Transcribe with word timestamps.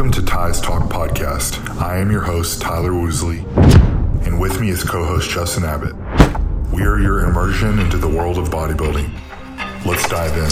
Welcome 0.00 0.24
to 0.24 0.26
Ty's 0.26 0.62
Talk 0.62 0.88
Podcast. 0.88 1.78
I 1.78 1.98
am 1.98 2.10
your 2.10 2.22
host, 2.22 2.62
Tyler 2.62 2.90
Woosley, 2.90 3.44
and 4.24 4.40
with 4.40 4.58
me 4.58 4.70
is 4.70 4.82
co 4.82 5.04
host 5.04 5.28
Justin 5.28 5.62
Abbott. 5.62 5.94
We 6.72 6.84
are 6.84 6.98
your 6.98 7.26
immersion 7.26 7.78
into 7.78 7.98
the 7.98 8.08
world 8.08 8.38
of 8.38 8.48
bodybuilding. 8.48 9.12
Let's 9.84 10.08
dive 10.08 10.34
in. 10.38 10.50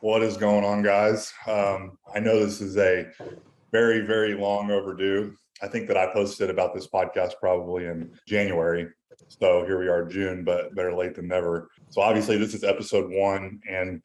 What 0.00 0.22
is 0.22 0.38
going 0.38 0.64
on, 0.64 0.82
guys? 0.82 1.30
Um, 1.46 1.98
I 2.14 2.20
know 2.20 2.42
this 2.42 2.62
is 2.62 2.78
a 2.78 3.08
very, 3.72 4.06
very 4.06 4.32
long 4.32 4.70
overdue. 4.70 5.36
I 5.60 5.68
think 5.68 5.86
that 5.88 5.98
I 5.98 6.10
posted 6.14 6.48
about 6.48 6.74
this 6.74 6.86
podcast 6.86 7.32
probably 7.38 7.84
in 7.84 8.18
January. 8.26 8.88
So 9.28 9.66
here 9.66 9.78
we 9.78 9.88
are, 9.88 10.06
June, 10.06 10.44
but 10.44 10.74
better 10.74 10.94
late 10.94 11.14
than 11.14 11.28
never. 11.28 11.68
So 11.90 12.00
obviously, 12.00 12.36
this 12.36 12.54
is 12.54 12.64
episode 12.64 13.10
one, 13.10 13.60
and 13.68 14.02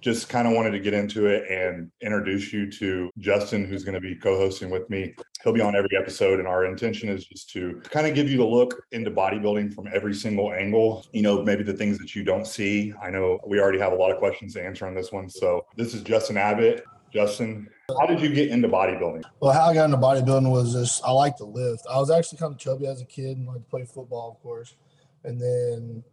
just 0.00 0.28
kind 0.28 0.46
of 0.46 0.52
wanted 0.52 0.72
to 0.72 0.78
get 0.80 0.92
into 0.92 1.26
it 1.26 1.50
and 1.50 1.90
introduce 2.02 2.52
you 2.52 2.70
to 2.70 3.10
Justin, 3.18 3.64
who's 3.64 3.84
going 3.84 3.94
to 3.94 4.00
be 4.00 4.14
co-hosting 4.14 4.68
with 4.68 4.88
me. 4.90 5.14
He'll 5.42 5.54
be 5.54 5.62
on 5.62 5.74
every 5.74 5.96
episode, 5.96 6.40
and 6.40 6.46
our 6.46 6.66
intention 6.66 7.08
is 7.08 7.24
just 7.24 7.48
to 7.50 7.80
kind 7.84 8.06
of 8.06 8.14
give 8.14 8.28
you 8.28 8.36
the 8.36 8.44
look 8.44 8.82
into 8.92 9.10
bodybuilding 9.10 9.72
from 9.74 9.88
every 9.94 10.12
single 10.12 10.52
angle. 10.52 11.06
You 11.12 11.22
know, 11.22 11.42
maybe 11.42 11.62
the 11.62 11.72
things 11.72 11.98
that 11.98 12.14
you 12.14 12.22
don't 12.22 12.46
see. 12.46 12.92
I 13.02 13.08
know 13.08 13.40
we 13.46 13.60
already 13.60 13.78
have 13.78 13.92
a 13.92 13.96
lot 13.96 14.10
of 14.10 14.18
questions 14.18 14.52
to 14.54 14.62
answer 14.62 14.86
on 14.86 14.94
this 14.94 15.10
one. 15.10 15.30
So 15.30 15.64
this 15.76 15.94
is 15.94 16.02
Justin 16.02 16.36
Abbott. 16.36 16.84
Justin, 17.10 17.68
how 17.98 18.06
did 18.06 18.20
you 18.20 18.34
get 18.34 18.48
into 18.48 18.68
bodybuilding? 18.68 19.22
Well, 19.40 19.52
how 19.52 19.70
I 19.70 19.74
got 19.74 19.84
into 19.84 19.96
bodybuilding 19.96 20.50
was 20.50 20.74
just 20.74 21.02
I 21.04 21.12
like 21.12 21.36
to 21.36 21.44
lift. 21.44 21.86
I 21.90 21.96
was 21.98 22.10
actually 22.10 22.38
kind 22.38 22.52
of 22.52 22.58
chubby 22.58 22.86
as 22.86 23.00
a 23.00 23.06
kid 23.06 23.38
and 23.38 23.46
liked 23.46 23.60
to 23.64 23.70
play 23.70 23.84
football, 23.84 24.32
of 24.32 24.42
course. 24.42 24.74
And 25.22 25.40
then 25.40 26.04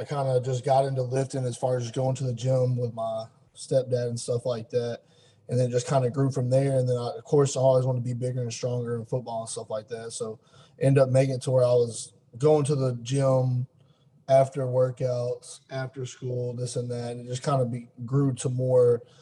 I 0.00 0.04
kind 0.04 0.28
of 0.28 0.44
just 0.44 0.64
got 0.64 0.86
into 0.86 1.02
lifting 1.02 1.44
as 1.44 1.56
far 1.56 1.76
as 1.76 1.90
going 1.90 2.16
to 2.16 2.24
the 2.24 2.32
gym 2.32 2.76
with 2.76 2.94
my 2.94 3.26
stepdad 3.54 4.08
and 4.08 4.18
stuff 4.18 4.46
like 4.46 4.70
that. 4.70 5.00
And 5.48 5.58
then 5.58 5.70
just 5.70 5.86
kind 5.86 6.04
of 6.04 6.12
grew 6.12 6.30
from 6.30 6.48
there. 6.48 6.78
And 6.78 6.88
then, 6.88 6.96
I, 6.96 7.10
of 7.18 7.24
course, 7.24 7.56
I 7.56 7.60
always 7.60 7.84
wanted 7.84 8.04
to 8.04 8.04
be 8.04 8.14
bigger 8.14 8.40
and 8.40 8.52
stronger 8.52 8.96
in 8.96 9.04
football 9.04 9.40
and 9.40 9.48
stuff 9.48 9.68
like 9.68 9.88
that. 9.88 10.12
So, 10.12 10.38
end 10.80 10.96
up 10.96 11.10
making 11.10 11.34
it 11.34 11.42
to 11.42 11.50
where 11.50 11.64
I 11.64 11.72
was 11.72 12.12
going 12.38 12.64
to 12.66 12.76
the 12.76 12.96
gym 13.02 13.66
after 14.28 14.62
workouts, 14.62 15.60
after 15.70 16.06
school, 16.06 16.54
this 16.54 16.76
and 16.76 16.90
that. 16.90 17.12
And 17.12 17.26
it 17.26 17.28
just 17.28 17.42
kind 17.42 17.60
of 17.60 17.70
be, 17.70 17.88
grew 18.06 18.32
to 18.34 18.48
more– 18.48 19.02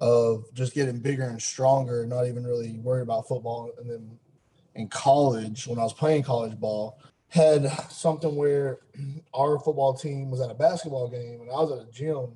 of 0.00 0.44
just 0.54 0.74
getting 0.74 0.98
bigger 0.98 1.24
and 1.24 1.40
stronger, 1.40 2.06
not 2.06 2.26
even 2.26 2.46
really 2.46 2.78
worried 2.78 3.02
about 3.02 3.26
football. 3.26 3.70
And 3.78 3.90
then 3.90 4.18
in 4.74 4.88
college, 4.88 5.66
when 5.66 5.78
I 5.78 5.82
was 5.82 5.92
playing 5.92 6.22
college 6.22 6.58
ball, 6.58 7.00
had 7.28 7.70
something 7.90 8.34
where 8.36 8.78
our 9.34 9.58
football 9.58 9.94
team 9.94 10.30
was 10.30 10.40
at 10.40 10.50
a 10.50 10.54
basketball 10.54 11.08
game 11.08 11.40
and 11.40 11.50
I 11.50 11.54
was 11.54 11.72
at 11.72 11.88
a 11.88 11.90
gym 11.90 12.32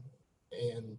and 0.53 0.99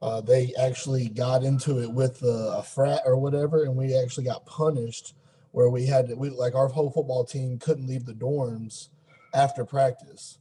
uh, 0.00 0.20
they 0.20 0.54
actually 0.60 1.08
got 1.08 1.42
into 1.42 1.82
it 1.82 1.90
with 1.90 2.22
a, 2.22 2.58
a, 2.58 2.62
frat 2.62 3.02
or 3.04 3.16
whatever, 3.16 3.64
and 3.64 3.74
we 3.74 3.98
actually 3.98 4.24
got 4.24 4.46
punished 4.46 5.14
where 5.50 5.70
we 5.70 5.84
had 5.86 6.08
to, 6.08 6.14
we 6.14 6.30
like 6.30 6.54
our 6.54 6.68
whole 6.68 6.90
football 6.90 7.24
team 7.24 7.58
couldn't 7.58 7.88
leave 7.88 8.04
the 8.04 8.12
dorms 8.12 8.88
after 9.34 9.64
practice 9.64 10.38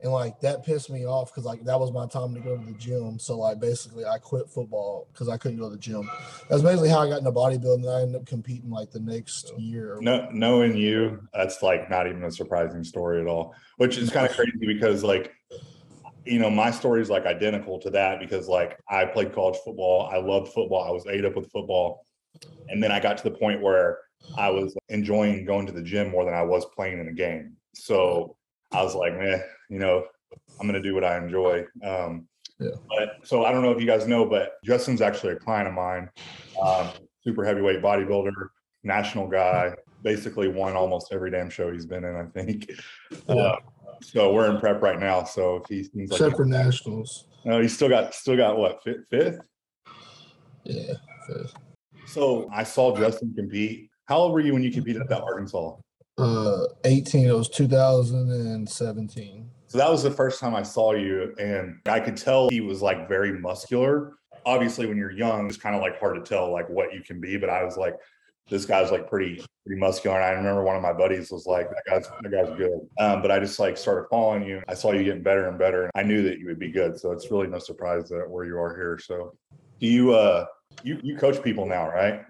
and 0.00 0.12
like 0.12 0.38
that 0.40 0.64
pissed 0.64 0.90
me 0.90 1.06
off 1.06 1.32
because 1.32 1.44
like 1.44 1.64
that 1.64 1.80
was 1.80 1.90
my 1.90 2.06
time 2.06 2.34
to 2.34 2.40
go 2.40 2.56
to 2.56 2.64
the 2.64 2.72
gym. 2.72 3.18
So 3.18 3.38
like 3.38 3.58
basically 3.58 4.04
I 4.04 4.18
quit 4.18 4.48
football 4.48 5.08
because 5.12 5.28
I 5.28 5.38
couldn't 5.38 5.58
go 5.58 5.70
to 5.70 5.74
the 5.74 5.80
gym. 5.80 6.08
That's 6.48 6.62
basically 6.62 6.90
how 6.90 7.00
I 7.00 7.08
got 7.08 7.18
into 7.18 7.32
bodybuilding. 7.32 7.88
I 7.88 8.02
ended 8.02 8.20
up 8.20 8.26
competing 8.26 8.70
like 8.70 8.90
the 8.90 9.00
next 9.00 9.52
year. 9.58 9.98
No, 10.00 10.28
knowing 10.32 10.76
you, 10.76 11.20
that's 11.32 11.62
like 11.62 11.88
not 11.88 12.06
even 12.06 12.24
a 12.24 12.30
surprising 12.30 12.84
story 12.84 13.20
at 13.20 13.26
all. 13.26 13.54
Which 13.78 13.96
is 13.96 14.10
kind 14.10 14.28
of 14.28 14.36
crazy 14.36 14.66
because 14.66 15.02
like 15.02 15.32
you 16.26 16.38
know 16.38 16.50
my 16.50 16.70
story 16.70 17.00
is 17.00 17.08
like 17.08 17.24
identical 17.24 17.78
to 17.80 17.90
that 17.90 18.20
because 18.20 18.48
like 18.48 18.78
I 18.90 19.06
played 19.06 19.32
college 19.32 19.56
football. 19.64 20.10
I 20.12 20.18
loved 20.18 20.52
football. 20.52 20.84
I 20.84 20.90
was 20.90 21.06
ate 21.06 21.24
up 21.24 21.36
with 21.36 21.50
football, 21.50 22.04
and 22.68 22.82
then 22.82 22.92
I 22.92 23.00
got 23.00 23.16
to 23.16 23.24
the 23.24 23.36
point 23.36 23.62
where 23.62 24.00
I 24.36 24.50
was 24.50 24.76
enjoying 24.88 25.46
going 25.46 25.66
to 25.66 25.72
the 25.72 25.82
gym 25.82 26.10
more 26.10 26.24
than 26.24 26.34
I 26.34 26.42
was 26.42 26.66
playing 26.66 26.98
in 26.98 27.08
a 27.08 27.12
game. 27.12 27.56
So 27.74 28.36
I 28.72 28.82
was 28.82 28.94
like, 28.94 29.16
man, 29.16 29.42
you 29.68 29.78
know, 29.78 30.04
I'm 30.60 30.66
going 30.66 30.80
to 30.80 30.86
do 30.86 30.94
what 30.94 31.04
I 31.04 31.18
enjoy. 31.18 31.64
Um, 31.84 32.26
yeah. 32.58 32.70
But 32.88 33.26
so 33.26 33.44
I 33.44 33.52
don't 33.52 33.62
know 33.62 33.72
if 33.72 33.80
you 33.80 33.86
guys 33.86 34.06
know, 34.06 34.24
but 34.24 34.54
Justin's 34.64 35.02
actually 35.02 35.34
a 35.34 35.36
client 35.36 35.68
of 35.68 35.74
mine, 35.74 36.08
um, 36.60 36.88
super 37.22 37.44
heavyweight 37.44 37.82
bodybuilder, 37.82 38.48
national 38.82 39.28
guy, 39.28 39.74
basically 40.02 40.48
won 40.48 40.74
almost 40.74 41.12
every 41.12 41.30
damn 41.30 41.50
show 41.50 41.72
he's 41.72 41.86
been 41.86 42.04
in, 42.04 42.16
I 42.16 42.26
think. 42.26 42.70
Yeah. 43.28 43.34
Uh, 43.34 43.56
so 44.02 44.32
we're 44.32 44.50
in 44.50 44.58
prep 44.58 44.82
right 44.82 44.98
now. 44.98 45.24
So 45.24 45.56
if 45.56 45.68
he 45.68 45.82
seems 45.82 46.10
like 46.10 46.20
except 46.20 46.36
for 46.36 46.44
nationals, 46.44 47.28
no, 47.44 47.60
he's 47.60 47.74
still 47.74 47.88
got 47.88 48.14
still 48.14 48.36
got 48.36 48.58
what 48.58 48.82
fifth? 48.82 49.06
fifth? 49.10 49.40
Yeah, 50.64 50.94
fifth. 51.26 51.54
So 52.06 52.48
I 52.52 52.62
saw 52.62 52.96
Justin 52.96 53.34
compete. 53.34 53.90
How 54.06 54.18
old 54.18 54.32
were 54.32 54.40
you 54.40 54.52
when 54.52 54.62
you 54.62 54.70
competed 54.70 55.02
at 55.02 55.08
that 55.08 55.22
Arkansas? 55.22 55.76
Uh, 56.18 56.66
18. 56.84 57.26
It 57.26 57.32
was 57.32 57.48
2017. 57.48 59.50
So 59.68 59.78
that 59.78 59.90
was 59.90 60.02
the 60.02 60.10
first 60.10 60.40
time 60.40 60.54
I 60.54 60.62
saw 60.62 60.92
you, 60.92 61.34
and 61.38 61.80
I 61.86 62.00
could 62.00 62.16
tell 62.16 62.48
he 62.48 62.60
was 62.60 62.82
like 62.82 63.08
very 63.08 63.38
muscular. 63.38 64.12
Obviously, 64.44 64.86
when 64.86 64.96
you're 64.96 65.10
young, 65.10 65.48
it's 65.48 65.56
kind 65.56 65.74
of 65.74 65.82
like 65.82 65.98
hard 65.98 66.16
to 66.16 66.22
tell 66.22 66.52
like 66.52 66.68
what 66.68 66.94
you 66.94 67.02
can 67.02 67.20
be. 67.20 67.36
But 67.36 67.50
I 67.50 67.64
was 67.64 67.76
like, 67.76 67.94
this 68.48 68.64
guy's 68.64 68.92
like 68.92 69.08
pretty 69.08 69.44
pretty 69.64 69.80
muscular. 69.80 70.16
And 70.16 70.24
I 70.24 70.30
remember 70.30 70.62
one 70.62 70.76
of 70.76 70.82
my 70.82 70.92
buddies 70.92 71.32
was 71.32 71.46
like, 71.46 71.68
that 71.68 71.82
guy's 71.88 72.08
that 72.22 72.30
guy's 72.30 72.56
good. 72.56 72.78
Um, 73.00 73.22
but 73.22 73.30
I 73.30 73.40
just 73.40 73.58
like 73.58 73.76
started 73.76 74.06
following 74.08 74.44
you. 74.44 74.62
I 74.68 74.74
saw 74.74 74.92
you 74.92 75.02
getting 75.02 75.22
better 75.22 75.48
and 75.48 75.58
better. 75.58 75.82
And 75.84 75.92
I 75.96 76.02
knew 76.04 76.22
that 76.22 76.38
you 76.38 76.46
would 76.46 76.60
be 76.60 76.70
good. 76.70 76.98
So 76.98 77.10
it's 77.10 77.30
really 77.30 77.48
no 77.48 77.58
surprise 77.58 78.08
that 78.10 78.30
where 78.30 78.44
you 78.44 78.58
are 78.58 78.74
here. 78.74 78.98
So 79.02 79.34
do 79.80 79.86
you 79.88 80.14
uh 80.14 80.46
you 80.84 81.00
you 81.02 81.16
coach 81.16 81.42
people 81.42 81.66
now, 81.66 81.88
right? 81.88 82.22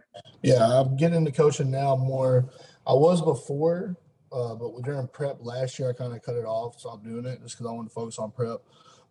Yeah, 0.42 0.64
I'm 0.64 0.96
getting 0.96 1.18
into 1.18 1.32
coaching 1.32 1.70
now 1.70 1.96
more 1.96 2.50
I 2.86 2.92
was 2.92 3.20
before, 3.20 3.96
uh, 4.36 4.54
but 4.54 4.82
during 4.82 5.08
prep 5.08 5.38
last 5.40 5.78
year, 5.78 5.88
I 5.88 5.92
kind 5.94 6.12
of 6.12 6.22
cut 6.22 6.36
it 6.36 6.44
off, 6.44 6.78
stopped 6.78 7.04
doing 7.04 7.24
it 7.24 7.40
just 7.42 7.56
because 7.56 7.66
I 7.66 7.72
wanted 7.72 7.88
to 7.88 7.94
focus 7.94 8.18
on 8.18 8.30
prep. 8.30 8.60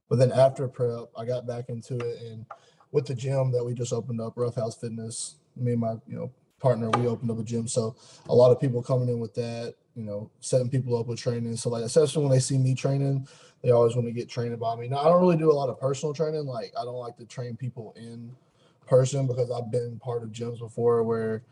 But 0.08 0.20
then 0.20 0.32
after 0.32 0.68
prep, 0.68 1.06
I 1.18 1.26
got 1.26 1.48
back 1.48 1.70
into 1.70 1.98
it, 1.98 2.22
and 2.22 2.46
with 2.92 3.08
the 3.08 3.16
gym 3.16 3.52
that 3.52 3.64
we 3.64 3.74
just 3.74 3.92
opened 3.92 4.22
up, 4.22 4.34
Rough 4.36 4.56
House 4.56 4.78
Fitness, 4.78 5.38
me 5.56 5.72
and 5.72 5.82
my 5.82 5.94
you 6.08 6.16
know 6.16 6.32
partner, 6.60 6.92
we 6.92 7.08
opened 7.08 7.32
up 7.32 7.40
a 7.40 7.44
gym. 7.44 7.68
So 7.68 7.96
a 8.30 8.36
lot 8.36 8.52
of 8.52 8.62
people 8.62 8.84
coming 8.84 9.10
in 9.10 9.20
with 9.20 9.34
that, 9.34 9.74
you 9.96 10.04
know, 10.04 10.30
setting 10.42 10.70
people 10.70 10.98
up 10.98 11.08
with 11.08 11.20
training. 11.20 11.58
So 11.58 11.70
like, 11.70 11.84
especially 11.84 12.24
when 12.24 12.32
they 12.32 12.40
see 12.40 12.58
me 12.58 12.76
training, 12.76 13.28
they 13.64 13.72
always 13.72 13.96
want 13.96 14.08
to 14.08 14.14
get 14.14 14.30
trained 14.30 14.60
by 14.60 14.76
me. 14.76 14.88
Now 14.88 15.00
I 15.00 15.06
don't 15.06 15.22
really 15.22 15.38
do 15.38 15.52
a 15.52 15.54
lot 15.54 15.70
of 15.70 15.80
personal 15.80 16.14
training. 16.14 16.46
Like 16.46 16.72
I 16.80 16.84
don't 16.84 16.96
like 16.96 17.18
to 17.18 17.26
train 17.26 17.58
people 17.58 17.94
in 17.98 18.36
person 18.88 19.26
because 19.26 19.50
I've 19.50 19.72
been 19.72 19.98
part 20.00 20.22
of 20.22 20.30
gyms 20.30 20.60
before 20.60 21.04
where 21.04 21.44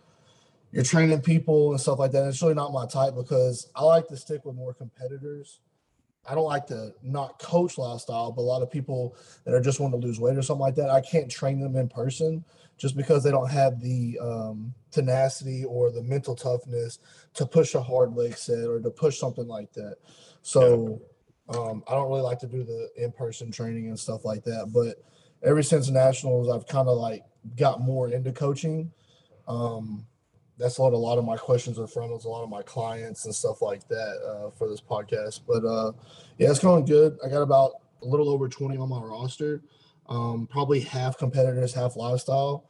you're 0.74 0.84
training 0.84 1.22
people 1.22 1.72
and 1.72 1.80
stuff 1.80 2.00
like 2.00 2.12
that. 2.12 2.28
It's 2.28 2.42
really 2.42 2.56
not 2.56 2.74
my 2.74 2.88
type 2.88 3.14
because 3.16 3.70
I 3.76 3.84
like 3.84 4.08
to 4.08 4.18
stick 4.18 4.44
with 4.44 4.56
more 4.56 4.74
competitors. 4.74 5.60
I 6.28 6.34
don't 6.34 6.46
like 6.46 6.66
to 6.68 6.94
not 7.04 7.38
coach 7.38 7.78
lifestyle, 7.78 8.32
but 8.32 8.42
a 8.42 8.44
lot 8.44 8.64
of 8.64 8.72
people 8.72 9.16
that 9.46 9.54
are 9.54 9.62
just 9.62 9.80
wanting 9.80 10.02
to 10.02 10.08
lose 10.08 10.20
weight 10.20 10.36
or 10.36 10.42
something 10.42 10.62
like 10.62 10.76
that, 10.76 10.90
I 10.90 11.02
can't 11.02 11.30
train 11.30 11.60
them 11.60 11.76
in 11.76 11.90
person 11.90 12.44
just 12.78 12.98
because 12.98 13.24
they 13.24 13.30
don't 13.30 13.52
have 13.52 13.80
the 13.82 14.18
um, 14.20 14.74
tenacity 14.90 15.64
or 15.64 15.92
the 15.92 16.02
mental 16.02 16.36
toughness 16.36 16.98
to 17.36 17.46
push 17.46 17.76
a 17.76 17.82
hard 17.82 18.16
leg 18.16 18.36
set 18.36 18.68
or 18.68 18.80
to 18.80 18.90
push 18.90 19.20
something 19.20 19.48
like 19.48 19.72
that. 19.74 19.98
So 20.42 21.04
um, 21.50 21.84
I 21.88 21.92
don't 21.92 22.10
really 22.10 22.22
like 22.22 22.40
to 22.40 22.48
do 22.48 22.64
the 22.64 22.90
in-person 22.98 23.52
training 23.52 23.90
and 23.90 24.00
stuff 24.00 24.26
like 24.26 24.44
that. 24.46 24.72
But 24.74 25.04
ever 25.44 25.62
since 25.62 25.88
nationals, 25.90 26.50
I've 26.50 26.66
kind 26.66 26.88
of 26.88 26.98
like 26.98 27.24
got 27.56 27.80
more 27.80 28.10
into 28.10 28.32
coaching. 28.32 28.92
Um, 29.48 30.08
that's 30.64 30.80
what 30.80 30.94
a 30.94 30.98
lot 30.98 31.18
of 31.18 31.26
my 31.26 31.36
questions 31.36 31.78
are 31.78 31.88
from. 31.88 32.14
It's 32.14 32.24
a 32.24 32.30
lot 32.30 32.42
of 32.42 32.50
my 32.50 32.62
clients 32.64 33.26
and 33.26 33.36
stuff 33.36 33.62
like 33.62 33.86
that 33.90 34.22
uh, 34.26 34.50
for 34.52 34.70
this 34.70 34.80
podcast. 34.80 35.42
But 35.46 35.66
uh, 35.66 35.92
yeah, 36.38 36.50
it's 36.52 36.60
going 36.60 36.86
good. 36.86 37.18
I 37.24 37.28
got 37.28 37.42
about 37.42 37.72
a 38.02 38.06
little 38.06 38.30
over 38.30 38.48
20 38.48 38.78
on 38.78 38.88
my 38.88 39.02
roster. 39.02 39.62
Um, 40.08 40.48
probably 40.50 40.80
half 40.80 41.18
competitors, 41.18 41.74
half 41.74 41.98
lifestyle. 41.98 42.70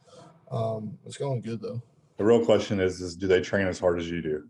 Um, 0.50 0.98
it's 1.06 1.16
going 1.16 1.40
good 1.40 1.62
though. 1.62 1.80
The 2.16 2.24
real 2.24 2.44
question 2.44 2.80
is: 2.80 3.00
Is 3.00 3.14
do 3.14 3.28
they 3.28 3.40
train 3.40 3.68
as 3.68 3.78
hard 3.78 4.00
as 4.00 4.10
you 4.10 4.20
do? 4.20 4.42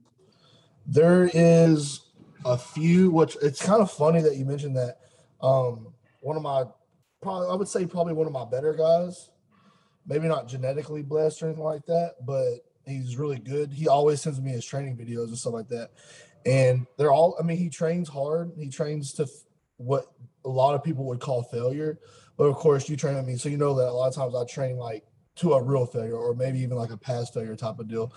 There 0.87 1.29
is 1.35 2.01
a 2.47 2.57
few. 2.57 3.11
Which 3.11 3.37
it's 3.43 3.63
kind 3.63 3.83
of 3.83 3.91
funny 3.91 4.23
that 4.23 4.37
you 4.37 4.47
mentioned 4.47 4.77
that. 4.79 5.01
Um, 5.43 5.93
one 6.21 6.39
of 6.39 6.43
my, 6.43 6.65
probably 7.21 7.49
I 7.51 7.55
would 7.57 7.69
say 7.69 7.85
probably 7.85 8.15
one 8.15 8.27
of 8.27 8.33
my 8.33 8.47
better 8.47 8.73
guys. 8.73 9.29
Maybe 10.07 10.29
not 10.29 10.49
genetically 10.49 11.03
blessed 11.03 11.43
or 11.43 11.47
anything 11.47 11.65
like 11.65 11.85
that, 11.87 12.15
but 12.27 12.61
He's 12.87 13.17
really 13.17 13.39
good. 13.39 13.73
He 13.73 13.89
always 13.89 14.21
sends 14.21 14.41
me 14.41 14.51
his 14.51 14.65
training 14.65 14.97
videos 14.97 15.29
and 15.29 15.39
stuff 15.39 15.55
like 15.55 15.69
that. 15.69 15.91
And 16.47 16.87
they're 16.99 17.13
all, 17.13 17.37
I 17.41 17.43
mean, 17.43 17.57
he 17.57 17.71
trains 17.71 18.09
hard. 18.09 18.53
He 18.57 18.69
trains 18.69 19.13
to 19.15 19.23
f- 19.23 19.31
what 19.79 20.07
a 20.45 20.49
lot 20.49 20.75
of 20.75 20.85
people 20.85 21.07
would 21.07 21.21
call 21.21 21.43
failure. 21.45 21.99
But 22.37 22.45
of 22.45 22.57
course, 22.57 22.89
you 22.89 22.97
train 22.97 23.17
with 23.17 23.27
me. 23.27 23.37
So 23.37 23.49
you 23.49 23.57
know 23.57 23.75
that 23.75 23.89
a 23.89 23.93
lot 23.93 24.09
of 24.09 24.15
times 24.15 24.35
I 24.35 24.45
train 24.45 24.77
like 24.77 25.05
to 25.37 25.55
a 25.55 25.63
real 25.63 25.87
failure 25.87 26.17
or 26.17 26.35
maybe 26.35 26.61
even 26.61 26.77
like 26.77 26.91
a 26.91 26.97
past 26.97 27.33
failure 27.33 27.57
type 27.57 27.79
of 27.79 27.89
deal. 27.89 28.13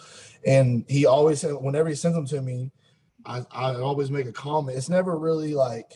And 0.45 0.85
he 0.89 1.05
always, 1.05 1.43
whenever 1.43 1.89
he 1.89 1.95
sends 1.95 2.15
them 2.15 2.27
to 2.27 2.41
me, 2.41 2.71
I, 3.25 3.45
I 3.51 3.75
always 3.75 4.11
make 4.11 4.27
a 4.27 4.33
comment. 4.33 4.77
It's 4.77 4.89
never 4.89 5.17
really 5.17 5.53
like, 5.53 5.91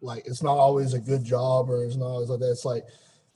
like 0.00 0.26
it's 0.26 0.42
not 0.42 0.56
always 0.56 0.94
a 0.94 1.00
good 1.00 1.24
job 1.24 1.70
or 1.70 1.84
it's 1.84 1.96
not 1.96 2.06
always 2.06 2.28
like 2.28 2.40
that. 2.40 2.50
It's 2.50 2.64
like 2.64 2.84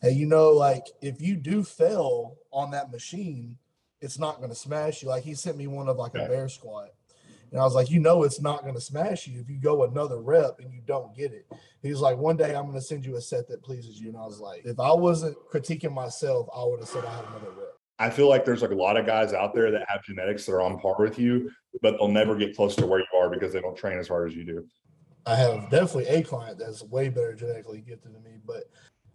hey, 0.03 0.11
you 0.11 0.27
know, 0.27 0.51
like 0.51 0.85
if 1.01 1.23
you 1.23 1.37
do 1.37 1.63
fail 1.63 2.37
on 2.53 2.73
that 2.73 2.91
machine, 2.91 3.57
it's 4.03 4.19
not 4.19 4.39
going 4.39 4.51
to 4.51 4.57
smash 4.57 5.03
you. 5.03 5.09
Like 5.09 5.23
he 5.23 5.35
sent 5.35 5.57
me 5.57 5.67
one 5.67 5.89
of 5.89 5.97
like 5.97 6.15
a 6.15 6.27
bear 6.27 6.49
squat. 6.49 6.91
And 7.53 7.61
I 7.61 7.65
was 7.65 7.75
like, 7.75 7.91
you 7.91 8.01
know, 8.01 8.23
it's 8.25 8.41
not 8.41 8.63
going 8.63 8.75
to 8.75 8.81
smash 8.81 9.27
you 9.27 9.41
if 9.41 9.49
you 9.49 9.59
go 9.59 9.85
another 9.85 10.21
rep 10.21 10.59
and 10.59 10.73
you 10.73 10.81
don't 10.87 11.15
get 11.15 11.33
it. 11.33 11.47
He's 11.83 12.01
like, 12.01 12.17
one 12.17 12.37
day 12.37 12.57
I'm 12.57 12.65
going 12.65 12.79
to 12.79 12.83
send 12.83 13.05
you 13.05 13.17
a 13.17 13.21
set 13.21 13.47
that 13.49 13.63
pleases 13.63 14.01
you. 14.01 14.09
And 14.09 14.17
I 14.17 14.25
was 14.25 14.41
like, 14.41 14.65
if 14.65 14.81
I 14.81 14.93
wasn't 14.93 15.37
critiquing 15.53 15.93
myself, 15.93 16.49
I 16.55 16.65
would 16.65 16.81
have 16.81 16.89
said 16.89 17.05
I 17.05 17.15
had 17.15 17.25
another 17.27 17.51
rep. 17.51 17.69
I 17.99 18.11
feel 18.11 18.29
like 18.29 18.45
there's 18.45 18.63
like 18.63 18.71
a 18.71 18.75
lot 18.75 18.97
of 18.97 19.07
guys 19.07 19.33
out 19.33 19.55
there 19.55 19.71
that 19.71 19.85
have 19.87 20.03
genetics 20.03 20.47
that 20.47 20.53
are 20.53 20.63
on 20.63 20.81
par 20.81 20.97
with 20.99 21.19
you, 21.19 21.51
but 21.83 21.99
they'll 21.99 22.09
never 22.09 22.35
get 22.35 22.57
close 22.57 22.75
to 22.77 22.87
where 22.87 23.01
you 23.01 23.19
are 23.19 23.31
because 23.31 23.53
they 23.53 23.61
don't 23.61 23.77
train 23.77 23.99
as 23.99 24.09
hard 24.09 24.31
as 24.31 24.35
you 24.35 24.45
do. 24.45 24.67
I 25.25 25.37
have 25.37 25.71
definitely 25.71 26.09
a 26.09 26.23
client 26.23 26.59
that's 26.59 26.83
way 26.83 27.11
better 27.11 27.35
genetically 27.35 27.81
gifted 27.81 28.15
than 28.15 28.25
me, 28.25 28.39
but 28.45 28.65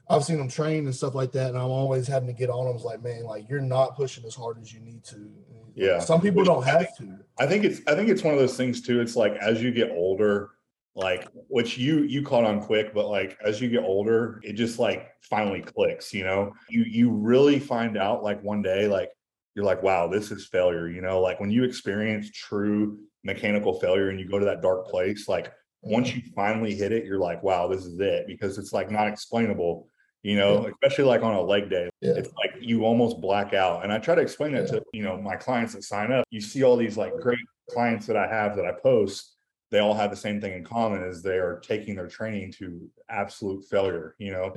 I've 0.09 0.23
seen 0.23 0.37
them 0.37 0.47
train 0.47 0.85
and 0.85 0.95
stuff 0.95 1.15
like 1.15 1.31
that, 1.33 1.49
and 1.49 1.57
I'm 1.57 1.69
always 1.69 2.07
having 2.07 2.27
to 2.27 2.33
get 2.33 2.49
on 2.49 2.65
them. 2.65 2.83
Like, 2.83 3.03
man, 3.03 3.23
like 3.23 3.49
you're 3.49 3.61
not 3.61 3.95
pushing 3.95 4.25
as 4.25 4.35
hard 4.35 4.59
as 4.61 4.73
you 4.73 4.79
need 4.79 5.03
to. 5.05 5.29
Yeah. 5.75 5.99
Some 5.99 6.21
people 6.21 6.43
don't 6.43 6.63
have 6.63 6.95
to. 6.97 7.19
I 7.39 7.45
think 7.45 7.63
it's 7.63 7.81
I 7.87 7.95
think 7.95 8.09
it's 8.09 8.23
one 8.23 8.33
of 8.33 8.39
those 8.39 8.57
things 8.57 8.81
too. 8.81 8.99
It's 9.01 9.15
like 9.15 9.33
as 9.41 9.61
you 9.61 9.71
get 9.71 9.91
older, 9.91 10.51
like 10.95 11.27
which 11.49 11.77
you 11.77 12.03
you 12.03 12.23
caught 12.23 12.45
on 12.45 12.61
quick, 12.61 12.93
but 12.93 13.07
like 13.07 13.37
as 13.45 13.61
you 13.61 13.69
get 13.69 13.83
older, 13.83 14.39
it 14.43 14.53
just 14.53 14.79
like 14.79 15.09
finally 15.21 15.61
clicks, 15.61 16.13
you 16.13 16.23
know. 16.23 16.53
You 16.69 16.83
you 16.83 17.11
really 17.11 17.59
find 17.59 17.97
out 17.97 18.23
like 18.23 18.41
one 18.43 18.61
day, 18.61 18.87
like 18.87 19.09
you're 19.55 19.65
like, 19.65 19.83
wow, 19.83 20.07
this 20.07 20.31
is 20.31 20.47
failure, 20.47 20.87
you 20.87 21.01
know, 21.01 21.19
like 21.19 21.39
when 21.39 21.51
you 21.51 21.63
experience 21.63 22.31
true 22.31 22.99
mechanical 23.23 23.79
failure 23.79 24.09
and 24.09 24.19
you 24.19 24.27
go 24.27 24.39
to 24.39 24.45
that 24.45 24.61
dark 24.61 24.87
place, 24.87 25.27
like 25.27 25.51
once 25.81 26.09
mm-hmm. 26.09 26.19
you 26.19 26.31
finally 26.35 26.75
hit 26.75 26.91
it, 26.91 27.05
you're 27.05 27.19
like, 27.19 27.41
wow, 27.43 27.67
this 27.67 27.85
is 27.85 27.99
it 27.99 28.25
because 28.27 28.57
it's 28.57 28.73
like 28.73 28.91
not 28.91 29.07
explainable, 29.07 29.87
you 30.23 30.35
know, 30.35 30.63
yeah. 30.63 30.71
especially 30.73 31.05
like 31.05 31.23
on 31.23 31.33
a 31.33 31.41
leg 31.41 31.69
day. 31.69 31.89
Yeah. 32.01 32.13
It's 32.13 32.29
like 32.35 32.55
you 32.59 32.85
almost 32.85 33.21
black 33.21 33.53
out. 33.53 33.83
And 33.83 33.91
I 33.91 33.97
try 33.99 34.15
to 34.15 34.21
explain 34.21 34.53
that 34.53 34.65
yeah. 34.65 34.79
to, 34.79 34.83
you 34.93 35.03
know, 35.03 35.21
my 35.21 35.35
clients 35.35 35.73
that 35.73 35.83
sign 35.83 36.11
up. 36.11 36.25
You 36.29 36.41
see 36.41 36.63
all 36.63 36.75
these 36.75 36.97
like 36.97 37.13
great 37.19 37.39
clients 37.69 38.07
that 38.07 38.17
I 38.17 38.27
have 38.27 38.55
that 38.55 38.65
I 38.65 38.71
post, 38.71 39.35
they 39.71 39.79
all 39.79 39.93
have 39.93 40.09
the 40.09 40.17
same 40.17 40.39
thing 40.39 40.53
in 40.53 40.63
common 40.63 41.03
is 41.03 41.21
they 41.21 41.37
are 41.37 41.59
taking 41.59 41.95
their 41.95 42.07
training 42.07 42.53
to 42.53 42.89
absolute 43.09 43.65
failure, 43.65 44.15
you 44.17 44.31
know. 44.31 44.53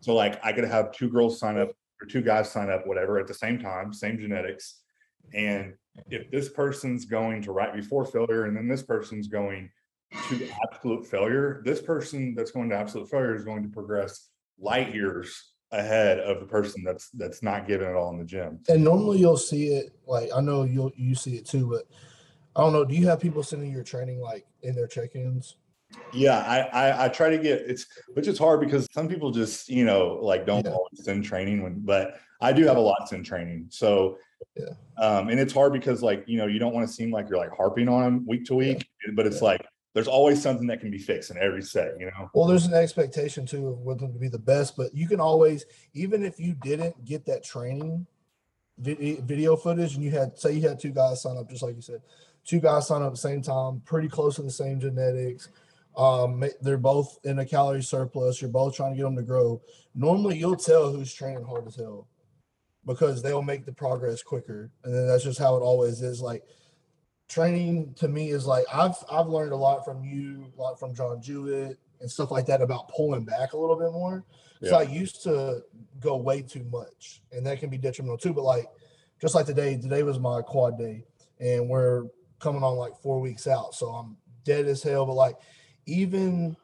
So 0.00 0.14
like 0.14 0.42
I 0.44 0.52
could 0.52 0.64
have 0.64 0.92
two 0.92 1.10
girls 1.10 1.38
sign 1.38 1.58
up 1.58 1.70
or 2.00 2.06
two 2.06 2.22
guys 2.22 2.50
sign 2.50 2.70
up, 2.70 2.86
whatever, 2.86 3.18
at 3.18 3.26
the 3.26 3.34
same 3.34 3.58
time, 3.58 3.92
same 3.92 4.18
genetics. 4.18 4.80
And 5.34 5.74
if 6.10 6.30
this 6.30 6.48
person's 6.48 7.04
going 7.04 7.42
to 7.42 7.52
right 7.52 7.74
before 7.74 8.04
failure 8.04 8.44
and 8.44 8.56
then 8.56 8.68
this 8.68 8.82
person's 8.82 9.28
going 9.28 9.70
to 10.28 10.48
absolute 10.70 11.06
failure, 11.06 11.62
this 11.64 11.80
person 11.80 12.34
that's 12.34 12.50
going 12.50 12.68
to 12.70 12.76
absolute 12.76 13.10
failure 13.10 13.34
is 13.34 13.44
going 13.44 13.62
to 13.62 13.68
progress 13.68 14.28
light 14.58 14.94
years 14.94 15.52
ahead 15.72 16.20
of 16.20 16.40
the 16.40 16.46
person 16.46 16.82
that's 16.84 17.10
that's 17.10 17.42
not 17.42 17.66
giving 17.66 17.88
it 17.88 17.94
all 17.94 18.10
in 18.10 18.18
the 18.18 18.24
gym. 18.24 18.60
And 18.68 18.84
normally 18.84 19.18
you'll 19.18 19.36
see 19.36 19.68
it 19.74 19.92
like 20.06 20.30
I 20.34 20.40
know 20.40 20.64
you'll 20.64 20.92
you 20.96 21.14
see 21.14 21.36
it 21.36 21.46
too, 21.46 21.68
but 21.68 21.84
I 22.54 22.62
don't 22.62 22.72
know. 22.72 22.84
Do 22.84 22.94
you 22.94 23.06
have 23.08 23.20
people 23.20 23.42
sending 23.42 23.70
your 23.70 23.84
training 23.84 24.20
like 24.20 24.46
in 24.62 24.74
their 24.74 24.86
check-ins? 24.86 25.56
Yeah, 26.12 26.38
I, 26.38 26.60
I, 26.60 27.04
I 27.04 27.08
try 27.08 27.30
to 27.30 27.38
get 27.38 27.62
it's 27.62 27.86
which 28.14 28.26
is 28.26 28.38
hard 28.38 28.60
because 28.60 28.88
some 28.92 29.08
people 29.08 29.30
just 29.30 29.68
you 29.68 29.84
know 29.84 30.18
like 30.22 30.46
don't 30.46 30.64
yeah. 30.64 30.72
always 30.72 31.04
send 31.04 31.24
training 31.24 31.62
when 31.62 31.80
but 31.80 32.18
I 32.40 32.52
do 32.52 32.64
have 32.66 32.76
a 32.76 32.80
lot 32.80 33.12
in 33.12 33.22
training. 33.22 33.66
So 33.70 34.18
yeah. 34.56 34.74
Um, 34.98 35.28
and 35.28 35.38
it's 35.40 35.52
hard 35.52 35.72
because 35.72 36.02
like 36.02 36.24
you 36.26 36.38
know 36.38 36.46
you 36.46 36.58
don't 36.58 36.74
want 36.74 36.86
to 36.86 36.92
seem 36.92 37.10
like 37.10 37.28
you're 37.28 37.38
like 37.38 37.54
harping 37.56 37.88
on 37.88 38.04
them 38.04 38.26
week 38.26 38.44
to 38.46 38.54
week, 38.54 38.88
yeah. 39.06 39.12
but 39.14 39.26
it's 39.26 39.40
yeah. 39.40 39.48
like 39.48 39.66
there's 39.96 40.08
always 40.08 40.42
something 40.42 40.66
that 40.66 40.78
can 40.78 40.90
be 40.90 40.98
fixed 40.98 41.30
in 41.30 41.38
every 41.38 41.62
set, 41.62 41.98
you 41.98 42.04
know. 42.04 42.30
Well, 42.34 42.46
there's 42.46 42.66
an 42.66 42.74
expectation 42.74 43.46
too 43.46 43.68
of 43.68 43.78
what 43.78 43.98
them 43.98 44.12
to 44.12 44.18
be 44.18 44.28
the 44.28 44.38
best, 44.38 44.76
but 44.76 44.94
you 44.94 45.08
can 45.08 45.20
always, 45.20 45.64
even 45.94 46.22
if 46.22 46.38
you 46.38 46.52
didn't 46.52 47.02
get 47.06 47.24
that 47.24 47.42
training 47.42 48.06
video 48.76 49.56
footage, 49.56 49.94
and 49.94 50.04
you 50.04 50.10
had 50.10 50.36
say 50.36 50.52
you 50.52 50.68
had 50.68 50.78
two 50.78 50.90
guys 50.90 51.22
sign 51.22 51.38
up, 51.38 51.48
just 51.48 51.62
like 51.62 51.76
you 51.76 51.80
said, 51.80 52.02
two 52.44 52.60
guys 52.60 52.86
sign 52.86 53.00
up 53.00 53.06
at 53.06 53.12
the 53.12 53.16
same 53.16 53.40
time, 53.40 53.80
pretty 53.86 54.06
close 54.06 54.36
to 54.36 54.42
the 54.42 54.50
same 54.50 54.78
genetics. 54.78 55.48
Um, 55.96 56.44
they're 56.60 56.76
both 56.76 57.18
in 57.24 57.38
a 57.38 57.46
calorie 57.46 57.82
surplus. 57.82 58.42
You're 58.42 58.50
both 58.50 58.76
trying 58.76 58.92
to 58.92 58.98
get 58.98 59.04
them 59.04 59.16
to 59.16 59.22
grow. 59.22 59.62
Normally, 59.94 60.36
you'll 60.36 60.56
tell 60.56 60.92
who's 60.92 61.14
training 61.14 61.44
hard 61.44 61.66
as 61.68 61.74
hell 61.74 62.06
because 62.84 63.22
they'll 63.22 63.40
make 63.40 63.64
the 63.64 63.72
progress 63.72 64.22
quicker, 64.22 64.70
and 64.84 64.94
then 64.94 65.06
that's 65.08 65.24
just 65.24 65.38
how 65.38 65.56
it 65.56 65.60
always 65.60 66.02
is. 66.02 66.20
Like 66.20 66.42
training 67.28 67.94
to 67.98 68.08
me 68.08 68.30
is 68.30 68.46
like 68.46 68.64
I've 68.72 68.96
I've 69.10 69.26
learned 69.26 69.52
a 69.52 69.56
lot 69.56 69.84
from 69.84 70.04
you, 70.04 70.52
a 70.56 70.60
lot 70.60 70.78
from 70.78 70.94
John 70.94 71.20
Jewett 71.20 71.78
and 72.00 72.10
stuff 72.10 72.30
like 72.30 72.46
that 72.46 72.62
about 72.62 72.88
pulling 72.88 73.24
back 73.24 73.52
a 73.52 73.58
little 73.58 73.76
bit 73.76 73.92
more. 73.92 74.24
Yeah. 74.60 74.70
So 74.70 74.76
I 74.78 74.82
used 74.82 75.22
to 75.24 75.62
go 76.00 76.16
way 76.16 76.42
too 76.42 76.64
much, 76.70 77.22
and 77.32 77.44
that 77.46 77.60
can 77.60 77.70
be 77.70 77.78
detrimental 77.78 78.18
too. 78.18 78.32
But 78.32 78.44
like 78.44 78.66
just 79.20 79.34
like 79.34 79.46
today, 79.46 79.76
today 79.76 80.02
was 80.02 80.18
my 80.18 80.42
quad 80.42 80.78
day, 80.78 81.04
and 81.40 81.68
we're 81.68 82.04
coming 82.38 82.62
on 82.62 82.76
like 82.76 82.96
four 83.02 83.20
weeks 83.20 83.46
out, 83.46 83.74
so 83.74 83.88
I'm 83.88 84.16
dead 84.44 84.66
as 84.66 84.82
hell. 84.82 85.06
But 85.06 85.14
like 85.14 85.36
even 85.86 86.56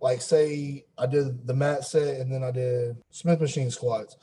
like 0.00 0.20
say 0.20 0.84
I 0.98 1.06
did 1.06 1.46
the 1.46 1.54
mat 1.54 1.84
set 1.84 2.20
and 2.20 2.32
then 2.32 2.42
I 2.42 2.50
did 2.50 2.96
Smith 3.10 3.40
machine 3.40 3.70
squats. 3.70 4.16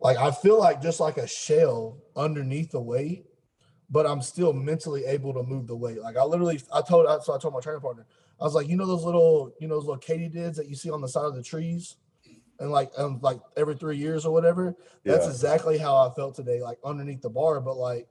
Like 0.00 0.16
I 0.16 0.30
feel 0.30 0.58
like 0.58 0.80
just 0.80 1.00
like 1.00 1.18
a 1.18 1.26
shell 1.26 1.98
underneath 2.16 2.70
the 2.70 2.80
weight 2.80 3.26
but 3.90 4.06
I'm 4.06 4.20
still 4.22 4.52
mentally 4.52 5.04
able 5.06 5.32
to 5.34 5.42
move 5.42 5.66
the 5.66 5.76
weight. 5.76 6.00
Like 6.00 6.16
I 6.16 6.24
literally, 6.24 6.60
I 6.72 6.82
told, 6.82 7.06
so 7.24 7.34
I 7.34 7.38
told 7.38 7.54
my 7.54 7.60
training 7.60 7.80
partner, 7.80 8.06
I 8.40 8.44
was 8.44 8.54
like, 8.54 8.68
you 8.68 8.76
know, 8.76 8.86
those 8.86 9.04
little, 9.04 9.52
you 9.60 9.66
know, 9.66 9.74
those 9.76 9.86
little 9.86 10.00
katydids 10.00 10.56
that 10.56 10.68
you 10.68 10.76
see 10.76 10.90
on 10.90 11.00
the 11.00 11.08
side 11.08 11.24
of 11.24 11.34
the 11.34 11.42
trees, 11.42 11.96
and 12.60 12.70
like, 12.70 12.90
um, 12.98 13.18
like 13.22 13.40
every 13.56 13.74
three 13.74 13.96
years 13.96 14.26
or 14.26 14.32
whatever. 14.32 14.76
That's 15.04 15.24
yeah. 15.24 15.30
exactly 15.30 15.78
how 15.78 15.96
I 15.96 16.12
felt 16.14 16.34
today, 16.34 16.60
like 16.60 16.78
underneath 16.84 17.22
the 17.22 17.30
bar. 17.30 17.60
But 17.60 17.76
like, 17.76 18.08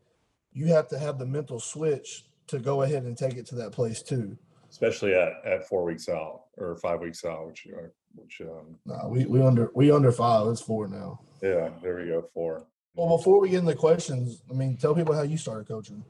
you 0.53 0.67
have 0.67 0.87
to 0.89 0.99
have 0.99 1.19
the 1.19 1.25
mental 1.25 1.59
switch 1.59 2.25
to 2.47 2.59
go 2.59 2.81
ahead 2.81 3.03
and 3.03 3.17
take 3.17 3.35
it 3.35 3.45
to 3.47 3.55
that 3.55 3.71
place 3.71 4.01
too. 4.01 4.37
Especially 4.69 5.13
at, 5.13 5.33
at 5.45 5.67
four 5.67 5.83
weeks 5.83 6.09
out 6.09 6.43
or 6.57 6.75
five 6.77 6.99
weeks 6.99 7.23
out, 7.23 7.47
which 7.47 7.67
which 8.15 8.41
um. 8.41 8.77
Nah, 8.85 9.07
we 9.07 9.25
we 9.25 9.41
under 9.41 9.71
we 9.75 9.91
under 9.91 10.11
five. 10.11 10.47
It's 10.47 10.61
four 10.61 10.87
now. 10.87 11.21
Yeah, 11.41 11.69
there 11.81 11.97
we 11.97 12.07
go. 12.07 12.25
Four. 12.33 12.65
Well, 12.97 13.15
before 13.15 13.39
we 13.39 13.49
get 13.49 13.59
into 13.59 13.75
questions, 13.75 14.41
I 14.49 14.53
mean, 14.53 14.75
tell 14.75 14.95
people 14.95 15.13
how 15.13 15.21
you 15.21 15.37
started 15.37 15.67
coaching. 15.67 16.03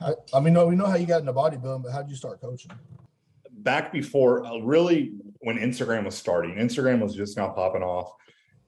I, 0.00 0.14
I 0.32 0.40
mean, 0.40 0.54
no, 0.54 0.66
we 0.66 0.74
know 0.74 0.86
how 0.86 0.96
you 0.96 1.04
got 1.04 1.20
into 1.20 1.32
bodybuilding, 1.34 1.82
but 1.82 1.92
how 1.92 2.00
did 2.00 2.10
you 2.10 2.16
start 2.16 2.40
coaching? 2.40 2.72
Back 3.50 3.92
before, 3.92 4.42
uh, 4.46 4.56
really, 4.60 5.12
when 5.40 5.58
Instagram 5.58 6.06
was 6.06 6.14
starting, 6.14 6.54
Instagram 6.54 7.00
was 7.00 7.14
just 7.14 7.36
now 7.36 7.50
popping 7.50 7.82
off. 7.82 8.14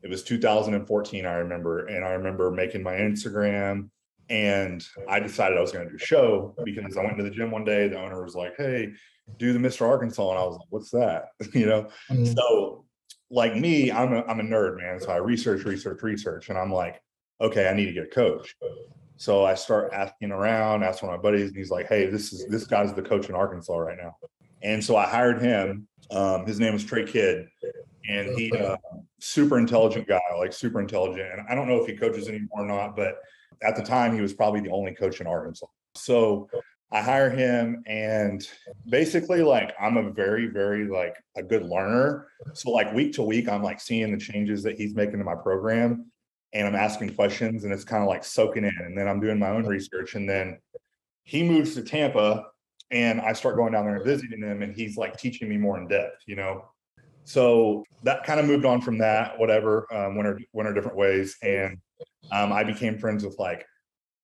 It 0.03 0.11
was 0.11 0.23
2014, 0.23 1.25
I 1.25 1.33
remember, 1.37 1.87
and 1.87 2.05
I 2.05 2.11
remember 2.11 2.51
making 2.51 2.83
my 2.83 2.97
Instagram, 2.97 3.89
and 4.29 4.85
I 5.09 5.19
decided 5.19 5.57
I 5.57 5.63
was 5.63 5.73
going 5.73 5.87
to 5.87 5.91
do 5.91 5.97
a 5.97 6.07
show 6.07 6.55
because 6.67 6.99
I 6.99 7.03
went 7.03 7.17
to 7.17 7.25
the 7.25 7.31
gym 7.31 7.51
one 7.51 7.65
day. 7.65 7.89
The 7.89 7.99
owner 7.99 8.23
was 8.23 8.35
like, 8.35 8.55
"Hey, 8.59 8.93
do 9.39 9.55
the 9.55 9.59
Mr. 9.59 9.89
Arkansas," 9.89 10.29
and 10.29 10.39
I 10.39 10.45
was 10.45 10.59
like, 10.59 10.69
"What's 10.69 10.91
that?" 10.91 11.29
you 11.55 11.65
know. 11.65 11.89
Mm-hmm. 12.11 12.27
So, 12.27 12.85
like 13.31 13.57
me, 13.57 13.91
I'm 13.91 14.13
a 14.13 14.23
I'm 14.25 14.41
a 14.41 14.43
nerd, 14.43 14.77
man. 14.77 15.01
So 15.01 15.11
I 15.11 15.17
research, 15.17 15.65
research, 15.65 16.03
research, 16.03 16.51
and 16.51 16.59
I'm 16.59 16.71
like, 16.71 17.01
okay, 17.41 17.69
I 17.69 17.75
need 17.75 17.87
to 17.87 17.93
get 17.93 18.05
a 18.05 18.09
coach. 18.09 18.55
So 19.17 19.45
I 19.45 19.55
start 19.55 19.93
asking 19.93 20.33
around, 20.33 20.83
asking 20.83 21.09
my 21.09 21.17
buddies, 21.17 21.49
and 21.49 21.57
he's 21.57 21.71
like, 21.71 21.89
hey, 21.89 22.07
this 22.07 22.33
is 22.33 22.47
this 22.49 22.67
guy's 22.67 22.93
the 22.93 23.03
coach 23.03 23.29
in 23.29 23.35
Arkansas 23.35 23.77
right 23.77 23.97
now. 23.97 24.17
And 24.63 24.83
so 24.83 24.97
I 24.97 25.07
hired 25.07 25.41
him. 25.41 25.87
Um, 26.11 26.47
his 26.47 26.59
name 26.59 26.75
is 26.75 26.85
Trey 26.85 27.05
Kidd, 27.05 27.47
and 28.09 28.39
he 28.39 28.53
uh, 28.53 28.77
super 29.21 29.59
intelligent 29.59 30.09
guy, 30.09 30.21
like 30.39 30.53
super 30.53 30.81
intelligent. 30.81 31.29
And 31.33 31.47
I 31.49 31.55
don't 31.55 31.69
know 31.69 31.81
if 31.81 31.87
he 31.87 31.97
coaches 31.97 32.29
anymore 32.29 32.63
or 32.63 32.67
not, 32.67 32.97
but 32.97 33.17
at 33.63 33.77
the 33.77 33.83
time 33.83 34.15
he 34.15 34.21
was 34.21 34.35
probably 34.35 34.61
the 34.61 34.71
only 34.71 34.95
coach 34.95 35.21
in 35.21 35.27
Arkansas. 35.27 35.67
So 35.95 36.49
I 36.93 37.01
hire 37.03 37.31
him 37.31 37.83
and 37.87 38.47
basically 38.89 39.43
like 39.43 39.75
I'm 39.81 39.97
a 39.97 40.11
very, 40.11 40.49
very 40.49 40.87
like 40.87 41.17
a 41.37 41.43
good 41.43 41.65
learner. 41.65 42.29
So 42.53 42.71
like 42.71 42.93
week 42.93 43.15
to 43.15 43.23
week, 43.23 43.49
I'm 43.49 43.63
like 43.63 43.81
seeing 43.81 44.13
the 44.13 44.19
changes 44.19 44.63
that 44.65 44.77
he's 44.77 44.95
making 44.95 45.19
to 45.19 45.25
my 45.25 45.35
program 45.35 46.07
and 46.55 46.69
I'm 46.69 46.77
asking 46.77 47.15
questions 47.15 47.65
and 47.65 47.73
it's 47.73 47.85
kind 47.85 48.03
of 48.03 48.09
like 48.09 48.25
soaking 48.25 48.65
in. 48.65 48.79
And 48.79 48.97
then 48.97 49.09
I'm 49.09 49.21
doing 49.21 49.39
my 49.39 49.51
own 49.51 49.67
research. 49.67 50.15
And 50.15 50.29
then 50.29 50.59
he 51.25 51.43
moves 51.43 51.75
to 51.75 51.83
Tampa 51.83 52.47
and 52.91 53.21
I 53.21 53.33
start 53.33 53.57
going 53.57 53.73
down 53.73 53.85
there 53.85 53.97
and 53.97 54.05
visiting 54.05 54.41
him 54.41 54.63
and 54.63 54.75
he's 54.75 54.97
like 54.97 55.19
teaching 55.19 55.49
me 55.49 55.59
more 55.59 55.79
in 55.79 55.89
depth, 55.89 56.23
you 56.27 56.37
know? 56.37 56.65
So 57.25 57.85
that 58.05 58.25
kind 58.25 58.39
of 58.39 58.47
moved 58.47 58.65
on 58.65 58.81
from 58.81 58.99
that, 58.99 59.39
whatever, 59.39 59.93
um, 59.93 60.15
went 60.15 60.29
our, 60.29 60.39
went 60.53 60.73
different 60.75 60.97
ways. 60.97 61.37
And 61.43 61.79
um, 62.31 62.53
I 62.53 62.63
became 62.63 62.99
friends 62.99 63.25
with 63.25 63.37
like 63.39 63.67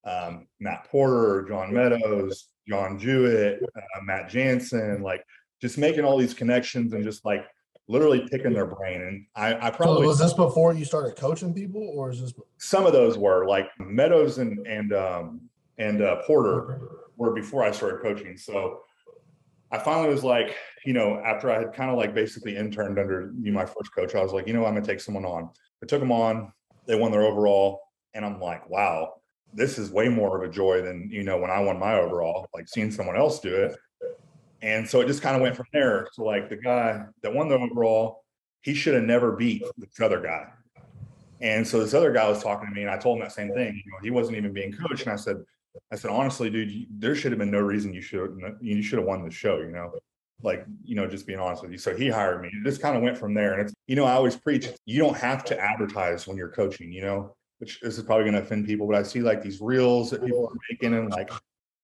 um, 0.05 0.47
Matt 0.59 0.87
Porter, 0.89 1.45
John 1.49 1.73
Meadows, 1.73 2.47
John 2.67 2.97
Jewett, 2.97 3.61
uh, 3.75 4.01
Matt 4.03 4.29
Jansen, 4.29 5.01
like 5.01 5.25
just 5.61 5.77
making 5.77 6.05
all 6.05 6.17
these 6.17 6.33
connections 6.33 6.93
and 6.93 7.03
just 7.03 7.25
like 7.25 7.45
literally 7.91 8.27
picking 8.31 8.53
their 8.53 8.65
brain. 8.65 9.01
And 9.01 9.25
I, 9.35 9.67
I 9.67 9.69
probably 9.69 10.03
so 10.03 10.07
was 10.07 10.19
this 10.19 10.33
before 10.33 10.73
you 10.73 10.85
started 10.85 11.15
coaching 11.15 11.53
people, 11.53 11.81
or 11.95 12.09
is 12.09 12.21
this 12.21 12.33
some 12.57 12.85
of 12.85 12.93
those 12.93 13.17
were 13.17 13.45
like 13.45 13.69
Meadows 13.79 14.37
and 14.37 14.65
and 14.65 14.93
um, 14.93 15.41
and 15.77 16.01
uh, 16.01 16.21
Porter 16.23 16.79
were 17.17 17.33
before 17.33 17.63
I 17.63 17.71
started 17.71 18.01
coaching. 18.01 18.37
So 18.37 18.81
I 19.71 19.77
finally 19.77 20.09
was 20.09 20.23
like, 20.23 20.55
you 20.85 20.93
know, 20.93 21.21
after 21.25 21.51
I 21.51 21.59
had 21.59 21.73
kind 21.73 21.91
of 21.91 21.97
like 21.97 22.15
basically 22.15 22.55
interned 22.55 22.97
under 22.97 23.33
you, 23.41 23.51
my 23.51 23.65
first 23.65 23.93
coach, 23.93 24.15
I 24.15 24.23
was 24.23 24.31
like, 24.33 24.47
you 24.47 24.53
know, 24.53 24.65
I'm 24.65 24.73
gonna 24.73 24.85
take 24.85 25.01
someone 25.01 25.25
on. 25.25 25.49
I 25.83 25.85
took 25.85 25.99
them 25.99 26.11
on. 26.11 26.51
They 26.87 26.95
won 26.95 27.11
their 27.11 27.23
overall, 27.23 27.81
and 28.13 28.25
I'm 28.25 28.39
like, 28.39 28.69
wow, 28.69 29.15
this 29.53 29.77
is 29.77 29.91
way 29.91 30.07
more 30.09 30.41
of 30.41 30.49
a 30.49 30.51
joy 30.51 30.81
than 30.81 31.09
you 31.11 31.23
know 31.23 31.37
when 31.37 31.51
I 31.51 31.59
won 31.59 31.77
my 31.77 31.95
overall. 31.95 32.47
Like 32.53 32.69
seeing 32.69 32.91
someone 32.91 33.17
else 33.17 33.39
do 33.39 33.53
it, 33.53 33.75
and 34.61 34.87
so 34.87 35.01
it 35.01 35.07
just 35.07 35.21
kind 35.21 35.35
of 35.35 35.41
went 35.41 35.55
from 35.55 35.67
there. 35.73 36.07
So 36.13 36.23
like 36.23 36.49
the 36.49 36.57
guy 36.57 37.05
that 37.21 37.33
won 37.33 37.49
the 37.49 37.55
overall, 37.55 38.23
he 38.61 38.73
should 38.73 38.93
have 38.93 39.03
never 39.03 39.35
beat 39.35 39.63
this 39.77 39.99
other 39.99 40.21
guy. 40.21 40.47
And 41.41 41.67
so 41.67 41.79
this 41.79 41.93
other 41.93 42.11
guy 42.11 42.29
was 42.29 42.43
talking 42.43 42.69
to 42.69 42.75
me, 42.75 42.81
and 42.81 42.91
I 42.91 42.97
told 42.97 43.17
him 43.17 43.23
that 43.23 43.31
same 43.31 43.51
thing. 43.53 43.81
You 43.83 43.91
know, 43.91 43.97
he 44.03 44.11
wasn't 44.11 44.37
even 44.37 44.53
being 44.53 44.71
coached, 44.71 45.03
and 45.03 45.11
I 45.11 45.15
said, 45.15 45.37
I 45.91 45.95
said 45.95 46.11
honestly, 46.11 46.49
dude, 46.49 46.85
there 46.99 47.15
should 47.15 47.31
have 47.31 47.39
been 47.39 47.49
no 47.49 47.59
reason 47.59 47.93
you 47.93 48.01
should 48.01 48.39
you 48.61 48.83
should 48.83 48.99
have 48.99 49.07
won 49.07 49.23
the 49.23 49.31
show. 49.31 49.57
You 49.57 49.71
know, 49.71 49.91
like 50.43 50.65
you 50.83 50.95
know, 50.95 51.07
just 51.07 51.25
being 51.25 51.39
honest 51.39 51.63
with 51.63 51.71
you. 51.71 51.79
So 51.79 51.95
he 51.95 52.09
hired 52.09 52.41
me. 52.41 52.49
It 52.49 52.63
just 52.63 52.81
kind 52.81 52.95
of 52.95 53.01
went 53.01 53.17
from 53.17 53.33
there. 53.33 53.53
And 53.53 53.63
it's 53.63 53.73
you 53.87 53.95
know, 53.95 54.05
I 54.05 54.13
always 54.13 54.35
preach 54.35 54.69
you 54.85 54.99
don't 54.99 55.17
have 55.17 55.43
to 55.45 55.59
advertise 55.59 56.27
when 56.27 56.37
you're 56.37 56.49
coaching. 56.49 56.91
You 56.91 57.01
know, 57.01 57.35
which 57.57 57.79
this 57.79 57.97
is 57.97 58.03
probably 58.03 58.25
going 58.25 58.35
to 58.35 58.41
offend 58.41 58.65
people, 58.65 58.85
but 58.85 58.95
I 58.95 59.03
see 59.03 59.21
like 59.21 59.41
these 59.41 59.61
reels 59.61 60.11
that 60.11 60.23
people 60.23 60.47
are 60.47 60.57
making 60.69 60.93
and 60.93 61.09
like 61.09 61.31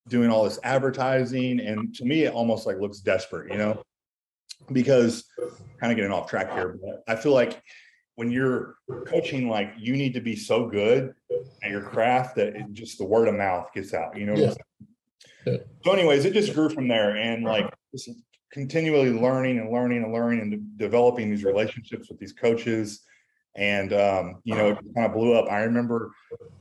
doing 0.07 0.29
all 0.29 0.43
this 0.43 0.59
advertising, 0.63 1.59
and 1.59 1.93
to 1.95 2.05
me, 2.05 2.23
it 2.23 2.33
almost 2.33 2.65
like 2.65 2.79
looks 2.79 2.99
desperate. 2.99 3.51
You 3.51 3.57
know, 3.57 3.83
because 4.71 5.25
kind 5.79 5.91
of 5.91 5.95
getting 5.95 6.11
off 6.11 6.29
track 6.29 6.51
here, 6.53 6.79
but 6.81 7.03
I 7.07 7.15
feel 7.15 7.33
like 7.33 7.61
when 8.15 8.31
you're 8.31 8.77
coaching, 9.05 9.47
like 9.47 9.73
you 9.77 9.95
need 9.95 10.13
to 10.15 10.21
be 10.21 10.35
so 10.35 10.67
good 10.67 11.13
at 11.63 11.69
your 11.69 11.81
craft 11.81 12.35
that 12.35 12.55
it 12.55 12.73
just 12.73 12.97
the 12.97 13.05
word 13.05 13.27
of 13.27 13.35
mouth 13.35 13.71
gets 13.73 13.93
out, 13.93 14.17
you 14.17 14.25
know? 14.25 14.33
Yeah. 14.35 14.53
Yeah. 15.45 15.57
So, 15.85 15.91
anyways, 15.91 16.25
it 16.25 16.33
just 16.33 16.53
grew 16.53 16.69
from 16.69 16.87
there 16.87 17.15
and 17.15 17.43
like 17.43 17.71
just 17.91 18.09
continually 18.51 19.11
learning 19.11 19.59
and 19.59 19.71
learning 19.71 20.03
and 20.03 20.11
learning 20.11 20.41
and 20.41 20.51
de- 20.51 20.83
developing 20.85 21.29
these 21.29 21.43
relationships 21.43 22.09
with 22.09 22.19
these 22.19 22.33
coaches. 22.33 23.01
And, 23.57 23.91
um, 23.91 24.41
you 24.43 24.55
know, 24.55 24.69
it 24.69 24.77
kind 24.95 25.07
of 25.07 25.13
blew 25.13 25.33
up. 25.33 25.51
I 25.51 25.61
remember 25.63 26.11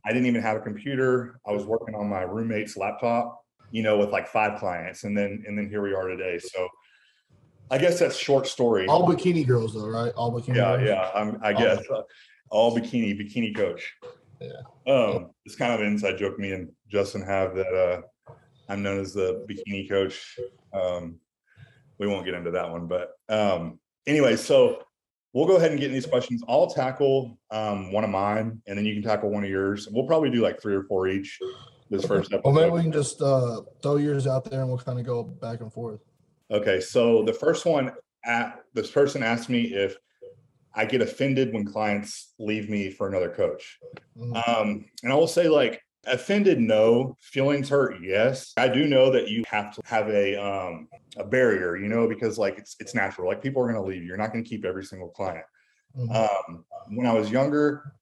I 0.04 0.12
didn't 0.12 0.26
even 0.26 0.42
have 0.42 0.56
a 0.56 0.60
computer. 0.60 1.38
I 1.46 1.52
was 1.52 1.64
working 1.64 1.94
on 1.94 2.08
my 2.08 2.22
roommate's 2.22 2.76
laptop, 2.76 3.44
you 3.70 3.82
know, 3.82 3.98
with 3.98 4.10
like 4.10 4.26
five 4.28 4.58
clients. 4.58 5.04
And 5.04 5.16
then, 5.16 5.44
and 5.46 5.56
then 5.58 5.68
here 5.68 5.82
we 5.82 5.94
are 5.94 6.08
today. 6.08 6.38
So, 6.38 6.68
I 7.70 7.78
guess 7.78 7.98
that's 7.98 8.16
short 8.16 8.46
story. 8.46 8.86
All 8.86 9.06
bikini 9.06 9.46
girls, 9.46 9.74
though, 9.74 9.88
right? 9.88 10.12
All 10.14 10.32
bikini. 10.32 10.56
Yeah, 10.56 10.76
girls. 10.76 10.88
yeah. 10.88 11.10
I'm, 11.14 11.38
I 11.42 11.52
guess 11.52 11.82
uh, 11.90 12.02
all 12.50 12.76
bikini, 12.76 13.18
bikini 13.20 13.54
coach. 13.54 13.92
Yeah. 14.40 14.92
Um, 14.92 15.30
it's 15.44 15.56
kind 15.56 15.72
of 15.72 15.80
an 15.80 15.86
inside 15.86 16.18
joke 16.18 16.38
me 16.38 16.52
and 16.52 16.68
Justin 16.88 17.22
have 17.22 17.54
that 17.56 18.02
uh, 18.28 18.32
I'm 18.68 18.82
known 18.82 19.00
as 19.00 19.12
the 19.12 19.44
bikini 19.48 19.88
coach. 19.88 20.38
Um, 20.72 21.18
we 21.98 22.06
won't 22.06 22.24
get 22.24 22.34
into 22.34 22.50
that 22.52 22.70
one, 22.70 22.86
but 22.86 23.12
um, 23.28 23.78
anyway, 24.06 24.36
so 24.36 24.82
we'll 25.36 25.46
go 25.46 25.56
ahead 25.56 25.70
and 25.70 25.78
get 25.78 25.88
in 25.88 25.92
these 25.92 26.06
questions. 26.06 26.42
I'll 26.48 26.66
tackle 26.66 27.38
um, 27.50 27.92
one 27.92 28.04
of 28.04 28.10
mine, 28.10 28.62
and 28.66 28.78
then 28.78 28.86
you 28.86 28.94
can 28.94 29.02
tackle 29.02 29.28
one 29.30 29.44
of 29.44 29.50
yours. 29.50 29.86
We'll 29.86 30.06
probably 30.06 30.30
do 30.30 30.40
like 30.40 30.62
three 30.62 30.74
or 30.74 30.84
four 30.84 31.08
each 31.08 31.38
this 31.90 32.06
first 32.06 32.32
episode. 32.32 32.42
Well, 32.42 32.54
maybe 32.54 32.70
we 32.70 32.80
can 32.80 32.90
just 32.90 33.20
uh, 33.20 33.60
throw 33.82 33.96
yours 33.96 34.26
out 34.26 34.50
there, 34.50 34.60
and 34.60 34.68
we'll 34.70 34.78
kind 34.78 34.98
of 34.98 35.04
go 35.04 35.22
back 35.22 35.60
and 35.60 35.70
forth. 35.70 36.00
Okay, 36.50 36.80
so 36.80 37.22
the 37.22 37.34
first 37.34 37.66
one, 37.66 37.92
at, 38.24 38.62
this 38.72 38.90
person 38.90 39.22
asked 39.22 39.50
me 39.50 39.74
if 39.74 39.96
I 40.74 40.86
get 40.86 41.02
offended 41.02 41.52
when 41.52 41.66
clients 41.66 42.32
leave 42.38 42.70
me 42.70 42.90
for 42.90 43.06
another 43.06 43.28
coach. 43.28 43.78
Mhm. 44.18 44.48
Um, 44.48 44.86
and 45.02 45.12
I 45.12 45.16
will 45.16 45.28
say, 45.28 45.48
like, 45.48 45.82
offended, 46.06 46.60
no. 46.60 47.16
Feelings 47.20 47.68
hurt, 47.68 47.96
yes. 48.02 48.52
I 48.56 48.68
do 48.68 48.86
know 48.86 49.10
that 49.10 49.28
you 49.28 49.44
have 49.48 49.74
to 49.74 49.82
have 49.84 50.08
a 50.08 50.36
um 50.36 50.88
a 51.16 51.24
barrier, 51.24 51.76
you 51.76 51.88
know, 51.88 52.08
because 52.08 52.38
like 52.38 52.58
it's 52.58 52.76
it's 52.80 52.94
natural. 52.94 53.28
Like 53.28 53.42
people 53.42 53.62
are 53.62 53.66
gonna 53.66 53.84
leave. 53.84 54.04
You're 54.04 54.16
not 54.16 54.32
gonna 54.32 54.44
keep 54.44 54.64
every 54.64 54.84
single 54.84 55.08
client. 55.08 55.44
Mhm. 55.98 56.14
Um, 56.14 56.64
when 56.88 57.06
I 57.06 57.12
was 57.12 57.30
younger, 57.30 57.92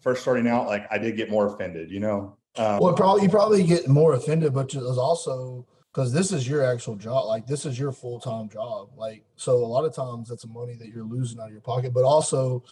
first 0.00 0.22
starting 0.22 0.46
out, 0.46 0.66
like 0.66 0.86
I 0.90 0.98
did 0.98 1.16
get 1.16 1.30
more 1.30 1.46
offended, 1.46 1.90
you 1.90 2.00
know. 2.00 2.36
Um, 2.56 2.78
Well, 2.80 2.94
probably 2.94 3.22
you 3.22 3.28
probably 3.28 3.64
get 3.64 3.88
more 3.88 4.14
offended, 4.14 4.52
but 4.54 4.74
it's 4.74 4.76
also 4.76 5.66
because 5.92 6.12
this 6.12 6.32
is 6.32 6.48
your 6.48 6.64
actual 6.64 6.96
job. 6.96 7.26
Like 7.26 7.46
this 7.46 7.66
is 7.66 7.78
your 7.78 7.92
full 7.92 8.20
time 8.20 8.48
job. 8.48 8.90
Like 8.96 9.24
so, 9.36 9.56
a 9.56 9.66
lot 9.66 9.84
of 9.84 9.94
times 9.94 10.28
that's 10.28 10.46
money 10.46 10.74
that 10.76 10.88
you're 10.88 11.04
losing 11.04 11.40
out 11.40 11.46
of 11.46 11.52
your 11.52 11.60
pocket. 11.60 11.92
But 11.92 12.04
also, 12.04 12.64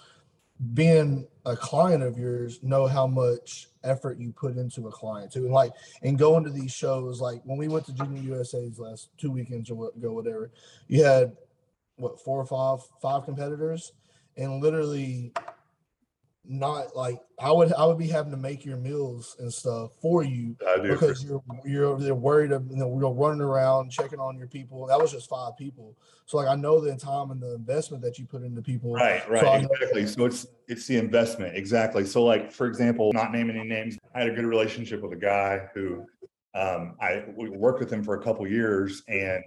being 0.74 1.26
a 1.46 1.56
client 1.56 2.02
of 2.02 2.18
yours, 2.18 2.60
know 2.62 2.86
how 2.86 3.06
much 3.06 3.68
effort 3.84 4.18
you 4.18 4.32
put 4.32 4.56
into 4.56 4.88
a 4.88 4.90
client 4.90 5.32
too, 5.32 5.44
and 5.44 5.52
like 5.52 5.72
and 6.02 6.18
going 6.18 6.44
to 6.44 6.50
these 6.50 6.72
shows. 6.72 7.20
Like 7.20 7.40
when 7.44 7.58
we 7.58 7.68
went 7.68 7.86
to 7.86 7.92
Junior 7.92 8.36
USA's 8.36 8.78
last 8.78 9.10
two 9.18 9.30
weekends 9.30 9.70
or 9.70 9.88
ago, 9.96 10.12
whatever, 10.12 10.50
you 10.88 11.04
had 11.04 11.36
what 11.96 12.20
four 12.20 12.40
or 12.40 12.46
five 12.46 12.84
five 13.00 13.24
competitors, 13.24 13.92
and 14.36 14.62
literally 14.62 15.32
not 16.48 16.96
like 16.96 17.18
I 17.38 17.52
would 17.52 17.72
I 17.74 17.84
would 17.84 17.98
be 17.98 18.08
having 18.08 18.30
to 18.30 18.38
make 18.38 18.64
your 18.64 18.78
meals 18.78 19.36
and 19.38 19.52
stuff 19.52 19.92
for 20.00 20.24
you 20.24 20.56
because 20.82 21.22
you're 21.22 21.42
you're 21.64 21.98
they're 21.98 22.14
worried 22.14 22.52
of 22.52 22.66
you 22.70 22.76
know 22.76 22.88
we're 22.88 23.06
running 23.10 23.42
around 23.42 23.90
checking 23.90 24.18
on 24.18 24.38
your 24.38 24.46
people. 24.46 24.86
That 24.86 24.98
was 24.98 25.12
just 25.12 25.28
five 25.28 25.56
people. 25.58 25.94
So 26.24 26.38
like 26.38 26.48
I 26.48 26.54
know 26.56 26.80
the 26.80 26.96
time 26.96 27.30
and 27.30 27.40
the 27.40 27.54
investment 27.54 28.02
that 28.02 28.18
you 28.18 28.24
put 28.24 28.42
into 28.42 28.62
people. 28.62 28.94
Right, 28.94 29.22
So 29.24 29.30
right, 29.30 29.62
know- 29.62 29.68
exactly. 29.72 30.06
So 30.06 30.24
it's 30.24 30.46
it's 30.68 30.86
the 30.86 30.96
investment, 30.96 31.54
exactly. 31.54 32.06
So 32.06 32.24
like 32.24 32.50
for 32.50 32.66
example, 32.66 33.12
not 33.12 33.30
naming 33.30 33.56
any 33.56 33.68
names, 33.68 33.98
I 34.14 34.20
had 34.20 34.30
a 34.30 34.34
good 34.34 34.46
relationship 34.46 35.02
with 35.02 35.12
a 35.12 35.16
guy 35.16 35.68
who 35.74 36.06
um 36.54 36.96
I 37.00 37.24
we 37.36 37.50
worked 37.50 37.80
with 37.80 37.92
him 37.92 38.02
for 38.02 38.14
a 38.14 38.22
couple 38.22 38.46
years 38.46 39.02
and 39.06 39.44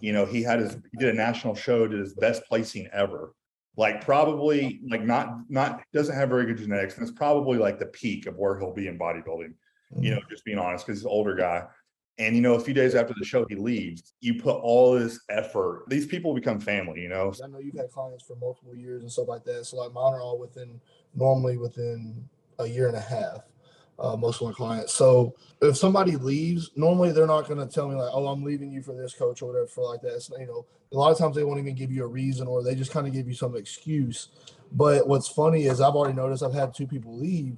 you 0.00 0.12
know 0.12 0.24
he 0.24 0.42
had 0.42 0.60
his 0.60 0.74
he 0.92 0.98
did 0.98 1.08
a 1.08 1.16
national 1.16 1.56
show, 1.56 1.88
did 1.88 1.98
his 1.98 2.14
best 2.14 2.42
placing 2.48 2.88
ever. 2.92 3.32
Like 3.78 4.04
probably 4.04 4.80
like 4.90 5.04
not 5.04 5.48
not 5.48 5.82
doesn't 5.94 6.14
have 6.14 6.28
very 6.28 6.46
good 6.46 6.58
genetics, 6.58 6.98
and 6.98 7.08
it's 7.08 7.16
probably 7.16 7.58
like 7.58 7.78
the 7.78 7.86
peak 7.86 8.26
of 8.26 8.36
where 8.36 8.58
he'll 8.58 8.74
be 8.74 8.88
in 8.88 8.98
bodybuilding, 8.98 9.54
you 10.00 10.10
know, 10.10 10.16
mm-hmm. 10.16 10.28
just 10.28 10.44
being 10.44 10.58
honest, 10.58 10.84
because 10.84 10.98
he's 10.98 11.04
an 11.04 11.12
older 11.12 11.36
guy. 11.36 11.62
And 12.18 12.34
you 12.34 12.42
know, 12.42 12.54
a 12.54 12.60
few 12.60 12.74
days 12.74 12.96
after 12.96 13.14
the 13.16 13.24
show, 13.24 13.46
he 13.48 13.54
leaves. 13.54 14.14
You 14.20 14.34
put 14.34 14.56
all 14.56 14.98
this 14.98 15.20
effort. 15.30 15.84
These 15.86 16.06
people 16.06 16.34
become 16.34 16.58
family, 16.58 17.02
you 17.02 17.08
know. 17.08 17.32
I 17.42 17.46
know 17.46 17.60
you've 17.60 17.76
had 17.76 17.88
clients 17.92 18.24
for 18.24 18.34
multiple 18.34 18.74
years 18.74 19.02
and 19.02 19.12
stuff 19.12 19.28
like 19.28 19.44
that. 19.44 19.64
So 19.66 19.76
like 19.76 19.92
mine 19.92 20.12
are 20.12 20.20
all 20.20 20.40
within 20.40 20.80
normally 21.14 21.56
within 21.56 22.28
a 22.58 22.66
year 22.66 22.88
and 22.88 22.96
a 22.96 23.00
half. 23.00 23.42
Uh, 24.00 24.14
most 24.16 24.40
of 24.40 24.46
my 24.46 24.52
clients. 24.52 24.94
So 24.94 25.34
if 25.60 25.76
somebody 25.76 26.14
leaves, 26.14 26.70
normally 26.76 27.10
they're 27.10 27.26
not 27.26 27.48
going 27.48 27.58
to 27.58 27.66
tell 27.66 27.88
me 27.88 27.96
like, 27.96 28.10
"Oh, 28.12 28.28
I'm 28.28 28.44
leaving 28.44 28.70
you 28.70 28.80
for 28.80 28.94
this 28.94 29.12
coach" 29.12 29.42
or 29.42 29.46
whatever 29.46 29.66
for 29.66 29.90
like 29.90 30.02
that. 30.02 30.14
It's, 30.14 30.30
you 30.38 30.46
know, 30.46 30.66
a 30.92 30.96
lot 30.96 31.10
of 31.10 31.18
times 31.18 31.34
they 31.34 31.42
won't 31.42 31.58
even 31.58 31.74
give 31.74 31.90
you 31.90 32.04
a 32.04 32.06
reason, 32.06 32.46
or 32.46 32.62
they 32.62 32.76
just 32.76 32.92
kind 32.92 33.08
of 33.08 33.12
give 33.12 33.26
you 33.26 33.34
some 33.34 33.56
excuse. 33.56 34.28
But 34.70 35.08
what's 35.08 35.26
funny 35.26 35.64
is 35.64 35.80
I've 35.80 35.96
already 35.96 36.14
noticed 36.14 36.44
I've 36.44 36.54
had 36.54 36.74
two 36.74 36.86
people 36.86 37.18
leave, 37.18 37.56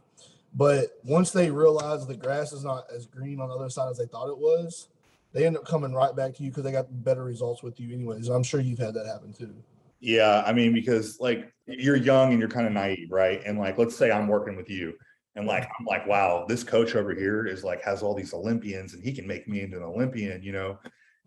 but 0.55 0.99
once 1.05 1.31
they 1.31 1.51
realize 1.51 2.07
the 2.07 2.17
grass 2.17 2.53
is 2.53 2.65
not 2.65 2.85
as 2.95 3.07
green 3.07 3.41
on 3.41 3.51
the 3.51 3.55
other 3.55 3.69
side 3.69 3.91
as 3.91 3.99
they 3.99 4.07
thought 4.07 4.31
it 4.31 4.39
was, 4.39 4.89
they 5.33 5.47
end 5.47 5.57
up 5.57 5.67
coming 5.67 5.93
right 5.93 6.15
back 6.15 6.35
to 6.35 6.43
you 6.43 6.51
because 6.51 6.65
they 6.65 6.73
got 6.73 6.87
better 7.05 7.25
results 7.25 7.63
with 7.63 7.79
you 7.79 7.93
anyways. 7.95 8.29
I'm 8.29 8.43
sure 8.43 8.61
you've 8.61 8.79
had 8.79 8.95
that 8.95 9.07
happen 9.07 9.33
too. 9.33 9.55
Yeah, 10.01 10.43
I 10.47 10.53
mean, 10.53 10.73
because 10.73 11.21
like 11.21 11.53
you're 11.67 11.97
young 11.97 12.31
and 12.31 12.41
you're 12.41 12.49
kind 12.49 12.67
of 12.67 12.73
naive, 12.73 13.11
right? 13.11 13.43
And 13.45 13.59
like, 13.59 13.77
let's 13.77 13.95
say 13.95 14.11
I'm 14.11 14.27
working 14.27 14.57
with 14.57 14.71
you, 14.71 14.95
and 15.37 15.47
like 15.47 15.69
I'm 15.79 15.85
like, 15.87 16.07
wow, 16.07 16.45
this 16.49 16.65
coach 16.65 16.97
over 16.97 17.15
here 17.15 17.47
is 17.47 17.63
like 17.63 17.83
has 17.83 18.03
all 18.03 18.15
these 18.15 18.35
Olympians, 18.35 18.95
and 18.95 19.03
he 19.03 19.13
can 19.13 19.27
make 19.27 19.47
me 19.49 19.61
into 19.61 19.77
an 19.77 19.83
Olympian, 19.85 20.43
you 20.43 20.53
know. 20.53 20.79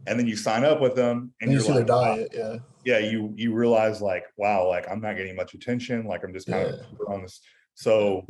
And 0.07 0.19
then 0.19 0.27
you 0.27 0.35
sign 0.35 0.65
up 0.65 0.81
with 0.81 0.95
them, 0.95 1.33
and 1.41 1.49
And 1.49 1.53
you 1.53 1.59
see 1.59 1.71
their 1.71 1.81
like, 1.85 1.89
wow. 1.89 2.15
diet, 2.15 2.33
yeah. 2.33 2.55
yeah, 2.83 2.97
you 2.99 3.33
you 3.37 3.53
realize 3.53 4.01
like, 4.01 4.25
wow, 4.37 4.67
like 4.67 4.89
I'm 4.89 4.99
not 4.99 5.15
getting 5.15 5.35
much 5.35 5.53
attention, 5.53 6.05
like 6.05 6.23
I'm 6.23 6.33
just 6.33 6.47
kind 6.47 6.67
Yeah. 6.67 6.83
of 7.07 7.13
on 7.13 7.21
this. 7.21 7.39
So, 7.75 8.25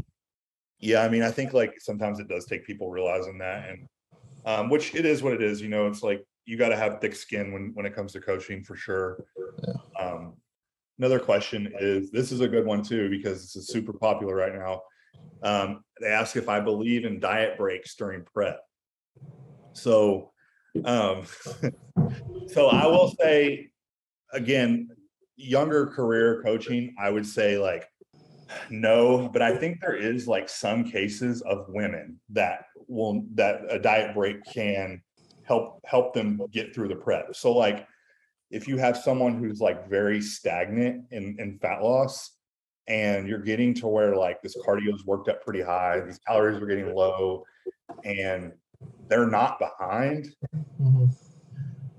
yeah, 0.80 1.02
I 1.04 1.10
mean, 1.10 1.24
I 1.24 1.32
think 1.32 1.54
like 1.54 1.74
sometimes 1.80 2.20
it 2.20 2.28
does 2.28 2.46
take 2.46 2.66
people 2.66 2.92
realizing 2.92 3.40
that, 3.40 3.70
and 3.70 3.88
um, 4.46 4.70
which 4.70 4.94
it 4.94 5.06
is 5.06 5.24
what 5.24 5.34
it 5.34 5.42
is, 5.42 5.62
you 5.62 5.70
know. 5.70 5.88
It's 5.88 6.04
like 6.04 6.24
you 6.46 6.58
got 6.58 6.70
to 6.70 6.78
have 6.78 7.02
thick 7.02 7.16
skin 7.16 7.52
when 7.52 7.72
when 7.74 7.86
it 7.88 7.96
comes 7.96 8.14
to 8.14 8.20
coaching 8.20 8.64
for 8.64 8.76
sure. 8.76 9.26
Um, 10.00 10.36
another 11.00 11.20
question 11.20 11.74
is 11.80 12.12
this 12.12 12.32
is 12.32 12.42
a 12.42 12.48
good 12.48 12.66
one 12.66 12.84
too 12.84 13.10
because 13.10 13.42
this 13.42 13.56
is 13.56 13.70
super 13.70 13.94
popular 13.94 14.36
right 14.36 14.54
now. 14.54 14.84
Um, 15.42 15.84
they 16.00 16.08
ask 16.08 16.36
if 16.36 16.50
I 16.50 16.60
believe 16.60 17.06
in 17.06 17.20
diet 17.20 17.58
breaks 17.58 17.96
during 17.96 18.24
prep. 18.24 18.62
So, 19.74 20.32
um, 20.86 21.26
so 22.48 22.68
I 22.68 22.88
will 22.88 23.14
say 23.20 23.70
again, 24.32 24.90
younger 25.36 25.88
career 25.88 26.42
coaching, 26.44 26.96
I 27.00 27.10
would 27.10 27.26
say 27.26 27.58
like 27.58 27.88
no, 28.70 29.30
but 29.30 29.42
I 29.42 29.56
think 29.56 29.80
there 29.82 29.96
is 29.96 30.28
like 30.28 30.48
some 30.50 30.84
cases 30.84 31.42
of 31.42 31.66
women 31.70 32.20
that 32.30 32.66
will 32.88 33.26
that 33.36 33.62
a 33.70 33.80
diet 33.80 34.14
break 34.14 34.44
can 34.46 35.02
help 35.44 35.82
help 35.86 36.14
them 36.14 36.42
get 36.52 36.74
through 36.74 36.90
the 36.90 36.96
prep. 36.96 37.36
So 37.36 37.52
like 37.52 37.88
if 38.52 38.68
you 38.68 38.78
have 38.78 38.98
someone 38.98 39.38
who's 39.38 39.60
like 39.60 39.90
very 39.90 40.22
stagnant 40.22 41.06
in, 41.12 41.36
in 41.40 41.58
fat 41.60 41.82
loss 41.82 42.38
and 42.88 43.28
you're 43.28 43.40
getting 43.40 43.74
to 43.76 43.88
where 43.88 44.16
like 44.16 44.42
this 44.42 44.56
cardio's 44.66 45.06
worked 45.06 45.30
up 45.30 45.44
pretty 45.44 45.62
high, 45.62 46.02
these 46.02 46.20
calories 46.20 46.62
are 46.62 46.66
getting 46.66 46.94
low, 46.94 47.46
and 48.04 48.54
they're 49.10 49.28
not 49.28 49.60
behind, 49.60 50.28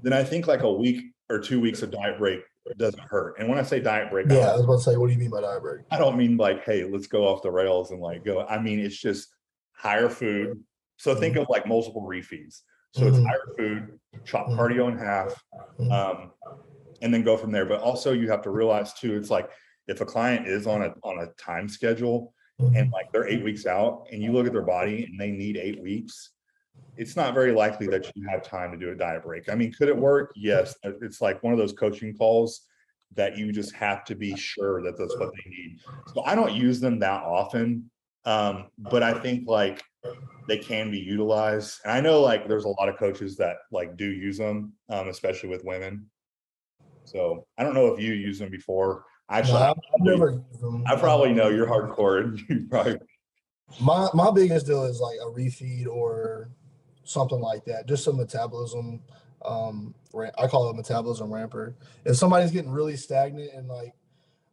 then 0.02 0.12
I 0.12 0.22
think 0.24 0.46
like 0.46 0.62
a 0.62 0.72
week 0.72 1.12
or 1.30 1.38
two 1.38 1.60
weeks 1.60 1.82
of 1.82 1.90
diet 1.90 2.18
break 2.18 2.40
doesn't 2.76 3.02
hurt. 3.08 3.38
And 3.38 3.48
when 3.48 3.58
I 3.58 3.62
say 3.62 3.80
diet 3.80 4.10
break, 4.10 4.26
yeah, 4.30 4.50
I 4.50 4.52
was 4.52 4.64
about 4.64 4.76
to 4.76 4.82
say, 4.82 4.96
what 4.96 5.06
do 5.06 5.12
you 5.12 5.18
mean 5.18 5.30
by 5.30 5.40
diet 5.40 5.62
break? 5.62 5.82
I 5.90 5.98
don't 5.98 6.16
mean 6.16 6.36
like, 6.36 6.64
hey, 6.64 6.84
let's 6.84 7.06
go 7.06 7.26
off 7.26 7.42
the 7.42 7.50
rails 7.50 7.90
and 7.90 8.00
like 8.00 8.24
go. 8.24 8.44
I 8.46 8.60
mean, 8.60 8.78
it's 8.78 8.98
just 9.00 9.28
higher 9.72 10.08
food. 10.08 10.62
So 10.96 11.14
think 11.14 11.36
of 11.36 11.46
like 11.48 11.66
multiple 11.66 12.02
refeeds. 12.02 12.60
So 12.92 13.06
it's 13.06 13.18
Mhm. 13.18 13.26
higher 13.26 13.54
food, 13.58 13.98
chop 14.24 14.48
Mhm. 14.48 14.56
cardio 14.58 14.88
in 14.92 14.98
half, 14.98 15.44
Mhm. 15.80 15.92
um, 15.92 16.32
and 17.02 17.12
then 17.12 17.22
go 17.22 17.36
from 17.36 17.50
there. 17.50 17.66
But 17.66 17.80
also 17.80 18.12
you 18.12 18.30
have 18.30 18.42
to 18.42 18.50
realize 18.50 18.94
too, 18.94 19.16
it's 19.16 19.30
like 19.30 19.50
if 19.86 20.00
a 20.00 20.04
client 20.04 20.46
is 20.46 20.66
on 20.66 20.82
a 20.82 20.94
on 21.02 21.18
a 21.18 21.26
time 21.40 21.68
schedule 21.68 22.34
and 22.58 22.90
like 22.92 23.10
they're 23.12 23.26
eight 23.26 23.42
weeks 23.42 23.66
out 23.66 24.06
and 24.12 24.22
you 24.22 24.32
look 24.32 24.46
at 24.46 24.52
their 24.52 24.62
body 24.62 25.04
and 25.04 25.18
they 25.18 25.30
need 25.30 25.56
eight 25.56 25.82
weeks, 25.82 26.30
it's 26.96 27.16
not 27.16 27.34
very 27.34 27.52
likely 27.52 27.86
that 27.88 28.10
you 28.14 28.26
have 28.28 28.42
time 28.42 28.70
to 28.70 28.78
do 28.78 28.92
a 28.92 28.94
diet 28.94 29.24
break. 29.24 29.48
I 29.48 29.54
mean, 29.54 29.72
could 29.72 29.88
it 29.88 29.96
work? 29.96 30.32
Yes. 30.36 30.76
It's 30.84 31.20
like 31.20 31.42
one 31.42 31.52
of 31.52 31.58
those 31.58 31.72
coaching 31.72 32.16
calls 32.16 32.62
that 33.14 33.36
you 33.36 33.52
just 33.52 33.74
have 33.74 34.04
to 34.04 34.14
be 34.14 34.36
sure 34.36 34.82
that 34.82 34.96
that's 34.98 35.16
what 35.18 35.30
they 35.32 35.50
need. 35.50 35.80
So 36.14 36.22
I 36.24 36.34
don't 36.34 36.54
use 36.54 36.80
them 36.80 36.98
that 37.00 37.22
often. 37.22 37.90
Um, 38.24 38.68
but 38.78 39.02
I 39.02 39.12
think 39.20 39.48
like 39.48 39.82
they 40.48 40.58
can 40.58 40.90
be 40.90 40.98
utilized. 40.98 41.80
And 41.84 41.92
I 41.92 42.00
know 42.00 42.20
like 42.20 42.48
there's 42.48 42.64
a 42.64 42.68
lot 42.68 42.88
of 42.88 42.96
coaches 42.96 43.36
that 43.36 43.56
like 43.70 43.96
do 43.96 44.06
use 44.06 44.38
them, 44.38 44.72
um, 44.88 45.08
especially 45.08 45.48
with 45.48 45.64
women. 45.64 46.06
So 47.04 47.46
I 47.58 47.64
don't 47.64 47.74
know 47.74 47.88
if 47.88 48.00
you 48.00 48.12
use 48.12 48.38
them 48.38 48.50
before. 48.50 49.04
No, 49.30 49.36
Actually, 49.36 49.62
I've, 49.62 49.76
I've 49.76 50.00
never. 50.00 50.42
I 50.86 50.96
probably 50.96 51.32
know 51.32 51.48
you're 51.48 51.66
hardcore. 51.66 52.38
You 52.48 52.66
probably 52.68 52.98
My 53.80 54.08
my 54.14 54.30
biggest 54.30 54.66
deal 54.66 54.84
is 54.84 55.00
like 55.00 55.18
a 55.22 55.30
refeed 55.30 55.86
or 55.86 56.50
something 57.04 57.40
like 57.40 57.64
that. 57.66 57.86
Just 57.86 58.04
some 58.04 58.16
metabolism. 58.16 59.00
Um, 59.44 59.94
I 60.38 60.46
call 60.46 60.68
it 60.68 60.72
a 60.72 60.74
metabolism 60.74 61.32
ramper. 61.32 61.74
If 62.04 62.16
somebody's 62.16 62.50
getting 62.50 62.70
really 62.70 62.96
stagnant 62.96 63.52
and 63.52 63.68
like 63.68 63.94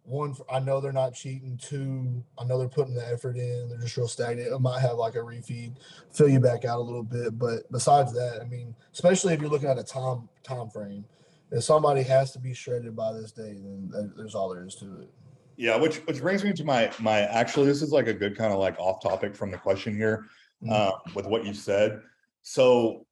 one, 0.04 0.36
I 0.52 0.60
know 0.60 0.82
they're 0.82 0.92
not 0.92 1.14
cheating. 1.14 1.60
Two, 1.62 2.24
I 2.38 2.44
know 2.44 2.58
they're 2.58 2.68
putting 2.68 2.96
the 2.96 3.08
effort 3.08 3.38
in. 3.38 3.70
They're 3.70 3.80
just 3.80 3.96
real 3.96 4.08
stagnant. 4.08 4.52
It 4.52 4.60
might 4.60 4.82
have 4.82 4.98
like 4.98 5.16
a 5.16 5.20
refeed, 5.20 5.76
fill 6.12 6.28
you 6.28 6.40
back 6.40 6.66
out 6.66 6.80
a 6.80 6.82
little 6.82 7.04
bit. 7.04 7.38
But 7.38 7.72
besides 7.72 8.14
that, 8.14 8.40
I 8.42 8.46
mean, 8.46 8.76
especially 8.94 9.34
if 9.34 9.42
you're 9.42 9.50
looking 9.50 9.70
at 9.70 9.78
a 9.78 9.84
time 9.84 10.28
time 10.44 10.70
frame, 10.70 11.06
if 11.52 11.64
somebody 11.64 12.02
has 12.04 12.32
to 12.32 12.40
be 12.40 12.54
shredded 12.54 12.96
by 12.96 13.12
this 13.14 13.32
day, 13.32 13.54
then 13.62 14.14
there's 14.16 14.36
all 14.36 14.50
there 14.50 14.66
is 14.66 14.76
to 14.76 15.02
it. 15.02 15.10
Yeah, 15.58 15.76
which 15.76 15.98
which 16.08 16.22
brings 16.22 16.44
me 16.44 16.54
to 16.54 16.64
my 16.64 16.92
my 17.00 17.20
actually 17.22 17.68
this 17.68 17.82
is 17.82 17.92
like 17.92 18.08
a 18.08 18.14
good 18.14 18.38
kind 18.38 18.54
of 18.54 18.60
like 18.60 18.80
off 18.80 19.02
topic 19.02 19.36
from 19.36 19.52
the 19.52 19.58
question 19.58 19.96
here 19.96 20.26
Mhm. 20.64 20.72
uh, 20.72 20.92
with 21.14 21.28
what 21.28 21.46
you 21.46 21.54
said. 21.54 22.02
So 22.42 23.06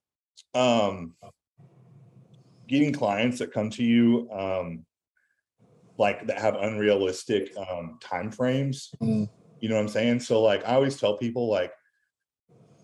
um 0.54 1.16
getting 2.68 2.94
clients 2.94 3.40
that 3.40 3.52
come 3.52 3.70
to 3.72 3.84
you 3.84 4.30
um 4.32 4.86
like 5.98 6.26
that 6.28 6.40
have 6.40 6.56
unrealistic 6.56 7.52
um 7.58 8.00
time 8.02 8.32
frames, 8.32 8.90
Mhm. 9.02 9.30
you 9.60 9.68
know 9.70 9.76
what 9.76 9.82
I'm 9.82 9.90
saying? 9.90 10.22
So 10.22 10.42
like 10.42 10.66
I 10.66 10.76
always 10.76 10.98
tell 11.00 11.18
people 11.18 11.50
like 11.50 11.74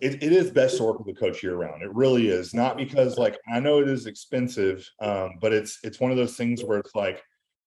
it, 0.06 0.22
it 0.22 0.32
is 0.32 0.52
best 0.52 0.78
to 0.78 0.84
work 0.84 1.00
with 1.00 1.16
a 1.16 1.20
coach 1.20 1.42
year 1.42 1.56
round. 1.56 1.82
It 1.82 1.92
really 1.94 2.30
is. 2.30 2.54
Not 2.54 2.78
because 2.78 3.18
like 3.18 3.40
I 3.52 3.60
know 3.60 3.80
it 3.80 3.90
is 3.90 4.06
expensive, 4.06 4.88
um, 5.02 5.32
but 5.42 5.52
it's 5.52 5.80
it's 5.84 6.00
one 6.00 6.12
of 6.12 6.18
those 6.18 6.38
things 6.38 6.64
where 6.64 6.78
it's 6.78 6.94
like 6.94 7.24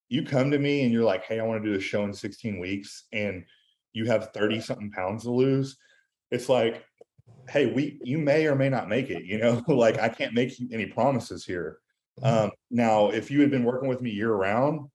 you 0.09 0.23
come 0.23 0.53
to 0.53 0.59
me 0.59 0.85
and 0.85 0.93
you're 0.93 1.05
like, 1.05 1.25
hey, 1.25 1.41
I 1.41 1.45
want 1.45 1.63
to 1.63 1.69
do 1.69 1.77
a 1.77 1.81
show 1.81 2.05
in 2.05 2.15
16 2.15 2.61
weeks, 2.61 3.05
and 3.13 3.45
you 3.93 4.05
have 4.07 4.33
30 4.33 4.61
something 4.61 4.91
pounds 4.93 5.25
to 5.25 5.33
lose. 5.33 5.77
It's 6.31 6.49
like, 6.49 6.85
hey, 7.49 7.67
we 7.67 7.99
you 8.05 8.19
may 8.19 8.47
or 8.47 8.55
may 8.55 8.69
not 8.69 8.89
make 8.89 9.11
it, 9.11 9.25
you 9.25 9.39
know, 9.39 9.61
like 9.69 9.99
I 9.99 10.09
can't 10.09 10.33
make 10.33 10.53
any 10.73 10.87
promises 10.87 11.45
here. 11.45 11.79
Um, 12.23 12.53
now, 12.71 13.11
if 13.11 13.33
you 13.33 13.41
had 13.41 13.51
been 13.51 13.65
working 13.65 13.89
with 13.89 14.01
me 14.01 14.11
year 14.11 14.33
round, 14.33 14.89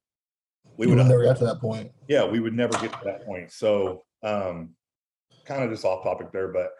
we 0.77 0.87
would 0.87 0.97
would 0.97 1.07
never 1.07 1.25
got 1.25 1.37
to 1.37 1.45
that 1.45 1.59
point. 1.59 1.91
yeah, 2.07 2.25
we 2.25 2.39
would 2.39 2.53
never 2.53 2.73
get 2.79 2.93
to 2.93 2.99
that 3.03 3.25
point. 3.25 3.51
So, 3.51 4.03
um, 4.23 4.69
kind 5.45 5.63
of 5.63 5.69
just 5.69 5.83
off 5.83 6.03
topic 6.03 6.31
there, 6.31 6.47
but 6.47 6.71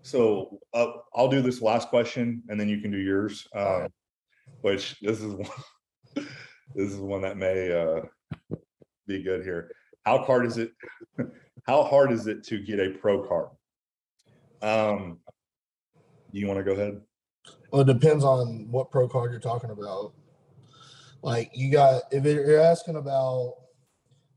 so 0.00 0.58
uh, 0.72 0.92
I'll 1.14 1.28
do 1.28 1.42
this 1.42 1.60
last 1.60 1.88
question 1.88 2.42
and 2.48 2.58
then 2.58 2.68
you 2.68 2.80
can 2.80 2.90
do 2.90 2.98
yours. 2.98 3.46
Um, 3.54 3.88
which 4.62 4.98
this 5.00 5.20
is 5.20 5.34
one, 5.34 5.50
this 6.74 6.92
is 6.92 6.96
one 6.96 7.22
that 7.22 7.36
may 7.36 7.72
uh, 7.72 8.00
be 9.06 9.22
good 9.22 9.42
here. 9.42 9.70
How 10.04 10.18
hard 10.18 10.46
is 10.46 10.58
it? 10.58 10.72
How 11.64 11.84
hard 11.84 12.10
is 12.10 12.26
it 12.26 12.42
to 12.44 12.58
get 12.58 12.80
a 12.80 12.90
pro 12.90 13.26
card? 13.26 13.48
Um, 14.62 15.18
you 16.32 16.46
want 16.46 16.58
to 16.58 16.64
go 16.64 16.72
ahead? 16.72 17.00
Well, 17.70 17.82
it 17.82 17.86
depends 17.86 18.24
on 18.24 18.68
what 18.70 18.90
pro 18.90 19.08
card 19.08 19.30
you're 19.30 19.40
talking 19.40 19.70
about. 19.70 20.12
Like 21.22 21.50
you 21.54 21.70
got, 21.70 22.02
if 22.10 22.24
you're 22.24 22.60
asking 22.60 22.96
about 22.96 23.54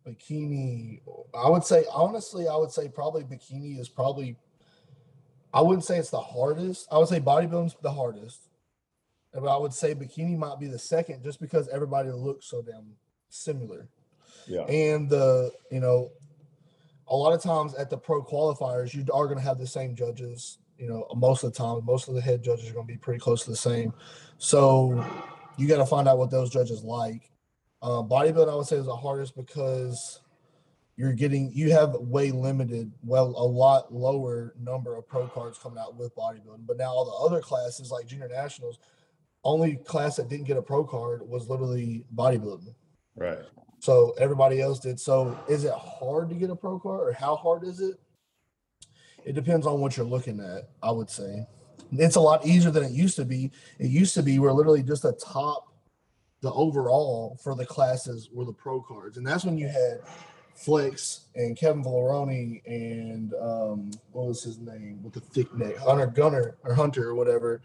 bikini, 0.08 1.02
I 1.34 1.50
would 1.50 1.63
say 1.63 1.86
honestly, 1.91 2.48
I 2.48 2.56
would 2.56 2.72
say 2.72 2.89
probably 2.89 3.24
bikini 3.24 3.80
is 3.80 3.89
probably. 3.89 4.38
I 5.56 5.62
wouldn't 5.62 5.86
say 5.86 5.98
it's 5.98 6.10
the 6.10 6.20
hardest. 6.20 6.88
I 6.91 6.98
would 6.98 7.08
say 7.08 7.22
bodybuilding's 7.22 7.78
the 7.82 7.91
hardest, 7.91 8.50
but 9.34 9.48
I 9.48 9.58
would 9.58 9.74
say 9.74 9.96
bikini 9.96 10.38
might 10.38 10.60
be 10.60 10.68
the 10.68 10.78
second, 10.78 11.24
just 11.24 11.39
because 11.39 11.70
everybody 11.70 12.12
looks 12.12 12.48
so 12.48 12.62
damn 12.62 12.86
similar. 13.30 13.88
Yeah. 14.48 14.63
And 14.63 15.10
the 15.10 15.52
you 15.72 15.80
know, 15.80 16.12
a 17.08 17.15
lot 17.15 17.34
of 17.34 17.41
times 17.41 17.74
at 17.76 17.89
the 17.89 17.98
pro 17.98 18.22
qualifiers, 18.22 18.94
you 18.94 19.06
are 19.13 19.26
going 19.26 19.38
to 19.38 19.44
have 19.44 19.58
the 19.58 19.65
same 19.65 19.96
judges. 19.96 20.58
You 20.78 20.89
know, 20.89 21.08
most 21.15 21.46
of 21.46 21.54
the 21.54 21.58
time, 21.58 21.86
most 21.86 22.10
of 22.10 22.15
the 22.15 22.22
head 22.22 22.44
judges 22.44 22.70
are 22.70 22.74
going 22.74 22.86
to 22.86 22.94
be 22.94 22.98
pretty 22.98 23.20
close 23.20 23.46
to 23.46 23.50
the 23.50 23.56
same. 23.56 23.94
So 24.39 25.06
you 25.58 25.70
got 25.70 25.78
to 25.78 25.86
find 25.86 26.08
out 26.10 26.18
what 26.18 26.32
those 26.32 26.50
judges 26.50 26.84
like. 26.84 27.32
Uh, 27.82 28.04
bodybuilding, 28.04 28.52
I 28.52 28.56
would 28.56 28.68
say, 28.68 28.76
is 28.76 28.88
the 28.88 28.96
hardest 28.96 29.38
because 29.38 30.20
you're 30.98 31.14
getting 31.14 31.52
you 31.54 31.72
have 31.72 31.94
way 31.94 32.32
limited, 32.32 32.92
well, 33.04 33.28
a 33.28 33.46
lot 33.46 33.94
lower 33.94 34.54
number 34.60 34.96
of 34.96 35.08
pro 35.08 35.28
cards 35.28 35.58
coming 35.58 35.78
out 35.78 35.96
with 35.96 36.16
bodybuilding. 36.16 36.66
But 36.66 36.78
now 36.78 36.90
all 36.92 37.06
the 37.06 37.26
other 37.26 37.42
classes, 37.42 37.92
like 37.92 38.08
junior 38.08 38.30
nationals, 38.30 38.80
only 39.44 39.76
class 39.76 40.16
that 40.16 40.30
didn't 40.30 40.48
get 40.48 40.58
a 40.58 40.62
pro 40.62 40.84
card 40.84 41.22
was 41.28 41.50
literally 41.50 42.06
bodybuilding. 42.16 42.74
Right. 43.16 43.40
So 43.80 44.16
everybody 44.20 44.62
else 44.62 44.80
did. 44.80 45.00
So 45.00 45.38
is 45.48 45.66
it 45.66 45.74
hard 45.74 46.30
to 46.30 46.36
get 46.36 46.50
a 46.50 46.56
pro 46.56 46.80
card 46.80 47.10
or 47.10 47.14
how 47.14 47.36
hard 47.36 47.64
is 47.64 47.82
it? 47.82 47.96
It 49.26 49.34
depends 49.34 49.68
on 49.68 49.80
what 49.80 49.98
you're 49.98 50.06
looking 50.06 50.40
at, 50.40 50.70
I 50.82 50.92
would 50.92 51.10
say. 51.10 51.46
It's 51.92 52.16
a 52.16 52.22
lot 52.22 52.46
easier 52.46 52.72
than 52.72 52.84
it 52.84 52.92
used 52.92 53.16
to 53.18 53.26
be. 53.26 53.52
It 53.80 53.88
used 53.88 54.14
to 54.16 54.24
be 54.24 54.40
we're 54.40 54.54
literally 54.54 54.82
just 54.82 55.06
a 55.06 55.14
top, 55.14 55.74
the 56.42 56.52
overall 56.52 57.38
for 57.44 57.56
the 57.56 57.66
classes 57.66 58.30
were 58.32 58.46
the 58.46 58.54
pro 58.54 58.82
cards. 58.82 59.18
And 59.18 59.26
that's 59.26 59.46
when 59.46 59.58
you 59.58 59.68
had 59.68 60.02
Flex 60.56 61.26
and 61.36 61.58
Kevin 61.58 61.84
Levrone 61.84 62.62
and 62.65 63.34
um, 63.36 63.91
what 64.12 64.28
was 64.28 64.44
his 64.44 64.58
name 64.58 65.00
with 65.04 65.13
the 65.13 65.20
thick 65.20 65.54
neck, 65.54 65.78
Hunter 65.78 66.08
Gunner 66.08 66.56
or 66.63 66.74
Hunter 66.74 67.10
or 67.10 67.15
whatever. 67.15 67.62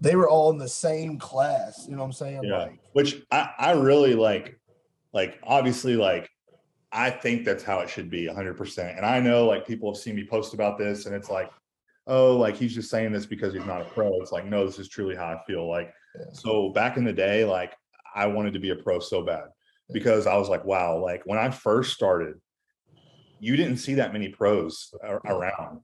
They 0.00 0.14
were 0.14 0.28
all 0.28 0.50
in 0.50 0.58
the 0.58 0.68
same 0.68 1.18
class. 1.18 1.86
You 1.88 1.96
know 1.96 2.02
what 2.02 2.08
I'm 2.08 2.12
saying? 2.12 2.44
Yeah. 2.44 2.58
Like, 2.58 2.78
Which 2.92 3.22
I, 3.32 3.50
I 3.58 3.70
really 3.72 4.14
like, 4.14 4.58
like 5.14 5.38
obviously 5.42 5.96
like 5.96 6.30
I 6.92 7.10
think 7.10 7.44
that's 7.44 7.64
how 7.64 7.80
it 7.80 7.88
should 7.88 8.10
be 8.10 8.26
100%. 8.26 8.96
And 8.96 9.04
I 9.04 9.18
know 9.18 9.46
like 9.46 9.66
people 9.66 9.90
have 9.92 10.00
seen 10.00 10.14
me 10.14 10.24
post 10.26 10.52
about 10.52 10.78
this 10.78 11.06
and 11.06 11.14
it's 11.14 11.30
like, 11.30 11.50
oh, 12.06 12.36
like 12.36 12.56
he's 12.56 12.74
just 12.74 12.90
saying 12.90 13.12
this 13.12 13.26
because 13.26 13.54
he's 13.54 13.64
not 13.64 13.80
a 13.80 13.84
pro. 13.86 14.20
It's 14.20 14.30
like, 14.32 14.44
no, 14.44 14.66
this 14.66 14.78
is 14.78 14.88
truly 14.88 15.16
how 15.16 15.26
I 15.26 15.40
feel. 15.46 15.68
Like, 15.68 15.92
Yeah. 16.14 16.26
so 16.32 16.68
back 16.70 16.98
in 16.98 17.04
the 17.04 17.12
day, 17.12 17.44
like 17.46 17.74
I 18.14 18.26
wanted 18.26 18.52
to 18.52 18.60
be 18.60 18.70
a 18.70 18.76
pro 18.76 18.98
so 18.98 19.22
bad 19.22 19.48
because 19.92 20.26
I 20.26 20.36
was 20.36 20.48
like, 20.48 20.64
wow, 20.64 20.98
like 20.98 21.22
when 21.24 21.38
I 21.38 21.50
first 21.50 21.94
started, 21.94 22.34
you 23.38 23.56
didn't 23.56 23.78
see 23.78 23.94
that 23.94 24.12
many 24.12 24.28
pros 24.28 24.92
around. 25.02 25.80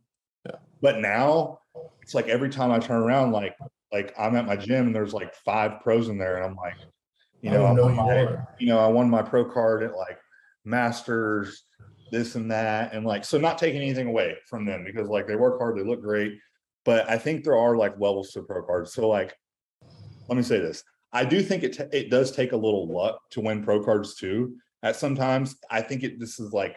Yeah. 0.47 0.57
But 0.81 0.99
now 0.99 1.59
it's 2.03 2.15
like 2.15 2.29
every 2.29 2.49
time 2.49 2.71
I 2.71 2.79
turn 2.79 3.03
around, 3.03 3.33
like, 3.33 3.57
like 3.93 4.15
I'm 4.19 4.37
at 4.37 4.47
my 4.47 4.57
gym 4.57 4.87
and 4.87 4.95
there's 4.95 5.13
like 5.13 5.35
five 5.35 5.81
pros 5.83 6.09
in 6.09 6.19
there 6.19 6.37
and 6.37 6.45
I'm 6.45 6.57
like, 6.57 6.77
you 7.43 7.51
know, 7.51 7.67
I'm 7.67 7.77
know 7.77 7.89
you 7.89 7.95
my- 7.95 8.39
you 8.59 8.67
know, 8.69 8.79
I 8.79 8.87
won 8.87 9.11
my 9.11 9.23
pro 9.23 9.45
card 9.45 9.83
at 9.83 9.97
like 9.97 10.19
masters, 10.65 11.65
this 12.11 12.35
and 12.35 12.51
that. 12.51 12.93
And 12.93 13.05
like, 13.05 13.25
so 13.25 13.39
not 13.39 13.59
taking 13.59 13.83
anything 13.83 14.07
away 14.07 14.37
from 14.49 14.65
them 14.65 14.85
because 14.85 15.09
like 15.09 15.27
they 15.27 15.37
work 15.37 15.59
hard, 15.59 15.77
they 15.77 15.85
look 15.85 16.03
great. 16.03 16.39
But 16.85 17.09
I 17.09 17.19
think 17.19 17.45
there 17.45 17.57
are 17.57 17.77
like 17.77 17.99
levels 17.99 18.33
to 18.33 18.43
pro 18.43 18.63
cards. 18.63 18.93
So 18.93 19.09
like, 19.09 19.37
let 20.29 20.37
me 20.37 20.43
say 20.43 20.59
this. 20.59 20.85
I 21.13 21.25
do 21.25 21.43
think 21.43 21.63
it, 21.63 21.77
ta- 21.77 21.85
it 21.93 22.11
does 22.11 22.33
take 22.33 22.53
a 22.53 22.57
little 22.57 22.89
luck 22.89 23.21
to 23.31 23.41
win 23.41 23.63
pro 23.63 23.83
cards 23.85 24.15
too. 24.15 24.57
At 24.83 24.97
sometimes 24.97 25.57
I 25.71 25.81
think 25.83 26.03
it, 26.03 26.19
this 26.19 26.41
is 26.41 26.53
like 26.53 26.77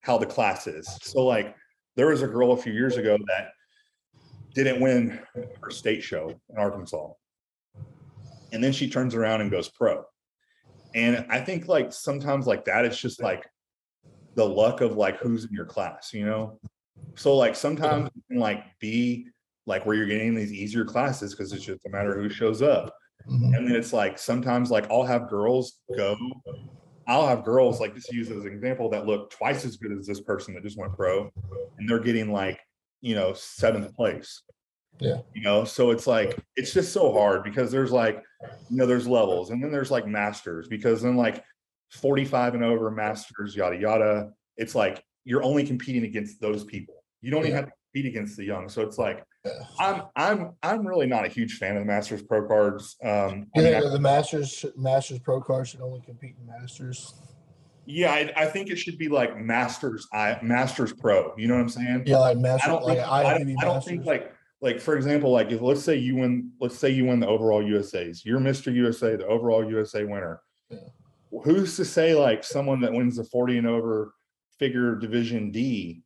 how 0.00 0.18
the 0.18 0.26
class 0.26 0.66
is. 0.66 0.86
So 1.02 1.24
like 1.24 1.54
there 1.96 2.08
was 2.08 2.22
a 2.22 2.26
girl 2.26 2.52
a 2.52 2.56
few 2.56 2.72
years 2.72 2.96
ago 2.96 3.16
that 3.26 3.50
didn't 4.54 4.80
win 4.80 5.20
her 5.34 5.70
state 5.70 6.02
show 6.02 6.30
in 6.50 6.58
Arkansas. 6.58 7.08
And 8.52 8.62
then 8.62 8.72
she 8.72 8.88
turns 8.88 9.14
around 9.14 9.40
and 9.40 9.50
goes 9.50 9.68
pro. 9.68 10.04
And 10.94 11.26
I 11.28 11.40
think 11.40 11.68
like 11.68 11.92
sometimes 11.92 12.46
like 12.46 12.64
that, 12.64 12.84
it's 12.84 12.98
just 12.98 13.22
like 13.22 13.46
the 14.34 14.44
luck 14.44 14.80
of 14.80 14.96
like 14.96 15.18
who's 15.18 15.44
in 15.44 15.52
your 15.52 15.66
class, 15.66 16.12
you 16.12 16.24
know? 16.24 16.58
So 17.16 17.36
like 17.36 17.54
sometimes 17.54 18.08
it 18.08 18.22
can 18.30 18.38
like 18.38 18.64
be 18.78 19.28
like 19.66 19.84
where 19.84 19.96
you're 19.96 20.06
getting 20.06 20.34
these 20.34 20.52
easier 20.52 20.84
classes 20.84 21.34
because 21.34 21.52
it's 21.52 21.64
just 21.64 21.84
a 21.86 21.90
matter 21.90 22.14
of 22.14 22.22
who 22.22 22.28
shows 22.28 22.62
up. 22.62 22.94
Mhm. 23.28 23.56
And 23.56 23.68
then 23.68 23.76
it's 23.76 23.92
like 23.92 24.18
sometimes 24.18 24.70
like 24.70 24.90
I'll 24.90 25.02
have 25.02 25.28
girls 25.28 25.80
go, 25.96 26.16
I'll 27.08 27.26
have 27.26 27.44
girls 27.44 27.80
like 27.80 27.94
just 27.94 28.12
use 28.12 28.30
as 28.30 28.44
an 28.44 28.52
example 28.52 28.88
that 28.90 29.06
look 29.06 29.30
twice 29.30 29.64
as 29.64 29.76
good 29.76 29.92
as 29.92 30.06
this 30.06 30.20
person 30.20 30.54
that 30.54 30.62
just 30.62 30.78
went 30.78 30.94
pro, 30.94 31.30
and 31.78 31.88
they're 31.88 32.00
getting 32.00 32.32
like 32.32 32.60
you 33.00 33.14
know 33.14 33.32
seventh 33.32 33.94
place. 33.94 34.42
Yeah. 34.98 35.18
You 35.34 35.42
know, 35.42 35.64
so 35.64 35.90
it's 35.90 36.06
like 36.06 36.38
it's 36.56 36.72
just 36.72 36.92
so 36.92 37.12
hard 37.12 37.42
because 37.44 37.70
there's 37.70 37.92
like 37.92 38.22
you 38.70 38.76
know 38.76 38.86
there's 38.86 39.06
levels 39.06 39.50
and 39.50 39.62
then 39.62 39.70
there's 39.70 39.90
like 39.90 40.06
masters 40.06 40.68
because 40.68 41.02
then 41.02 41.16
like 41.16 41.44
45 41.90 42.54
and 42.54 42.64
over 42.64 42.90
masters 42.90 43.54
yada 43.54 43.76
yada. 43.76 44.30
It's 44.56 44.74
like 44.74 45.04
you're 45.24 45.42
only 45.42 45.66
competing 45.66 46.04
against 46.04 46.40
those 46.40 46.64
people. 46.64 46.94
You 47.20 47.30
don't 47.30 47.42
even 47.42 47.56
have 47.56 47.66
to 47.66 47.72
compete 47.96 48.10
against 48.14 48.36
the 48.36 48.44
young. 48.44 48.68
So 48.68 48.82
it's 48.82 48.98
like 48.98 49.24
I'm 49.78 50.02
I'm 50.16 50.52
I'm 50.62 50.86
really 50.86 51.06
not 51.06 51.24
a 51.24 51.28
huge 51.28 51.54
fan 51.58 51.76
of 51.76 51.82
the 51.82 51.86
Masters 51.86 52.22
Pro 52.22 52.46
cards. 52.46 52.96
Um, 53.02 53.10
I 53.10 53.12
You 53.14 53.32
mean, 53.32 53.46
think 53.64 53.76
I- 53.76 53.80
that 53.80 53.90
the 53.90 53.98
Masters 54.00 54.64
Masters 54.76 55.18
Pro 55.20 55.40
cards 55.40 55.70
should 55.70 55.80
only 55.80 56.00
compete 56.00 56.34
in 56.40 56.46
Masters? 56.46 57.14
yeah, 57.88 58.10
I, 58.10 58.32
I 58.36 58.46
think 58.46 58.68
it 58.68 58.76
should 58.76 58.98
be 58.98 59.08
like 59.08 59.38
Masters 59.38 60.08
I 60.12 60.38
Masters 60.42 60.92
Pro. 60.92 61.32
You 61.36 61.48
know 61.48 61.54
what 61.54 61.60
I'm 61.62 61.68
saying? 61.68 62.02
Yeah, 62.06 62.18
like 62.18 62.36
I 62.36 62.66
don't 62.66 62.82
like 62.84 62.98
think 62.98 63.08
I, 63.08 63.22
don't- 63.38 63.56
I 63.60 63.64
don't 63.64 63.84
think 63.84 64.04
like 64.04 64.32
like 64.60 64.80
for 64.80 64.96
example, 64.96 65.30
like 65.30 65.50
if 65.52 65.60
let's 65.62 65.82
say 65.82 65.96
you 65.96 66.16
win, 66.16 66.50
let's 66.60 66.76
say 66.78 66.90
you 66.90 67.04
win 67.06 67.20
the 67.20 67.28
overall 67.28 67.62
USA's, 67.62 68.24
you're 68.24 68.40
Mr. 68.40 68.72
USA, 68.74 69.16
the 69.16 69.26
overall 69.26 69.68
USA 69.68 70.04
winner. 70.04 70.40
Yeah. 70.70 70.78
Who's 71.44 71.76
to 71.76 71.84
say 71.84 72.14
like 72.14 72.42
someone 72.42 72.80
that 72.80 72.92
wins 72.92 73.16
the 73.16 73.24
40 73.24 73.58
and 73.58 73.66
over 73.66 74.12
figure 74.58 74.94
division 74.96 75.50
D, 75.50 76.02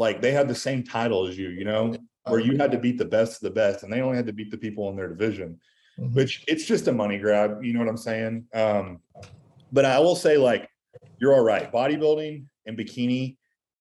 like 0.00 0.22
they 0.22 0.32
had 0.32 0.48
the 0.48 0.54
same 0.54 0.82
title 0.82 1.26
as 1.26 1.36
you, 1.36 1.50
you 1.50 1.64
know, 1.64 1.94
where 2.24 2.40
you 2.40 2.56
had 2.56 2.72
to 2.72 2.78
beat 2.78 2.96
the 2.96 3.04
best 3.04 3.34
of 3.36 3.40
the 3.42 3.50
best, 3.50 3.82
and 3.84 3.92
they 3.92 4.00
only 4.00 4.16
had 4.16 4.26
to 4.26 4.32
beat 4.32 4.50
the 4.50 4.56
people 4.56 4.88
in 4.88 4.96
their 4.96 5.08
division 5.08 5.60
Mhm. 5.98 6.14
which 6.14 6.44
it's 6.48 6.64
just 6.64 6.88
a 6.88 6.92
money 6.92 7.18
grab. 7.18 7.62
You 7.62 7.74
know 7.74 7.80
what 7.80 7.88
I'm 7.88 7.96
saying? 7.98 8.46
Um, 8.54 9.00
but 9.70 9.84
I 9.84 9.98
will 9.98 10.16
say, 10.16 10.38
like, 10.38 10.66
you're 11.18 11.34
all 11.34 11.42
right. 11.44 11.70
Bodybuilding 11.70 12.44
and 12.64 12.78
bikini 12.78 13.36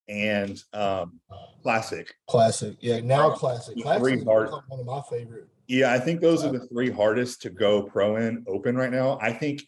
and 0.09 0.61
um, 0.73 1.21
classic. 1.63 2.13
classic. 2.27 2.75
Yeah, 2.81 2.99
now 2.99 3.29
classic. 3.29 3.77
Classic 3.81 4.01
three 4.01 4.23
hard- 4.25 4.49
one 4.67 4.79
of 4.81 4.85
my 4.85 5.01
favorite. 5.09 5.47
Yeah, 5.67 5.93
I 5.93 5.99
think 5.99 6.19
those 6.19 6.43
are 6.43 6.51
the 6.51 6.67
three 6.67 6.89
hardest 6.89 7.41
to 7.43 7.49
go 7.51 7.83
pro 7.83 8.17
in 8.17 8.43
open 8.47 8.75
right 8.75 8.91
now. 8.91 9.17
I 9.21 9.31
think 9.31 9.61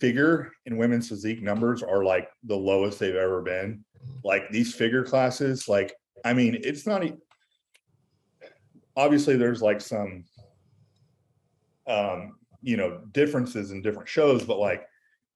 figure 0.00 0.52
and 0.66 0.78
women's 0.78 1.08
physique 1.08 1.42
numbers 1.42 1.82
are 1.82 2.04
like 2.04 2.28
the 2.44 2.56
lowest 2.56 2.98
they've 2.98 3.14
ever 3.14 3.42
been. 3.42 3.84
Like 4.24 4.50
these 4.50 4.74
figure 4.74 5.04
classes, 5.04 5.68
like, 5.68 5.94
I 6.24 6.32
mean, 6.32 6.58
it's 6.62 6.86
not. 6.86 7.04
e- 7.04 7.14
Obviously, 8.96 9.36
there's 9.36 9.62
like 9.62 9.80
some, 9.80 10.24
um, 11.86 12.36
you 12.62 12.76
know, 12.76 13.00
differences 13.12 13.70
in 13.70 13.80
different 13.80 14.08
shows, 14.08 14.44
but 14.44 14.58
like, 14.58 14.84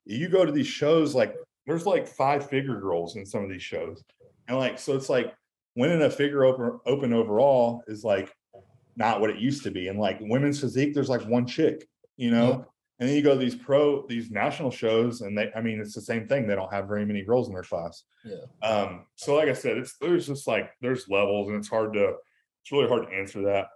you 0.05 0.29
go 0.29 0.45
to 0.45 0.51
these 0.51 0.67
shows, 0.67 1.15
like, 1.15 1.37
there's 1.67 1.87
like 1.87 2.09
five 2.09 2.49
figure 2.49 2.81
girls 2.81 3.15
in 3.15 3.25
some 3.25 3.45
of 3.45 3.51
these 3.51 3.63
shows, 3.63 4.03
and 4.49 4.59
like, 4.59 4.81
so 4.81 4.97
it's 4.97 5.09
like 5.09 5.33
winning 5.77 6.03
a 6.03 6.11
figure 6.11 6.45
open 6.45 6.81
open 6.87 7.13
overall 7.13 7.85
is 7.87 8.03
like 8.03 8.35
not 8.97 9.21
what 9.21 9.31
it 9.31 9.39
used 9.39 9.63
to 9.63 9.71
be. 9.71 9.87
And 9.89 9.99
like 9.99 10.19
women's 10.21 10.61
physique, 10.61 10.93
there's 10.93 11.09
like 11.09 11.23
one 11.23 11.47
chick, 11.47 11.87
you 12.17 12.31
know. 12.33 12.67
And 13.03 13.09
then 13.09 13.17
you 13.17 13.23
go 13.23 13.33
to 13.33 13.39
these 13.41 13.57
pro, 13.57 14.07
these 14.07 14.31
national 14.31 14.71
shows, 14.71 15.23
and 15.23 15.37
they, 15.37 15.51
I 15.57 15.61
mean, 15.61 15.81
it's 15.81 15.93
the 15.93 16.01
same 16.01 16.29
thing. 16.29 16.47
They 16.47 16.55
don't 16.55 16.73
have 16.73 16.87
very 16.87 17.05
many 17.05 17.25
girls 17.25 17.49
in 17.49 17.53
their 17.53 17.65
class. 17.65 18.05
Yeah. 18.25 18.37
Um, 18.63 19.07
so 19.17 19.35
like 19.35 19.49
I 19.49 19.55
said, 19.55 19.77
it's 19.77 19.97
there's 20.01 20.29
just 20.29 20.47
like 20.47 20.71
there's 20.81 21.09
levels, 21.09 21.49
and 21.49 21.57
it's 21.59 21.67
hard 21.67 21.95
to, 21.95 22.15
it's 22.63 22.71
really 22.71 22.87
hard 22.87 23.09
to 23.09 23.13
answer 23.13 23.43
that. 23.43 23.71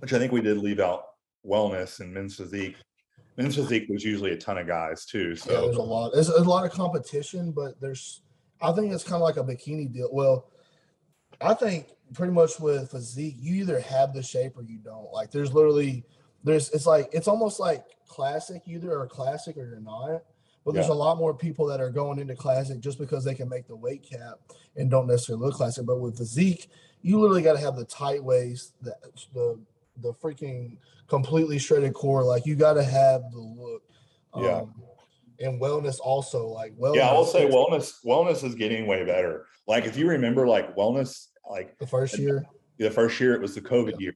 Which 0.00 0.12
I 0.12 0.18
think 0.18 0.30
we 0.30 0.42
did 0.42 0.58
leave 0.58 0.78
out 0.78 1.04
wellness 1.42 2.00
and 2.00 2.12
men's 2.12 2.36
physique. 2.36 2.76
Men's 3.38 3.54
physique 3.54 3.86
was 3.88 4.04
usually 4.04 4.32
a 4.32 4.36
ton 4.36 4.58
of 4.58 4.66
guys 4.66 5.06
too. 5.06 5.34
Yeah, 5.46 5.62
there's 5.62 5.76
So 5.76 5.80
a 5.80 5.82
lot. 5.82 6.10
There's 6.12 6.28
a 6.28 6.42
lot 6.42 6.66
of 6.66 6.70
competition, 6.70 7.52
but 7.52 7.80
there's. 7.80 8.20
I 8.60 8.72
think 8.72 8.92
it's 8.92 9.04
kind 9.04 9.14
of 9.14 9.22
like 9.22 9.38
a 9.38 9.42
bikini 9.42 9.90
deal. 9.90 10.10
Well, 10.12 10.50
I 11.40 11.54
think 11.54 11.86
pretty 12.12 12.34
much 12.34 12.60
with 12.60 12.90
physique, 12.90 13.36
you 13.38 13.54
either 13.54 13.80
have 13.80 14.12
the 14.12 14.22
shape 14.22 14.58
or 14.58 14.64
you 14.64 14.76
don't. 14.76 15.10
Like, 15.14 15.30
there's 15.30 15.54
literally, 15.54 16.04
there's. 16.44 16.70
It's 16.70 16.86
like 16.86 17.08
it's 17.12 17.28
almost 17.28 17.60
like 17.60 17.84
classic. 18.08 18.62
Either 18.66 18.92
or 18.98 19.06
classic 19.06 19.56
or 19.56 19.66
you're 19.66 19.80
not. 19.80 20.22
But 20.64 20.74
there's 20.74 20.88
Yeah. 20.88 20.92
a 20.92 20.94
lot 20.94 21.16
more 21.16 21.32
people 21.34 21.66
that 21.66 21.80
are 21.80 21.90
going 21.90 22.18
into 22.18 22.34
classic 22.36 22.80
just 22.80 22.98
because 22.98 23.24
they 23.24 23.34
can 23.34 23.48
make 23.48 23.66
the 23.66 23.76
weight 23.76 24.02
cap 24.02 24.40
and 24.76 24.90
don't 24.90 25.06
necessarily 25.06 25.46
look 25.46 25.54
classic. 25.54 25.86
But 25.86 26.00
with 26.00 26.18
physique, 26.18 26.68
you 27.02 27.18
literally 27.18 27.42
got 27.42 27.54
to 27.54 27.60
have 27.60 27.76
the 27.76 27.84
tight 27.86 28.22
waist, 28.22 28.74
the 28.82 28.94
the 29.34 29.58
the 30.02 30.12
freaking 30.14 30.76
completely 31.08 31.58
shredded 31.58 31.94
core. 31.94 32.22
Like 32.24 32.44
you 32.46 32.56
got 32.56 32.74
to 32.74 32.84
have 32.84 33.22
the 33.32 33.38
look. 33.40 33.82
Yeah. 34.36 34.58
Um, 34.62 34.74
and 35.40 35.58
wellness 35.60 35.98
also 36.00 36.46
like 36.48 36.76
wellness. 36.76 36.96
yeah, 36.96 37.08
I 37.08 37.14
will 37.14 37.24
say 37.24 37.48
wellness, 37.48 38.04
wellness 38.04 38.44
is 38.44 38.54
getting 38.54 38.86
way 38.86 39.04
better. 39.04 39.46
Like 39.66 39.86
if 39.86 39.96
you 39.96 40.06
remember, 40.06 40.46
like 40.46 40.76
wellness, 40.76 41.28
like 41.50 41.78
the 41.78 41.86
first 41.86 42.18
year. 42.18 42.44
the 42.78 42.90
first 42.90 43.18
year 43.18 43.34
it 43.34 43.40
was 43.40 43.54
the 43.54 43.62
COVID 43.62 43.98
year. 43.98 44.14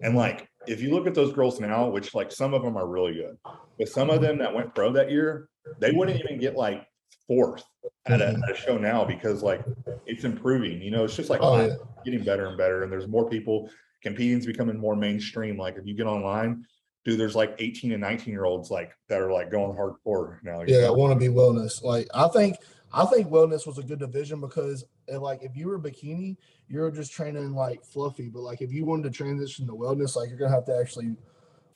And 0.00 0.14
like 0.16 0.48
if 0.66 0.80
you 0.80 0.90
look 0.94 1.06
at 1.06 1.14
those 1.14 1.32
girls 1.32 1.60
now, 1.60 1.88
which 1.88 2.14
like 2.14 2.30
some 2.32 2.54
of 2.54 2.62
them 2.62 2.76
are 2.76 2.86
really 2.86 3.14
good, 3.14 3.36
but 3.78 3.88
some 3.88 4.10
of 4.10 4.20
them 4.20 4.38
that 4.38 4.52
went 4.54 4.74
pro 4.74 4.92
that 4.92 5.10
year, 5.10 5.48
they 5.78 5.92
wouldn't 5.92 6.20
even 6.20 6.38
get 6.38 6.56
like 6.56 6.86
fourth 7.26 7.62
at 8.06 8.20
a, 8.20 8.26
Mhm. 8.26 8.42
at 8.44 8.50
a 8.50 8.54
show 8.56 8.76
now 8.76 9.04
because 9.04 9.42
like 9.42 9.64
it's 10.06 10.24
improving. 10.24 10.80
You 10.82 10.90
know, 10.90 11.04
it's 11.04 11.16
just 11.16 11.30
like 11.30 11.40
Oh, 11.42 11.64
yeah. 11.66 11.74
getting 12.04 12.24
better 12.24 12.46
and 12.46 12.58
better, 12.58 12.82
and 12.82 12.92
there's 12.92 13.08
more 13.08 13.28
people. 13.28 13.70
Competing's 14.02 14.46
becoming 14.46 14.78
more 14.78 14.94
mainstream. 14.96 15.56
Like 15.58 15.76
if 15.76 15.86
you 15.86 15.94
get 15.94 16.06
online, 16.06 16.64
dude, 17.04 17.18
there's 17.18 17.34
like 17.34 17.54
18 17.58 17.92
and 17.92 18.00
19 18.00 18.32
year 18.32 18.44
olds 18.44 18.70
like 18.70 18.92
that 19.08 19.20
are 19.20 19.32
like 19.32 19.50
going 19.50 19.76
hardcore 19.76 20.38
now. 20.44 20.62
Yeah, 20.66 20.82
know? 20.82 20.92
want 20.94 21.12
to 21.12 21.18
be 21.18 21.32
wellness. 21.34 21.82
Like 21.82 22.06
I 22.14 22.28
think 22.28 22.56
I 22.92 23.04
think 23.06 23.28
wellness 23.28 23.66
was 23.66 23.78
a 23.78 23.82
good 23.82 23.98
division 23.98 24.40
because 24.40 24.84
like 25.08 25.42
if 25.42 25.56
you 25.56 25.68
were 25.68 25.78
bikini, 25.78 26.36
you're 26.68 26.90
just 26.90 27.12
training 27.12 27.54
like 27.54 27.84
fluffy. 27.84 28.28
But 28.28 28.40
like 28.40 28.62
if 28.62 28.72
you 28.72 28.84
wanted 28.84 29.04
to 29.04 29.10
transition 29.10 29.66
to 29.66 29.72
wellness, 29.72 30.16
like 30.16 30.28
you're 30.28 30.38
gonna 30.38 30.54
have 30.54 30.66
to 30.66 30.78
actually 30.78 31.16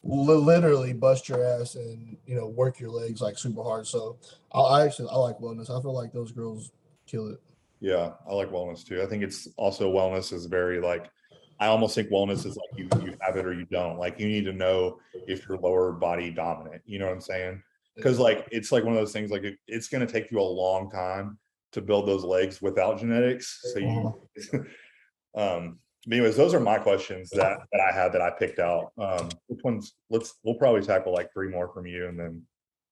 li- 0.03 0.35
literally 0.35 0.92
bust 0.92 1.29
your 1.29 1.44
ass 1.44 1.75
and 1.75 2.16
you 2.27 2.35
know 2.35 2.46
work 2.46 2.81
your 2.81 2.90
legs 2.90 3.20
like 3.20 3.38
super 3.38 3.62
hard. 3.62 3.87
So 3.87 4.18
I, 4.53 4.61
I 4.61 4.85
actually 4.85 5.09
I 5.11 5.16
like 5.16 5.38
wellness. 5.38 5.70
I 5.70 5.81
feel 5.83 5.94
like 5.94 6.12
those 6.12 6.33
girls 6.33 6.73
kill 7.07 7.29
it. 7.29 7.40
Yeah, 7.81 8.12
I 8.29 8.35
like 8.35 8.51
wellness 8.51 8.87
too. 8.87 9.03
I 9.03 9.07
think 9.07 9.23
it's 9.23 9.49
also 9.57 9.92
wellness 9.92 10.33
is 10.33 10.46
very 10.46 10.81
like 10.81 11.11
I 11.59 11.66
almost 11.66 11.94
think 11.94 12.11
wellness 12.11 12.46
is 12.46 12.57
like 12.57 12.79
you 12.79 12.88
you 13.05 13.16
have 13.20 13.37
it 13.37 13.44
or 13.44 13.53
you 13.53 13.66
don't. 13.66 13.99
Like 13.99 14.18
you 14.18 14.27
need 14.29 14.44
to 14.44 14.53
know 14.53 14.99
if 15.27 15.46
you're 15.46 15.59
lower 15.59 15.92
body 15.92 16.31
dominant. 16.31 16.83
You 16.87 16.99
know 16.99 17.07
what 17.07 17.14
I'm 17.14 17.20
saying? 17.20 17.62
Because 18.01 18.19
like 18.19 18.49
it's 18.51 18.73
like 18.73 18.85
one 18.85 18.93
of 18.95 18.99
those 18.99 19.13
things 19.13 19.31
like 19.31 19.45
it, 19.45 19.57
it's 19.67 19.89
going 19.89 20.07
to 20.07 20.13
take 20.13 20.31
you 20.31 20.41
a 20.41 20.43
long 20.43 20.91
time 20.91 21.39
to 21.73 21.81
build 21.81 22.07
those 22.07 22.25
legs 22.25 22.61
without 22.61 22.99
genetics. 22.99 23.61
So 23.73 23.79
you, 23.79 24.67
um. 25.35 25.79
Anyways, 26.11 26.35
those 26.35 26.55
are 26.55 26.61
my 26.61 26.79
questions 26.79 27.29
that 27.31 27.59
that 27.73 27.81
I 27.81 27.95
had 27.95 28.13
that 28.15 28.23
I 28.23 28.31
picked 28.31 28.59
out. 28.59 28.91
Um, 28.97 29.29
which 29.49 29.61
ones? 29.63 29.97
Let's 30.09 30.35
we'll 30.43 30.55
probably 30.55 30.81
tackle 30.81 31.13
like 31.13 31.31
three 31.33 31.49
more 31.49 31.69
from 31.69 31.87
you, 31.87 32.09
and 32.09 32.19
then 32.19 32.43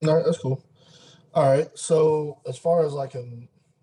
No, 0.03 0.23
that's 0.23 0.37
cool. 0.37 0.63
All 1.33 1.51
right. 1.51 1.69
So 1.75 2.43
as 2.47 2.59
far 2.59 2.85
as 2.85 2.93
like 2.93 3.15
a 3.15 3.25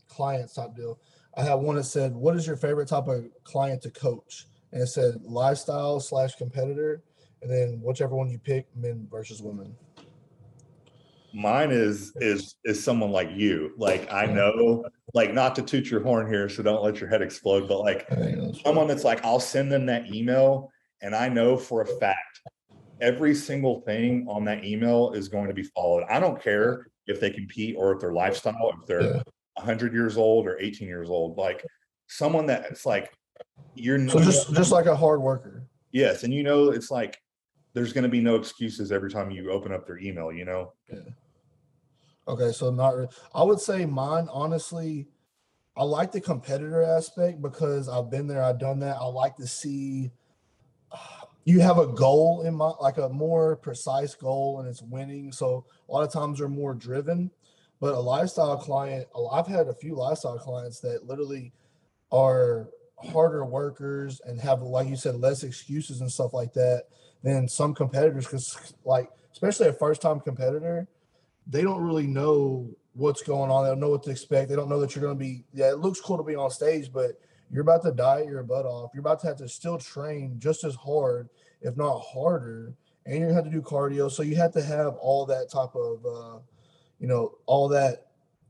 client 0.08 0.54
type 0.54 0.76
deal, 0.76 1.00
I 1.36 1.44
have 1.44 1.60
one 1.60 1.76
that 1.76 1.86
said, 1.86 2.16
"What 2.16 2.36
is 2.36 2.46
your 2.46 2.56
favorite 2.56 2.88
type 2.88 3.08
of 3.08 3.26
client 3.44 3.82
to 3.82 3.90
coach?" 3.90 4.46
And 4.72 4.82
it 4.84 4.88
said 4.88 5.16
lifestyle 5.24 6.00
slash 6.00 6.36
competitor, 6.36 7.04
and 7.42 7.52
then 7.52 7.82
whichever 7.82 8.16
one 8.16 8.30
you 8.30 8.40
pick, 8.40 8.68
men 8.76 9.08
versus 9.10 9.42
women. 9.42 9.76
Mine 11.36 11.69
is 11.71 12.13
is 12.21 12.56
is 12.63 12.82
someone 12.84 13.12
like 13.12 13.30
you. 13.32 13.74
Like 13.78 14.12
I 14.12 14.26
know, 14.26 14.86
like 15.13 15.34
not 15.34 15.56
to 15.56 15.62
toot 15.62 15.89
your 15.91 16.02
horn 16.02 16.28
here, 16.28 16.48
so 16.50 16.63
don't 16.63 16.82
let 16.84 17.00
your 17.00 17.10
head 17.10 17.21
explode. 17.21 17.67
But 17.67 17.80
like 17.82 18.12
I 18.12 18.15
think 18.15 18.38
that's- 18.38 18.62
someone 18.63 18.88
that's 18.88 19.04
like, 19.04 19.24
I'll 19.26 19.39
send 19.39 19.71
them 19.71 19.86
that 19.88 20.08
email, 20.13 20.71
and 21.02 21.13
I 21.15 21.28
know 21.30 21.58
for 21.58 21.82
a 21.82 21.86
fact 21.86 22.41
every 23.02 23.36
single 23.36 23.82
thing 23.82 24.26
on 24.30 24.45
that 24.45 24.63
email 24.63 25.12
is 25.12 25.28
going 25.28 25.48
to 25.50 25.54
be 25.54 25.63
followed. 25.63 26.06
I 26.10 26.17
don't 26.19 26.41
care 26.41 26.88
if 27.08 27.19
they 27.19 27.30
compete 27.30 27.76
or 27.78 27.91
if 27.93 28.00
their 28.00 28.13
lifestyle, 28.13 28.71
if 28.82 28.88
they're 28.88 29.02
Yeah. 29.04 29.21
100 29.58 29.93
years 29.93 30.17
old 30.17 30.48
or 30.48 30.58
18 30.60 30.88
years 30.88 31.10
old. 31.10 31.38
Like 31.38 31.63
someone 32.08 32.45
that's 32.45 32.86
like, 32.86 33.12
you're 33.76 34.00
So 34.10 34.19
just 34.19 34.54
just 34.54 34.71
like 34.71 34.86
a 34.86 34.95
hard 34.95 35.21
worker. 35.21 35.67
yes, 35.91 36.24
and 36.24 36.34
you 36.34 36.41
know, 36.43 36.69
it's 36.71 36.89
like 36.89 37.17
there's 37.74 37.91
going 37.91 38.04
to 38.06 38.10
be 38.10 38.21
no 38.21 38.36
excuses 38.36 38.93
every 38.93 39.10
time 39.12 39.30
you 39.30 39.52
open 39.52 39.74
up 39.74 39.86
their 39.86 39.98
email. 40.00 40.32
You 40.32 40.45
know, 40.45 40.71
Okay, 42.28 42.52
so 42.52 42.72
not. 42.72 43.14
I 43.34 43.44
would 43.44 43.60
say 43.60 43.86
mine. 43.86 44.28
Honestly, 44.32 45.08
I 45.78 45.84
like 45.84 46.12
the 46.12 46.22
competitor 46.22 46.84
aspect 46.84 47.42
because 47.42 47.88
I've 47.88 48.10
been 48.10 48.28
there. 48.28 48.44
I've 48.44 48.60
done 48.60 48.80
that. 48.80 48.98
I 48.98 49.06
like 49.06 49.36
to 49.38 49.48
see 49.48 50.12
you 51.46 51.60
have 51.60 51.78
a 51.78 51.88
goal 51.88 52.42
in 52.42 52.56
mind, 52.56 52.76
like 52.82 52.98
a 52.98 53.10
more 53.10 53.56
precise 53.58 54.16
goal, 54.16 54.60
and 54.60 54.68
it's 54.68 54.82
winning. 54.82 55.32
So 55.32 55.66
a 55.88 55.92
lot 55.92 56.04
of 56.04 56.12
times 56.12 56.40
they're 56.40 56.48
more 56.48 56.74
driven. 56.74 57.30
But 57.80 57.94
a 57.94 58.00
lifestyle 58.00 58.58
client, 58.58 59.06
I've 59.32 59.48
had 59.48 59.68
a 59.68 59.74
few 59.74 59.96
lifestyle 59.96 60.40
clients 60.40 60.80
that 60.80 61.06
literally 61.06 61.52
are 62.12 62.70
harder 62.98 63.46
workers 63.46 64.22
and 64.26 64.40
have, 64.40 64.62
like 64.62 64.88
you 64.88 64.96
said, 64.96 65.16
less 65.16 65.44
excuses 65.44 66.02
and 66.02 66.12
stuff 66.12 66.34
like 66.34 66.54
that 66.54 66.86
than 67.22 67.48
some 67.48 67.76
competitors. 67.76 68.26
Because 68.26 68.74
like 68.86 69.12
especially 69.34 69.68
a 69.68 69.74
first 69.74 70.02
time 70.02 70.22
competitor, 70.22 70.88
they 71.48 71.62
don't 71.62 71.82
really 71.82 72.08
know 72.08 72.70
what's 72.94 73.22
going 73.22 73.52
on. 73.52 73.64
They 73.64 73.70
don't 73.70 73.80
know 73.80 73.90
what 73.90 74.04
to 74.04 74.12
expect. 74.12 74.50
They 74.50 74.56
don't 74.56 74.70
know 74.70 74.80
that 74.80 74.96
you're 74.96 75.04
going 75.04 75.18
to 75.18 75.24
be, 75.24 75.44
yeah, 75.54 75.70
it 75.70 75.80
looks 75.80 76.00
cool 76.00 76.18
to 76.18 76.24
be 76.24 76.36
on 76.36 76.50
stage, 76.50 76.92
but 76.92 77.20
you're 77.52 77.62
about 77.62 77.84
to 77.84 77.92
diet 77.92 78.28
your 78.28 78.42
butt 78.44 78.66
off. 78.66 78.92
You're 78.94 79.02
about 79.02 79.20
to 79.22 79.28
have 79.28 79.38
to 79.38 79.48
still 79.48 79.78
train 79.78 80.36
just 80.40 80.64
as 80.64 80.76
hard, 80.76 81.30
if 81.62 81.78
not 81.78 82.00
harder, 82.00 82.74
and 83.06 83.20
you're 83.20 83.30
going 83.30 83.36
to 83.38 83.44
have 83.44 83.52
to 83.52 83.52
do 83.52 83.62
cardio. 83.62 84.10
So 84.10 84.24
you 84.24 84.36
have 84.38 84.54
to 84.54 84.64
have 84.64 84.96
all 84.96 85.26
that 85.28 85.52
type 85.52 85.76
of, 85.76 86.06
uh, 86.06 86.40
you 87.00 87.08
know, 87.08 87.38
all 87.46 87.68
that, 87.70 88.08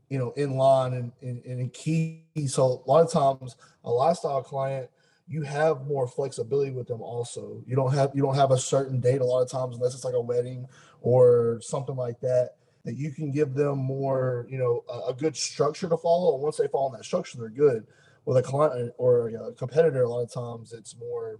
you 0.10 0.20
know, 0.20 0.32
in 0.32 0.56
line 0.56 0.94
and, 0.94 1.12
and, 1.22 1.44
and 1.44 1.74
key. 1.74 2.24
So 2.48 2.84
a 2.86 2.90
lot 2.90 3.04
of 3.04 3.12
times, 3.12 3.56
a 3.84 3.92
lifestyle 3.92 4.44
client, 4.44 4.90
you 5.28 5.42
have 5.42 5.88
more 5.88 6.08
flexibility 6.08 6.72
with 6.72 6.88
them 6.88 7.02
also. 7.02 7.64
You 7.66 7.76
don't 7.76 7.92
have 7.94 8.12
you 8.14 8.22
don't 8.22 8.36
have 8.36 8.52
a 8.52 8.60
certain 8.60 9.00
date 9.00 9.22
a 9.22 9.26
lot 9.26 9.42
of 9.42 9.50
times 9.50 9.76
unless 9.76 9.96
it's 9.96 10.06
like 10.06 10.14
a 10.14 10.22
wedding 10.22 10.68
or 11.02 11.60
something 11.62 11.96
like 11.96 12.20
that 12.20 12.52
that 12.86 12.95
you 12.95 13.12
can 13.12 13.32
give 13.32 13.54
them 13.54 13.80
more, 13.80 14.48
you 14.50 14.58
know, 14.58 14.84
a, 14.89 15.10
a 15.10 15.13
good 15.13 15.36
structure 15.36 15.89
to 15.89 15.98
follow. 15.98 16.36
And 16.36 16.43
once 16.43 16.58
they 16.58 16.67
follow 16.67 16.91
that 16.95 17.04
structure, 17.04 17.38
they're 17.38 17.50
good. 17.50 17.86
With 18.26 18.38
a 18.38 18.41
client 18.41 18.93
or 18.98 19.30
a 19.30 19.54
competitor, 19.54 20.04
a 20.04 20.10
lot 20.10 20.24
of 20.24 20.34
times 20.34 20.74
it's 20.74 20.95
more 20.98 21.39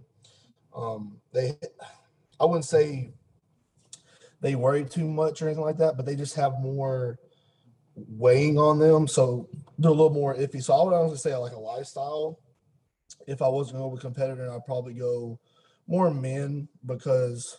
um 0.74 1.16
they 1.32 1.56
I 2.38 2.44
wouldn't 2.44 2.66
say 2.66 3.10
they 4.40 4.54
worry 4.54 4.84
too 4.84 5.08
much 5.08 5.40
or 5.40 5.46
anything 5.46 5.64
like 5.64 5.78
that, 5.78 5.96
but 5.96 6.04
they 6.04 6.14
just 6.14 6.36
have 6.36 6.60
more 6.60 7.18
weighing 7.94 8.58
on 8.58 8.78
them. 8.78 9.08
So 9.08 9.48
they're 9.78 9.90
a 9.90 9.94
little 9.94 10.10
more 10.10 10.36
iffy. 10.36 10.62
So 10.62 10.74
I 10.74 10.84
would 10.84 10.94
honestly 10.94 11.18
say 11.18 11.34
like 11.36 11.52
a 11.52 11.58
lifestyle 11.58 12.38
if 13.26 13.42
I 13.42 13.48
wasn't 13.48 13.78
going 13.78 13.92
with 13.92 14.00
a 14.00 14.06
competitor, 14.06 14.50
I'd 14.50 14.64
probably 14.64 14.94
go 14.94 15.38
more 15.86 16.10
men 16.10 16.68
because 16.84 17.58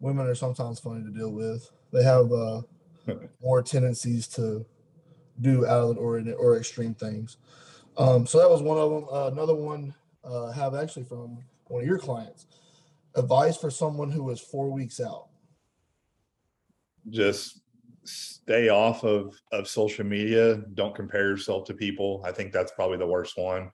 women 0.00 0.26
are 0.26 0.34
sometimes 0.34 0.80
funny 0.80 1.02
to 1.04 1.10
deal 1.10 1.32
with. 1.32 1.70
They 1.92 2.02
have 2.02 2.30
uh, 2.30 2.62
more 3.42 3.62
tendencies 3.62 4.28
to 4.28 4.64
do 5.40 5.66
out 5.66 5.82
of 5.82 5.94
the 5.96 6.00
ordinary 6.00 6.36
or 6.36 6.56
extreme 6.56 6.94
things. 6.94 7.36
Um, 7.96 8.26
so 8.26 8.38
that 8.38 8.50
was 8.50 8.62
one 8.62 8.78
of 8.78 8.90
them. 8.90 9.06
Uh, 9.10 9.30
another 9.32 9.54
one 9.54 9.94
uh, 10.24 10.50
have 10.52 10.74
actually 10.74 11.04
from 11.04 11.38
one 11.66 11.82
of 11.82 11.86
your 11.86 11.98
clients. 11.98 12.46
Advice 13.14 13.56
for 13.56 13.70
someone 13.70 14.10
who 14.10 14.28
is 14.30 14.40
four 14.40 14.70
weeks 14.70 15.00
out. 15.00 15.28
Just 17.10 17.60
stay 18.04 18.68
off 18.68 19.04
of 19.04 19.34
of 19.52 19.68
social 19.68 20.04
media. 20.04 20.56
Don't 20.74 20.94
compare 20.94 21.28
yourself 21.28 21.64
to 21.66 21.74
people. 21.74 22.22
I 22.24 22.32
think 22.32 22.52
that's 22.52 22.72
probably 22.72 22.98
the 22.98 23.06
worst 23.06 23.36
one 23.36 23.70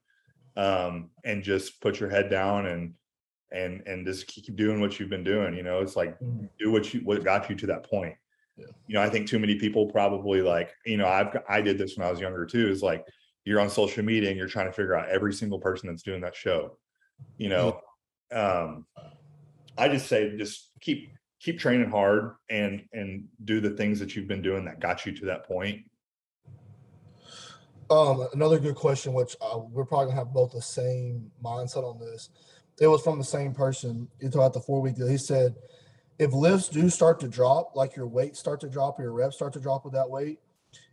um, 0.56 1.10
and 1.24 1.42
just 1.42 1.80
put 1.80 2.00
your 2.00 2.08
head 2.08 2.30
down 2.30 2.66
and 2.66 2.94
and 3.52 3.82
and 3.86 4.06
just 4.06 4.26
keep 4.26 4.56
doing 4.56 4.80
what 4.80 4.98
you've 4.98 5.10
been 5.10 5.24
doing. 5.24 5.54
You 5.54 5.62
know, 5.62 5.80
it's 5.80 5.96
like 5.96 6.18
mm-hmm. 6.20 6.46
do 6.58 6.70
what 6.70 6.92
you 6.92 7.00
what 7.00 7.24
got 7.24 7.48
you 7.48 7.56
to 7.56 7.66
that 7.66 7.88
point. 7.88 8.14
Yeah. 8.56 8.66
You 8.86 8.94
know, 8.94 9.02
I 9.02 9.08
think 9.08 9.28
too 9.28 9.38
many 9.38 9.56
people 9.56 9.86
probably 9.86 10.40
like, 10.40 10.72
you 10.86 10.96
know, 10.96 11.06
I've 11.06 11.36
I 11.48 11.60
did 11.60 11.78
this 11.78 11.96
when 11.96 12.06
I 12.06 12.10
was 12.10 12.20
younger 12.20 12.46
too. 12.46 12.68
Is 12.68 12.82
like 12.82 13.04
you're 13.44 13.60
on 13.60 13.68
social 13.68 14.04
media 14.04 14.30
and 14.30 14.38
you're 14.38 14.48
trying 14.48 14.66
to 14.66 14.72
figure 14.72 14.94
out 14.94 15.08
every 15.08 15.32
single 15.32 15.58
person 15.58 15.88
that's 15.88 16.02
doing 16.02 16.20
that 16.20 16.36
show. 16.36 16.78
You 17.36 17.48
know, 17.48 17.80
um, 18.32 18.86
I 19.76 19.88
just 19.88 20.06
say 20.06 20.36
just 20.36 20.70
keep 20.80 21.10
keep 21.40 21.58
training 21.58 21.90
hard 21.90 22.36
and 22.48 22.82
and 22.92 23.24
do 23.44 23.60
the 23.60 23.70
things 23.70 23.98
that 24.00 24.14
you've 24.14 24.28
been 24.28 24.42
doing 24.42 24.64
that 24.64 24.80
got 24.80 25.04
you 25.04 25.12
to 25.12 25.26
that 25.26 25.46
point 25.46 25.84
um, 27.90 28.26
another 28.32 28.58
good 28.58 28.74
question, 28.74 29.12
which 29.12 29.36
uh, 29.40 29.58
we're 29.58 29.84
probably 29.84 30.06
gonna 30.06 30.18
have 30.18 30.32
both 30.32 30.52
the 30.52 30.62
same 30.62 31.30
mindset 31.42 31.84
on 31.84 31.98
this. 31.98 32.30
It 32.80 32.86
was 32.86 33.02
from 33.02 33.18
the 33.18 33.24
same 33.24 33.52
person. 33.52 34.08
You 34.20 34.28
talked 34.28 34.36
about 34.36 34.52
the 34.52 34.60
four 34.60 34.80
week 34.80 34.96
deal. 34.96 35.06
He 35.06 35.18
said, 35.18 35.54
if 36.18 36.32
lifts 36.32 36.68
do 36.68 36.88
start 36.88 37.20
to 37.20 37.28
drop, 37.28 37.74
like 37.74 37.96
your 37.96 38.06
weight 38.06 38.36
start 38.36 38.60
to 38.60 38.68
drop, 38.68 38.98
your 38.98 39.12
reps 39.12 39.36
start 39.36 39.52
to 39.54 39.60
drop 39.60 39.84
with 39.84 39.94
that 39.94 40.08
weight, 40.08 40.38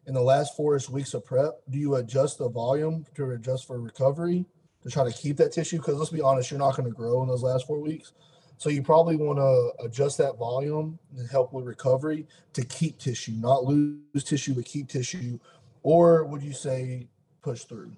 in 0.08 0.14
the 0.14 0.22
last 0.22 0.56
four-ish 0.56 0.90
weeks 0.90 1.14
of 1.14 1.24
prep, 1.24 1.62
do 1.70 1.78
you 1.78 1.96
adjust 1.96 2.40
the 2.40 2.50
volume 2.50 3.06
to 3.16 3.32
adjust 3.32 3.68
for 3.68 3.80
recovery 3.80 4.46
to 4.82 4.90
try 4.90 5.04
to 5.04 5.12
keep 5.12 5.38
that 5.38 5.52
tissue? 5.52 5.78
Because 5.78 5.96
let's 5.96 6.12
be 6.12 6.22
honest, 6.22 6.50
you're 6.50 6.60
not 6.60 6.76
going 6.76 6.90
to 6.90 6.96
grow 6.96 7.22
in 7.22 7.28
those 7.28 7.44
last 7.44 7.68
four 7.68 7.80
weeks. 7.80 8.14
So 8.58 8.70
you 8.70 8.84
probably 8.84 9.16
want 9.16 9.40
to 9.40 9.86
adjust 9.86 10.18
that 10.20 10.38
volume 10.38 10.98
and 11.18 11.30
help 11.30 11.54
with 11.54 11.66
recovery 11.66 12.28
to 12.54 12.64
keep 12.66 12.98
tissue, 13.00 13.34
not 13.34 13.64
lose 13.64 14.24
tissue, 14.24 14.54
but 14.54 14.66
keep 14.66 14.88
tissue 14.88 15.40
or 15.84 16.26
would 16.26 16.44
you 16.44 16.54
say 16.54 17.08
push 17.42 17.64
through? 17.64 17.92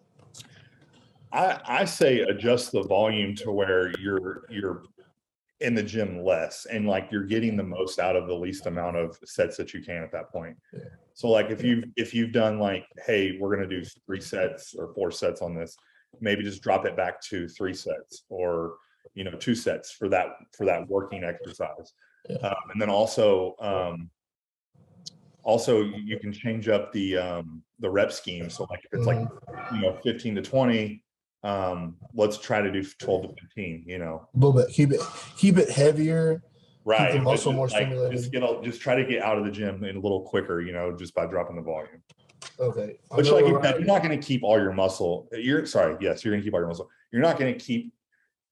I, 1.32 1.60
I 1.66 1.86
say 1.86 2.20
adjust 2.22 2.72
the 2.72 2.84
volume 2.84 3.36
to 3.38 3.52
where 3.52 3.92
you're 4.00 4.46
you're 4.50 4.84
in 5.64 5.74
the 5.74 5.82
gym 5.82 6.24
less 6.24 6.66
and 6.66 6.88
like 6.88 7.10
you're 7.10 7.24
getting 7.24 7.56
the 7.56 7.64
most 7.64 7.98
out 7.98 8.16
of 8.16 8.28
the 8.28 8.34
least 8.34 8.66
amount 8.66 8.98
of 8.98 9.18
sets 9.26 9.58
that 9.58 9.74
you 9.74 9.82
can 9.82 10.04
at 10.04 10.12
that 10.12 10.30
point. 10.32 10.56
Yeah. 10.74 10.82
So 11.14 11.30
like 11.30 11.50
if 11.50 11.64
you've 11.64 11.86
if 11.96 12.14
you've 12.14 12.34
done 12.34 12.60
like, 12.60 12.86
hey, 13.06 13.38
we're 13.40 13.56
gonna 13.56 13.68
do 13.68 13.84
three 14.06 14.22
sets 14.22 14.76
or 14.78 14.94
four 14.94 15.10
sets 15.10 15.42
on 15.42 15.56
this, 15.56 15.76
maybe 16.20 16.44
just 16.44 16.62
drop 16.62 16.86
it 16.86 16.98
back 16.98 17.22
to 17.22 17.48
three 17.48 17.74
sets 17.74 18.24
or 18.30 18.76
you 19.14 19.24
know 19.24 19.32
two 19.32 19.56
sets 19.56 19.92
for 19.92 20.10
that 20.10 20.28
for 20.56 20.66
that 20.66 20.88
working 20.88 21.24
exercise. 21.24 21.94
Yeah. 22.30 22.38
Um, 22.38 22.56
and 22.74 22.82
then 22.82 22.90
also 22.90 23.56
um, 23.60 24.10
also 25.44 25.84
you 25.84 26.20
can 26.20 26.34
change 26.34 26.68
up 26.68 26.92
the 26.92 27.18
um 27.18 27.64
the 27.80 27.90
rep 27.90 28.12
scheme 28.12 28.50
so 28.50 28.66
like 28.70 28.80
if 28.86 28.98
it's 28.98 29.06
like 29.06 29.18
mm-hmm. 29.18 29.76
you 29.76 29.82
know 29.82 29.98
15 30.04 30.36
to 30.36 30.42
20 30.42 31.04
um 31.44 31.96
let's 32.14 32.38
try 32.38 32.62
to 32.62 32.72
do 32.72 32.84
12 32.84 33.36
to 33.36 33.42
15 33.42 33.84
you 33.86 33.98
know 33.98 34.28
a 34.34 34.38
little 34.38 34.54
bit 34.54 34.70
keep 34.70 34.92
it 34.92 35.02
keep 35.38 35.58
it 35.58 35.70
heavier 35.70 36.42
right 36.86 37.12
keep 37.12 37.20
the 37.20 37.24
muscle 37.24 37.52
just, 37.52 37.56
more 37.56 37.68
like, 37.68 37.88
stimulated 37.88 38.18
just 38.18 38.32
get 38.32 38.64
just 38.64 38.82
try 38.82 38.96
to 38.96 39.06
get 39.06 39.22
out 39.22 39.38
of 39.38 39.46
the 39.46 39.52
gym 39.52 39.84
in 39.84 39.98
a 39.98 40.00
little 40.00 40.22
quicker 40.22 40.62
you 40.62 40.72
know 40.72 40.96
just 40.96 41.14
by 41.14 41.26
dropping 41.26 41.56
the 41.56 41.62
volume 41.62 42.02
okay 42.60 42.98
which 43.10 43.30
like 43.30 43.46
right. 43.46 43.78
you're 43.78 43.86
not 43.86 44.02
going 44.04 44.18
to 44.18 44.26
keep 44.26 44.44
all 44.44 44.58
your 44.58 44.74
muscle 44.74 45.28
you're 45.34 45.66
sorry 45.66 45.98
yes 46.00 46.24
you're 46.24 46.32
going 46.34 46.42
to 46.42 46.46
keep 46.46 46.54
all 46.54 46.60
your 46.60 46.68
muscle 46.68 46.90
you're 47.12 47.22
not 47.22 47.38
going 47.38 47.54
to 47.54 47.60
keep 47.60 47.94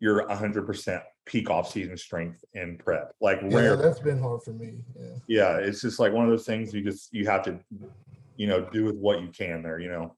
your 0.01 0.27
100% 0.27 1.01
peak 1.25 1.49
off 1.49 1.71
season 1.71 1.95
strength 1.95 2.43
in 2.53 2.77
prep. 2.77 3.13
Like 3.21 3.39
yeah, 3.41 3.55
rare. 3.55 3.75
That's 3.77 3.99
been 3.99 4.19
hard 4.19 4.41
for 4.43 4.51
me. 4.51 4.79
Yeah. 4.99 5.15
Yeah. 5.27 5.57
It's 5.57 5.81
just 5.81 5.99
like 5.99 6.11
one 6.11 6.25
of 6.25 6.31
those 6.31 6.45
things 6.45 6.73
you 6.73 6.83
just, 6.83 7.13
you 7.13 7.25
have 7.27 7.43
to, 7.43 7.59
you 8.35 8.47
know, 8.47 8.67
do 8.71 8.83
with 8.83 8.95
what 8.95 9.21
you 9.21 9.29
can 9.29 9.61
there, 9.61 9.79
you 9.79 9.89
know? 9.89 10.15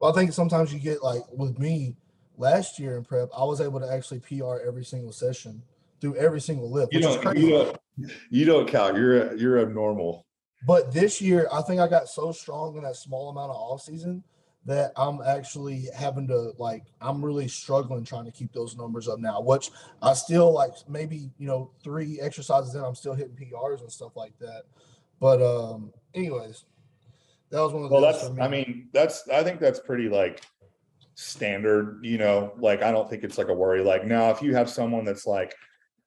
Well, 0.00 0.10
I 0.10 0.14
think 0.14 0.32
sometimes 0.32 0.72
you 0.72 0.80
get 0.80 1.02
like 1.02 1.22
with 1.30 1.58
me 1.58 1.96
last 2.36 2.78
year 2.78 2.96
in 2.96 3.04
prep, 3.04 3.28
I 3.36 3.44
was 3.44 3.60
able 3.60 3.80
to 3.80 3.90
actually 3.90 4.20
PR 4.20 4.56
every 4.66 4.84
single 4.84 5.12
session 5.12 5.62
through 6.00 6.16
every 6.16 6.40
single 6.40 6.70
lift. 6.70 6.92
You 6.92 7.00
don't, 7.00 7.38
you 7.38 7.50
don't, 7.50 7.78
you 8.30 8.44
don't 8.44 8.68
count. 8.68 8.96
You're, 8.96 9.28
a, 9.28 9.36
you're 9.36 9.60
abnormal. 9.60 10.26
But 10.66 10.92
this 10.92 11.20
year, 11.20 11.48
I 11.52 11.62
think 11.62 11.80
I 11.80 11.88
got 11.88 12.08
so 12.08 12.32
strong 12.32 12.76
in 12.76 12.82
that 12.82 12.96
small 12.96 13.30
amount 13.30 13.50
of 13.50 13.56
off 13.56 13.82
season 13.82 14.24
that 14.66 14.90
I'm 14.96 15.20
actually 15.22 15.86
having 15.94 16.26
to 16.26 16.52
like 16.58 16.84
I'm 17.00 17.24
really 17.24 17.46
struggling 17.46 18.04
trying 18.04 18.24
to 18.24 18.32
keep 18.32 18.52
those 18.52 18.76
numbers 18.76 19.08
up 19.08 19.20
now. 19.20 19.40
Which 19.40 19.70
I 20.02 20.12
still 20.14 20.52
like 20.52 20.72
maybe 20.88 21.30
you 21.38 21.46
know 21.46 21.70
three 21.84 22.20
exercises 22.20 22.74
in 22.74 22.82
I'm 22.82 22.96
still 22.96 23.14
hitting 23.14 23.36
PRs 23.36 23.80
and 23.80 23.90
stuff 23.90 24.16
like 24.16 24.36
that. 24.40 24.64
But 25.20 25.40
um 25.40 25.92
anyways, 26.14 26.64
that 27.50 27.60
was 27.60 27.72
one 27.72 27.84
of 27.84 27.90
the. 27.90 27.94
Well, 27.94 28.12
that's 28.12 28.28
me. 28.28 28.42
I 28.42 28.48
mean 28.48 28.88
that's 28.92 29.28
I 29.28 29.44
think 29.44 29.60
that's 29.60 29.78
pretty 29.78 30.08
like 30.08 30.42
standard. 31.16 31.98
You 32.02 32.18
know, 32.18 32.52
like 32.58 32.82
I 32.82 32.92
don't 32.92 33.10
think 33.10 33.24
it's 33.24 33.38
like 33.38 33.48
a 33.48 33.54
worry. 33.54 33.82
Like 33.82 34.06
now, 34.06 34.30
if 34.30 34.40
you 34.40 34.54
have 34.54 34.70
someone 34.70 35.04
that's 35.04 35.26
like 35.26 35.54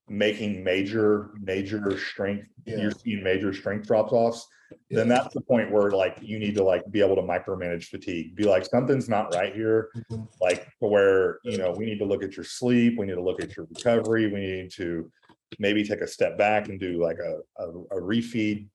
making 0.08 0.64
major 0.64 1.32
major 1.42 2.00
strength, 2.00 2.48
yeah. 2.66 2.78
you're 2.78 2.92
seeing 2.92 3.22
major 3.22 3.54
strength 3.54 3.88
drops 3.88 4.14
offs 4.14 4.48
then 4.90 5.08
that's 5.08 5.34
the 5.34 5.42
point 5.42 5.72
where 5.72 5.92
like 5.92 6.18
you 6.22 6.40
need 6.40 6.56
to 6.56 6.64
like 6.64 6.84
be 6.92 7.02
able 7.02 7.16
to 7.16 7.22
micromanage 7.22 7.86
fatigue 7.86 8.36
be 8.36 8.44
like 8.44 8.66
something's 8.66 9.10
not 9.10 9.34
right 9.36 9.54
here 9.54 9.90
mm-hmm. 10.12 10.24
like 10.42 10.68
where 10.80 11.40
you 11.44 11.58
know 11.58 11.72
we 11.72 11.86
need 11.86 12.00
to 12.00 12.06
look 12.06 12.24
at 12.24 12.36
your 12.36 12.44
sleep 12.44 12.98
we 12.98 13.06
need 13.06 13.16
to 13.16 13.24
look 13.24 13.42
at 13.42 13.56
your 13.56 13.68
recovery 13.76 14.28
we 14.28 14.40
need 14.40 14.72
to 14.72 15.10
maybe 15.58 15.84
take 15.84 16.02
a 16.02 16.08
step 16.08 16.38
back 16.38 16.70
and 16.70 16.80
do 16.80 17.02
like 17.02 17.18
a, 17.18 17.64
a, 17.64 17.70
a 17.70 18.02
refeed 18.02 18.68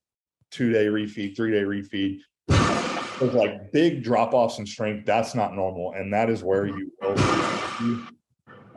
two 0.51 0.71
day 0.71 0.85
refeed 0.85 1.35
three 1.35 1.51
day 1.51 1.63
refeed 1.63 2.19
there's 3.19 3.33
like 3.33 3.71
big 3.71 4.03
drop 4.03 4.33
offs 4.33 4.59
in 4.59 4.65
strength 4.65 5.05
that's 5.05 5.35
not 5.35 5.53
normal 5.55 5.93
and 5.93 6.13
that 6.13 6.29
is 6.29 6.43
where 6.43 6.67
you 6.67 6.91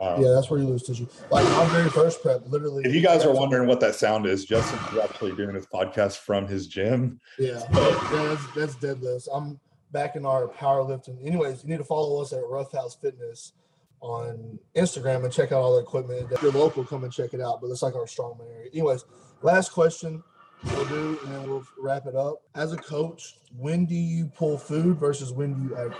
um, 0.01 0.23
yeah, 0.23 0.31
that's 0.31 0.49
where 0.49 0.59
you 0.59 0.65
lose 0.65 0.83
tissue. 0.83 1.07
Like 1.29 1.43
my 1.43 1.65
very 1.65 1.89
first 1.89 2.21
prep, 2.21 2.47
literally. 2.47 2.83
If 2.85 2.95
you 2.95 3.01
guys 3.01 3.25
are 3.25 3.33
wondering 3.33 3.67
what 3.67 3.81
that 3.81 3.95
sound 3.95 4.25
is, 4.25 4.45
Justin 4.45 4.79
is 4.93 4.97
actually 4.97 5.35
doing 5.35 5.53
his 5.53 5.65
podcast 5.65 6.19
from 6.19 6.47
his 6.47 6.67
gym. 6.67 7.19
Yeah, 7.37 7.61
yeah, 7.73 7.99
that's, 8.11 8.45
that's 8.55 8.75
deadlifts. 8.75 9.27
I'm 9.31 9.59
back 9.91 10.15
in 10.15 10.25
our 10.25 10.47
powerlifting. 10.47 11.25
Anyways, 11.25 11.63
you 11.63 11.69
need 11.69 11.79
to 11.79 11.83
follow 11.83 12.21
us 12.21 12.31
at 12.31 12.39
Roughhouse 12.47 12.95
Fitness 12.95 13.53
on 13.99 14.57
Instagram 14.75 15.25
and 15.25 15.33
check 15.33 15.51
out 15.51 15.61
all 15.61 15.75
the 15.75 15.81
equipment. 15.81 16.31
If 16.31 16.41
you're 16.41 16.53
local, 16.53 16.85
come 16.85 17.03
and 17.03 17.11
check 17.11 17.33
it 17.33 17.41
out. 17.41 17.59
But 17.61 17.69
it's 17.69 17.81
like 17.81 17.95
our 17.95 18.05
strongman 18.05 18.49
area. 18.55 18.69
Anyways, 18.71 19.03
last 19.41 19.73
question 19.73 20.23
we'll 20.63 20.85
do, 20.85 21.19
and 21.23 21.33
then 21.33 21.49
we'll 21.49 21.65
wrap 21.77 22.05
it 22.05 22.15
up. 22.15 22.41
As 22.55 22.73
a 22.73 22.77
coach, 22.77 23.37
when 23.57 23.85
do 23.85 23.95
you 23.95 24.27
pull 24.27 24.57
food 24.57 24.97
versus 24.97 25.31
when 25.31 25.53
do 25.53 25.69
you 25.69 25.75
add? 25.75 25.93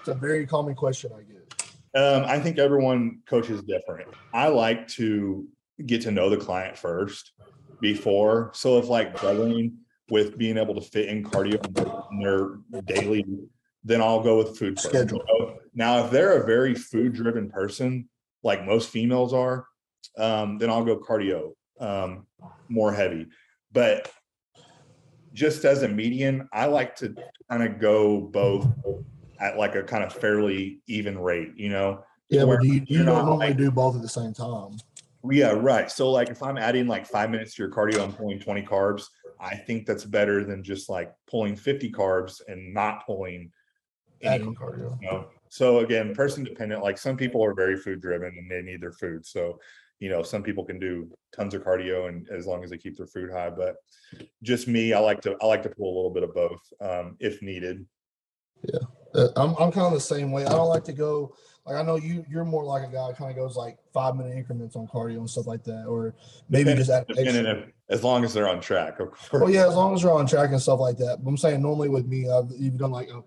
It's 0.00 0.08
a 0.08 0.14
very 0.14 0.46
common 0.46 0.74
question 0.74 1.10
I 1.16 1.22
get. 1.22 1.38
Um, 1.94 2.24
I 2.26 2.38
think 2.38 2.58
everyone 2.58 3.20
coaches 3.26 3.62
different. 3.62 4.08
I 4.32 4.48
like 4.48 4.88
to 4.88 5.46
get 5.86 6.02
to 6.02 6.10
know 6.10 6.28
the 6.28 6.36
client 6.36 6.76
first 6.76 7.32
before. 7.80 8.50
So 8.54 8.78
if 8.78 8.88
like 8.88 9.20
doubling 9.20 9.78
with 10.10 10.36
being 10.38 10.58
able 10.58 10.74
to 10.74 10.80
fit 10.80 11.08
in 11.08 11.22
cardio 11.22 11.64
in 12.10 12.20
their 12.20 12.82
daily, 12.82 13.24
then 13.84 14.00
I'll 14.00 14.22
go 14.22 14.38
with 14.38 14.58
food 14.58 14.78
first. 14.78 14.88
Schedule. 14.88 15.58
Now, 15.74 16.04
if 16.04 16.10
they're 16.10 16.42
a 16.42 16.46
very 16.46 16.74
food 16.74 17.14
driven 17.14 17.50
person, 17.50 18.08
like 18.42 18.64
most 18.64 18.90
females 18.90 19.32
are, 19.32 19.66
um, 20.16 20.58
then 20.58 20.70
I'll 20.70 20.84
go 20.84 20.98
cardio 20.98 21.52
um, 21.80 22.26
more 22.68 22.92
heavy. 22.92 23.26
But 23.72 24.10
just 25.32 25.64
as 25.64 25.82
a 25.82 25.88
median, 25.88 26.48
I 26.52 26.66
like 26.66 26.96
to 26.96 27.14
kind 27.50 27.62
of 27.62 27.80
go 27.80 28.20
both 28.20 28.66
at 29.40 29.56
like 29.56 29.74
a 29.74 29.82
kind 29.82 30.02
of 30.02 30.12
fairly 30.12 30.80
even 30.86 31.18
rate, 31.18 31.52
you 31.56 31.68
know? 31.68 32.04
Yeah, 32.28 32.44
but 32.44 32.60
do 32.60 32.68
you, 32.68 32.82
you 32.86 33.04
don't 33.04 33.24
normally 33.24 33.48
like- 33.48 33.56
do 33.56 33.70
both 33.70 33.96
at 33.96 34.02
the 34.02 34.08
same 34.08 34.32
time. 34.32 34.78
Yeah, 35.28 35.50
right. 35.50 35.90
So 35.90 36.10
like 36.10 36.30
if 36.30 36.42
I'm 36.42 36.56
adding 36.56 36.86
like 36.86 37.06
five 37.06 37.30
minutes 37.30 37.54
to 37.56 37.62
your 37.62 37.70
cardio 37.70 38.04
and 38.04 38.16
pulling 38.16 38.38
20 38.38 38.62
carbs, 38.62 39.06
I 39.40 39.56
think 39.56 39.84
that's 39.86 40.04
better 40.04 40.44
than 40.44 40.62
just 40.62 40.88
like 40.88 41.12
pulling 41.28 41.56
50 41.56 41.90
carbs 41.90 42.40
and 42.46 42.72
not 42.72 43.04
pulling 43.04 43.50
any 44.22 44.34
Adding 44.36 44.54
cardio. 44.54 45.00
you 45.02 45.10
know? 45.10 45.28
So 45.48 45.78
again, 45.80 46.14
person 46.14 46.44
dependent, 46.44 46.82
like 46.82 46.98
some 46.98 47.16
people 47.16 47.44
are 47.44 47.54
very 47.54 47.76
food 47.76 48.00
driven 48.00 48.36
and 48.38 48.50
they 48.50 48.62
need 48.62 48.80
their 48.80 48.92
food. 48.92 49.26
So, 49.26 49.58
you 50.00 50.08
know, 50.08 50.22
some 50.22 50.42
people 50.42 50.64
can 50.64 50.78
do 50.78 51.10
tons 51.34 51.54
of 51.54 51.62
cardio 51.64 52.08
and 52.08 52.28
as 52.30 52.46
long 52.46 52.62
as 52.62 52.70
they 52.70 52.78
keep 52.78 52.96
their 52.96 53.06
food 53.06 53.30
high, 53.32 53.50
but 53.50 53.76
just 54.42 54.68
me, 54.68 54.92
I 54.92 54.98
like 55.00 55.20
to, 55.22 55.36
I 55.42 55.46
like 55.46 55.62
to 55.64 55.68
pull 55.70 55.92
a 55.92 55.96
little 55.96 56.10
bit 56.10 56.22
of 56.22 56.34
both, 56.34 56.60
um, 56.80 57.16
if 57.20 57.42
needed. 57.42 57.84
Uh, 59.14 59.28
I'm 59.36 59.54
I'm 59.58 59.72
kind 59.72 59.86
of 59.86 59.92
the 59.92 60.00
same 60.00 60.32
way. 60.32 60.44
I 60.44 60.50
don't 60.50 60.68
like 60.68 60.84
to 60.84 60.92
go 60.92 61.34
like 61.64 61.76
I 61.76 61.82
know 61.82 61.96
you 61.96 62.24
you're 62.28 62.44
more 62.44 62.64
like 62.64 62.82
a 62.88 62.92
guy 62.92 63.12
kind 63.12 63.30
of 63.30 63.36
goes 63.36 63.56
like 63.56 63.78
five 63.94 64.16
minute 64.16 64.36
increments 64.36 64.74
on 64.76 64.86
cardio 64.86 65.18
and 65.18 65.30
stuff 65.30 65.46
like 65.46 65.62
that, 65.64 65.86
or 65.86 66.14
maybe 66.48 66.70
Depending- 66.74 66.76
just 66.84 66.90
add 66.90 67.06
Depending 67.06 67.72
as 67.88 68.04
long 68.04 68.24
as 68.24 68.34
they're 68.34 68.48
on 68.48 68.60
track, 68.60 69.00
of 69.00 69.08
Oh 69.32 69.38
course. 69.38 69.52
yeah, 69.52 69.66
as 69.66 69.74
long 69.76 69.94
as 69.94 70.02
you're 70.02 70.12
on 70.12 70.26
track 70.26 70.50
and 70.50 70.60
stuff 70.60 70.80
like 70.80 70.98
that. 70.98 71.18
But 71.24 71.30
I'm 71.30 71.36
saying 71.38 71.62
normally 71.62 71.88
with 71.88 72.06
me, 72.06 72.28
I've 72.28 72.50
you've 72.58 72.76
done 72.76 72.90
like 72.90 73.08
uh, 73.14 73.20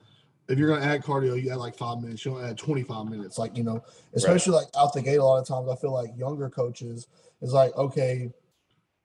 if 0.52 0.60
you're 0.60 0.70
gonna 0.70 0.86
add 0.86 1.04
cardio, 1.04 1.42
you 1.42 1.50
add 1.52 1.58
like 1.58 1.78
five 1.78 2.02
minutes. 2.02 2.26
You 2.26 2.32
don't 2.32 2.44
add 2.44 2.58
25 2.58 3.08
minutes. 3.08 3.38
Like 3.38 3.58
you 3.58 3.64
know, 3.64 3.84
especially 4.14 4.54
like 4.54 4.68
out 4.78 4.94
the 4.94 5.02
gate. 5.02 5.18
A 5.18 5.24
lot 5.24 5.40
of 5.40 5.48
times, 5.48 5.70
I 5.70 5.76
feel 5.76 5.94
like 5.94 6.12
younger 6.18 6.50
coaches 6.50 7.08
is 7.42 7.54
like, 7.54 7.76
okay, 7.76 8.30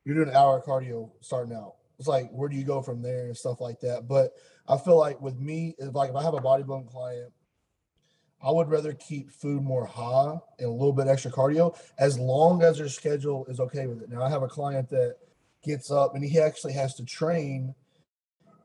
you're 0.04 0.14
doing 0.14 0.28
an 0.28 0.34
hour 0.34 0.58
of 0.58 0.64
cardio 0.64 1.10
starting 1.20 1.54
out. 1.54 1.74
It's 1.98 2.08
like 2.08 2.30
where 2.30 2.48
do 2.48 2.56
you 2.56 2.64
go 2.64 2.82
from 2.82 3.00
there 3.00 3.26
and 3.26 3.36
stuff 3.36 3.60
like 3.60 3.80
that. 3.80 4.08
But 4.08 4.32
I 4.68 4.76
feel 4.76 4.98
like 4.98 5.20
with 5.20 5.38
me, 5.38 5.74
if 5.78 5.94
like 5.94 6.10
if 6.10 6.16
I 6.16 6.22
have 6.22 6.34
a 6.34 6.38
bodybuilding 6.38 6.90
client, 6.90 7.32
I 8.42 8.50
would 8.50 8.68
rather 8.68 8.92
keep 8.92 9.30
food 9.30 9.62
more 9.62 9.86
high 9.86 10.38
and 10.58 10.68
a 10.68 10.70
little 10.70 10.92
bit 10.92 11.08
extra 11.08 11.30
cardio 11.30 11.76
as 11.98 12.18
long 12.18 12.62
as 12.62 12.78
their 12.78 12.88
schedule 12.88 13.46
is 13.46 13.60
okay 13.60 13.86
with 13.86 14.02
it. 14.02 14.10
Now 14.10 14.22
I 14.22 14.28
have 14.28 14.42
a 14.42 14.48
client 14.48 14.90
that 14.90 15.16
gets 15.64 15.90
up 15.90 16.14
and 16.14 16.24
he 16.24 16.38
actually 16.38 16.74
has 16.74 16.94
to 16.96 17.04
train 17.04 17.74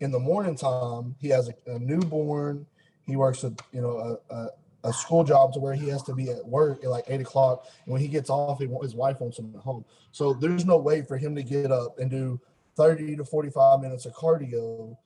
in 0.01 0.11
the 0.11 0.19
morning 0.19 0.55
time. 0.55 1.15
He 1.19 1.29
has 1.29 1.49
a, 1.49 1.71
a 1.71 1.79
newborn. 1.79 2.65
He 3.05 3.15
works 3.15 3.43
a 3.43 3.53
you 3.71 3.81
know 3.81 4.19
a, 4.29 4.35
a, 4.35 4.49
a 4.85 4.93
school 4.93 5.23
job 5.23 5.53
to 5.53 5.59
where 5.59 5.73
he 5.73 5.87
has 5.87 6.03
to 6.03 6.13
be 6.13 6.29
at 6.29 6.45
work 6.45 6.83
at 6.83 6.89
like 6.89 7.05
eight 7.07 7.21
o'clock. 7.21 7.65
And 7.85 7.93
when 7.93 8.01
he 8.01 8.07
gets 8.07 8.29
off, 8.29 8.59
he, 8.59 8.67
his 8.81 8.95
wife 8.95 9.21
wants 9.21 9.39
him 9.39 9.53
at 9.55 9.61
home. 9.61 9.85
So 10.11 10.33
there's 10.33 10.65
no 10.65 10.77
way 10.77 11.01
for 11.03 11.17
him 11.17 11.35
to 11.35 11.43
get 11.43 11.71
up 11.71 11.99
and 11.99 12.09
do 12.09 12.39
30 12.75 13.17
to 13.17 13.25
45 13.25 13.81
minutes 13.81 14.05
of 14.05 14.13
cardio 14.13 14.97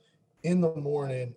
in 0.43 0.61
the 0.61 0.75
morning 0.75 1.35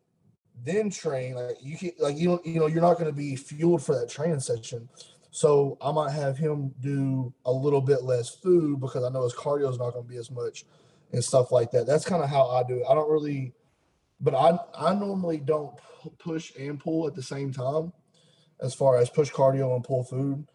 then 0.64 0.90
train 0.90 1.34
like 1.34 1.56
you 1.62 1.76
can 1.76 1.92
like 1.98 2.16
you 2.16 2.40
you 2.44 2.58
know 2.58 2.66
you're 2.66 2.82
not 2.82 2.94
going 2.94 3.06
to 3.06 3.12
be 3.12 3.36
fueled 3.36 3.82
for 3.82 3.94
that 3.94 4.08
training 4.08 4.40
session 4.40 4.88
so 5.30 5.78
i 5.80 5.92
might 5.92 6.10
have 6.10 6.36
him 6.36 6.74
do 6.80 7.32
a 7.44 7.52
little 7.52 7.80
bit 7.80 8.02
less 8.02 8.28
food 8.28 8.80
because 8.80 9.04
i 9.04 9.08
know 9.08 9.22
his 9.22 9.34
cardio 9.34 9.70
is 9.70 9.78
not 9.78 9.92
going 9.92 10.04
to 10.04 10.10
be 10.10 10.16
as 10.16 10.30
much 10.30 10.64
and 11.12 11.24
stuff 11.24 11.52
like 11.52 11.70
that. 11.72 11.86
That's 11.86 12.04
kind 12.04 12.22
of 12.22 12.30
how 12.30 12.48
i 12.48 12.62
do 12.62 12.78
it. 12.78 12.84
I 12.88 12.94
don't 12.94 13.10
really 13.10 13.52
but 14.20 14.34
i 14.34 14.58
i 14.74 14.94
normally 14.94 15.38
don't 15.38 15.74
push 16.18 16.52
and 16.58 16.80
pull 16.80 17.06
at 17.06 17.14
the 17.14 17.22
same 17.22 17.52
time 17.52 17.92
as 18.60 18.74
far 18.74 18.98
as 18.98 19.10
push 19.10 19.30
cardio 19.30 19.74
and 19.74 19.84
pull 19.84 20.04
food. 20.04 20.46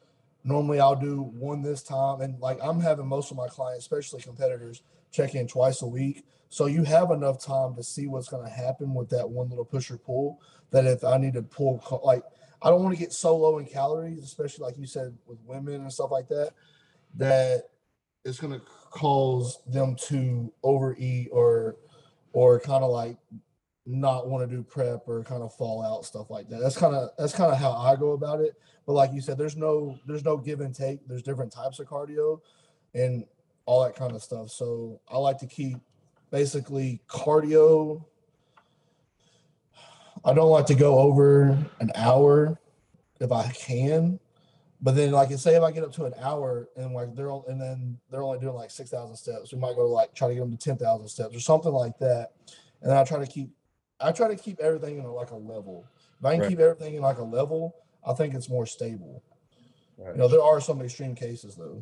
Normally 0.44 0.80
i'll 0.80 0.96
do 0.96 1.22
one 1.22 1.62
this 1.62 1.84
time 1.84 2.22
and 2.22 2.39
like 2.39 2.60
i'm 2.62 2.80
having 2.80 3.08
most 3.08 3.32
of 3.32 3.38
my 3.38 3.48
clients 3.48 3.86
especially 3.86 4.22
competitors 4.22 4.82
check 5.13 5.36
in 5.36 5.48
twice 5.48 5.82
a 5.82 5.88
week. 5.88 6.26
So 6.50 6.66
you 6.66 6.84
have 6.84 7.12
enough 7.12 7.44
time 7.44 7.76
to 7.76 7.84
see 7.84 8.08
what's 8.08 8.28
going 8.28 8.46
to 8.46 8.52
happen 8.52 8.94
with 8.94 9.10
that 9.10 9.30
one 9.30 9.50
little 9.50 9.66
push 9.66 9.89
or 9.89 9.98
pull. 9.98 10.42
That 10.72 10.86
if 10.86 11.04
I 11.04 11.18
need 11.18 11.34
to 11.34 11.44
pull, 11.44 11.84
like 12.04 12.24
I 12.62 12.70
don't 12.70 12.84
want 12.84 12.96
to 12.96 13.00
get 13.00 13.13
so 13.13 13.38
low 13.38 13.60
in 13.60 13.66
calories, 13.66 14.24
especially 14.24 14.66
like 14.66 14.78
you 14.78 14.86
said 14.86 15.16
with 15.26 15.39
women 15.46 15.82
and 15.82 15.94
stuff 15.94 16.12
like 16.12 16.28
that, 16.30 16.52
that 17.16 17.63
it's 18.26 18.39
going 18.39 18.54
to 18.54 18.66
cause 18.93 19.60
them 19.67 19.95
to 19.95 20.53
overeat 20.62 21.29
or 21.32 21.77
or 22.34 22.60
kind 22.60 22.84
of 22.84 22.91
like 22.91 23.17
not 23.86 24.27
want 24.27 24.47
to 24.47 24.56
do 24.56 24.63
prep 24.63 25.08
or 25.08 25.23
kind 25.23 25.43
of 25.43 25.53
fall 25.56 25.84
out 25.84 26.06
stuff 26.06 26.29
like 26.29 26.47
that. 26.49 26.60
That's 26.60 26.77
kind 26.77 26.95
of 26.95 27.10
that's 27.17 27.34
kind 27.34 27.51
of 27.51 27.58
how 27.58 27.71
I 27.71 27.95
go 27.95 28.12
about 28.12 28.39
it. 28.39 28.53
But 28.86 28.93
like 28.93 29.12
you 29.12 29.21
said, 29.21 29.38
there's 29.38 29.58
no 29.58 29.97
there's 30.06 30.23
no 30.23 30.38
give 30.38 30.62
and 30.62 30.73
take. 30.73 31.06
There's 31.08 31.23
different 31.23 31.51
types 31.51 31.79
of 31.79 31.88
cardio 31.88 32.39
and 32.93 33.25
all 33.65 33.84
that 33.84 33.95
kind 33.95 34.13
of 34.13 34.21
stuff. 34.21 34.51
So 34.51 35.01
I 35.10 35.17
like 35.17 35.39
to 35.39 35.47
keep 35.47 35.77
basically 36.32 37.01
cardio. 37.08 38.06
I 40.23 40.34
don't 40.34 40.51
like 40.51 40.67
to 40.67 40.75
go 40.75 40.99
over 40.99 41.58
an 41.79 41.91
hour 41.95 42.60
if 43.19 43.32
I 43.32 43.49
can, 43.49 44.19
but 44.84 44.96
then 44.96 45.12
like 45.12 45.32
say 45.32 45.56
if 45.56 45.63
I 45.63 45.72
get 45.72 45.84
up 45.84 45.93
to 45.93 46.06
an 46.06 46.13
hour 46.22 46.67
and 46.76 46.93
like 46.93 47.15
they're 47.15 47.32
on, 47.32 47.43
and 47.48 47.60
then 47.60 47.98
they're 48.12 48.22
only 48.22 48.38
doing 48.39 48.54
like 48.54 48.69
six 48.69 48.89
thousand 48.89 49.15
steps, 49.15 49.54
we 49.54 49.58
might 49.58 49.76
go 49.76 49.84
to 49.84 49.88
like 49.88 50.13
try 50.13 50.28
to 50.28 50.34
get 50.34 50.41
them 50.41 50.52
to 50.52 50.58
ten 50.58 50.78
thousand 50.78 51.08
steps 51.08 51.36
or 51.36 51.39
something 51.39 51.72
like 51.72 51.98
that. 52.00 52.34
And 52.82 52.91
then 52.91 52.98
I 52.98 53.06
try 53.06 53.17
to 53.17 53.26
keep, 53.26 53.50
I 54.02 54.12
try 54.12 54.28
to 54.28 54.36
keep 54.36 54.60
everything 54.60 55.00
in 55.00 55.06
a, 55.06 55.12
like 55.12 55.32
a 55.32 55.38
level. 55.38 55.86
If 56.19 56.26
I 56.26 56.34
can 56.34 56.41
Right. 56.41 56.50
keep 56.50 56.60
everything 56.60 56.96
in 56.96 57.02
like 57.02 57.17
a 57.17 57.24
level, 57.24 57.76
I 58.06 58.13
think 58.13 58.34
it's 58.34 58.50
more 58.50 58.65
stable. 58.65 59.24
Right. 59.98 60.13
You 60.13 60.17
know, 60.17 60.28
there 60.28 60.43
are 60.43 60.60
some 60.60 60.82
extreme 60.82 61.15
cases 61.15 61.56
though. 61.56 61.80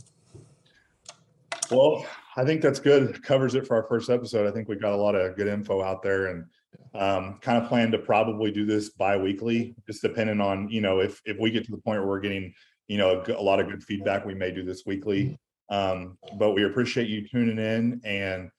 Well, 1.72 2.06
I 2.38 2.46
think 2.46 2.62
that's 2.62 2.80
good. 2.80 3.24
Covers 3.24 3.56
it 3.56 3.66
for 3.66 3.78
our 3.78 3.84
first 3.84 4.12
episode. 4.12 4.48
I 4.48 4.52
think 4.52 4.68
we 4.68 4.76
got 4.76 4.94
a 4.94 4.96
lot 4.96 5.16
of 5.16 5.36
good 5.36 5.48
info 5.48 5.82
out 5.82 6.04
there 6.04 6.28
and 6.28 6.46
um, 6.94 7.40
kind 7.42 7.58
of 7.58 7.68
plan 7.68 7.90
to 7.92 7.98
probably 7.98 8.52
do 8.52 8.66
this 8.66 8.90
bi-weekly, 8.90 9.74
just 9.88 10.02
depending 10.02 10.42
on, 10.42 10.70
you 10.70 10.82
know, 10.82 11.00
if, 11.00 11.22
if 11.26 11.38
we 11.40 11.50
get 11.50 11.64
to 11.66 11.72
the 11.72 11.78
point 11.78 12.00
where 12.00 12.08
we're 12.08 12.20
getting, 12.20 12.54
you 12.92 12.98
know, 12.98 13.24
a 13.38 13.42
lot 13.42 13.62
of 13.62 13.70
good 13.70 13.82
feedback, 13.82 14.26
we 14.26 14.36
may 14.36 14.52
do 14.52 14.64
this 14.64 14.84
weekly. 14.86 15.40
Um, 15.70 16.18
but 16.38 16.52
we 16.52 16.66
appreciate 16.66 17.08
you 17.08 17.26
tuning 17.26 17.58
in 17.58 18.02
and 18.04 18.52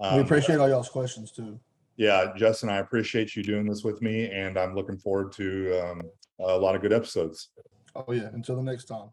we 0.00 0.06
um, 0.06 0.20
appreciate 0.20 0.58
all 0.58 0.70
y'all's 0.70 0.88
questions 0.88 1.30
too. 1.30 1.60
yeah, 1.98 2.32
Justin, 2.34 2.70
I 2.70 2.78
appreciate 2.78 3.36
you 3.36 3.42
doing 3.42 3.66
this 3.68 3.84
with 3.84 4.00
me 4.00 4.30
and 4.30 4.58
I'm 4.58 4.74
looking 4.74 4.96
forward 4.96 5.32
to 5.32 5.78
um, 5.84 6.00
a 6.40 6.56
lot 6.56 6.74
of 6.74 6.80
good 6.80 6.94
episodes. 6.94 7.50
Oh 7.94 8.10
yeah. 8.10 8.30
Until 8.32 8.56
the 8.56 8.62
next 8.62 8.86
time. 8.86 9.10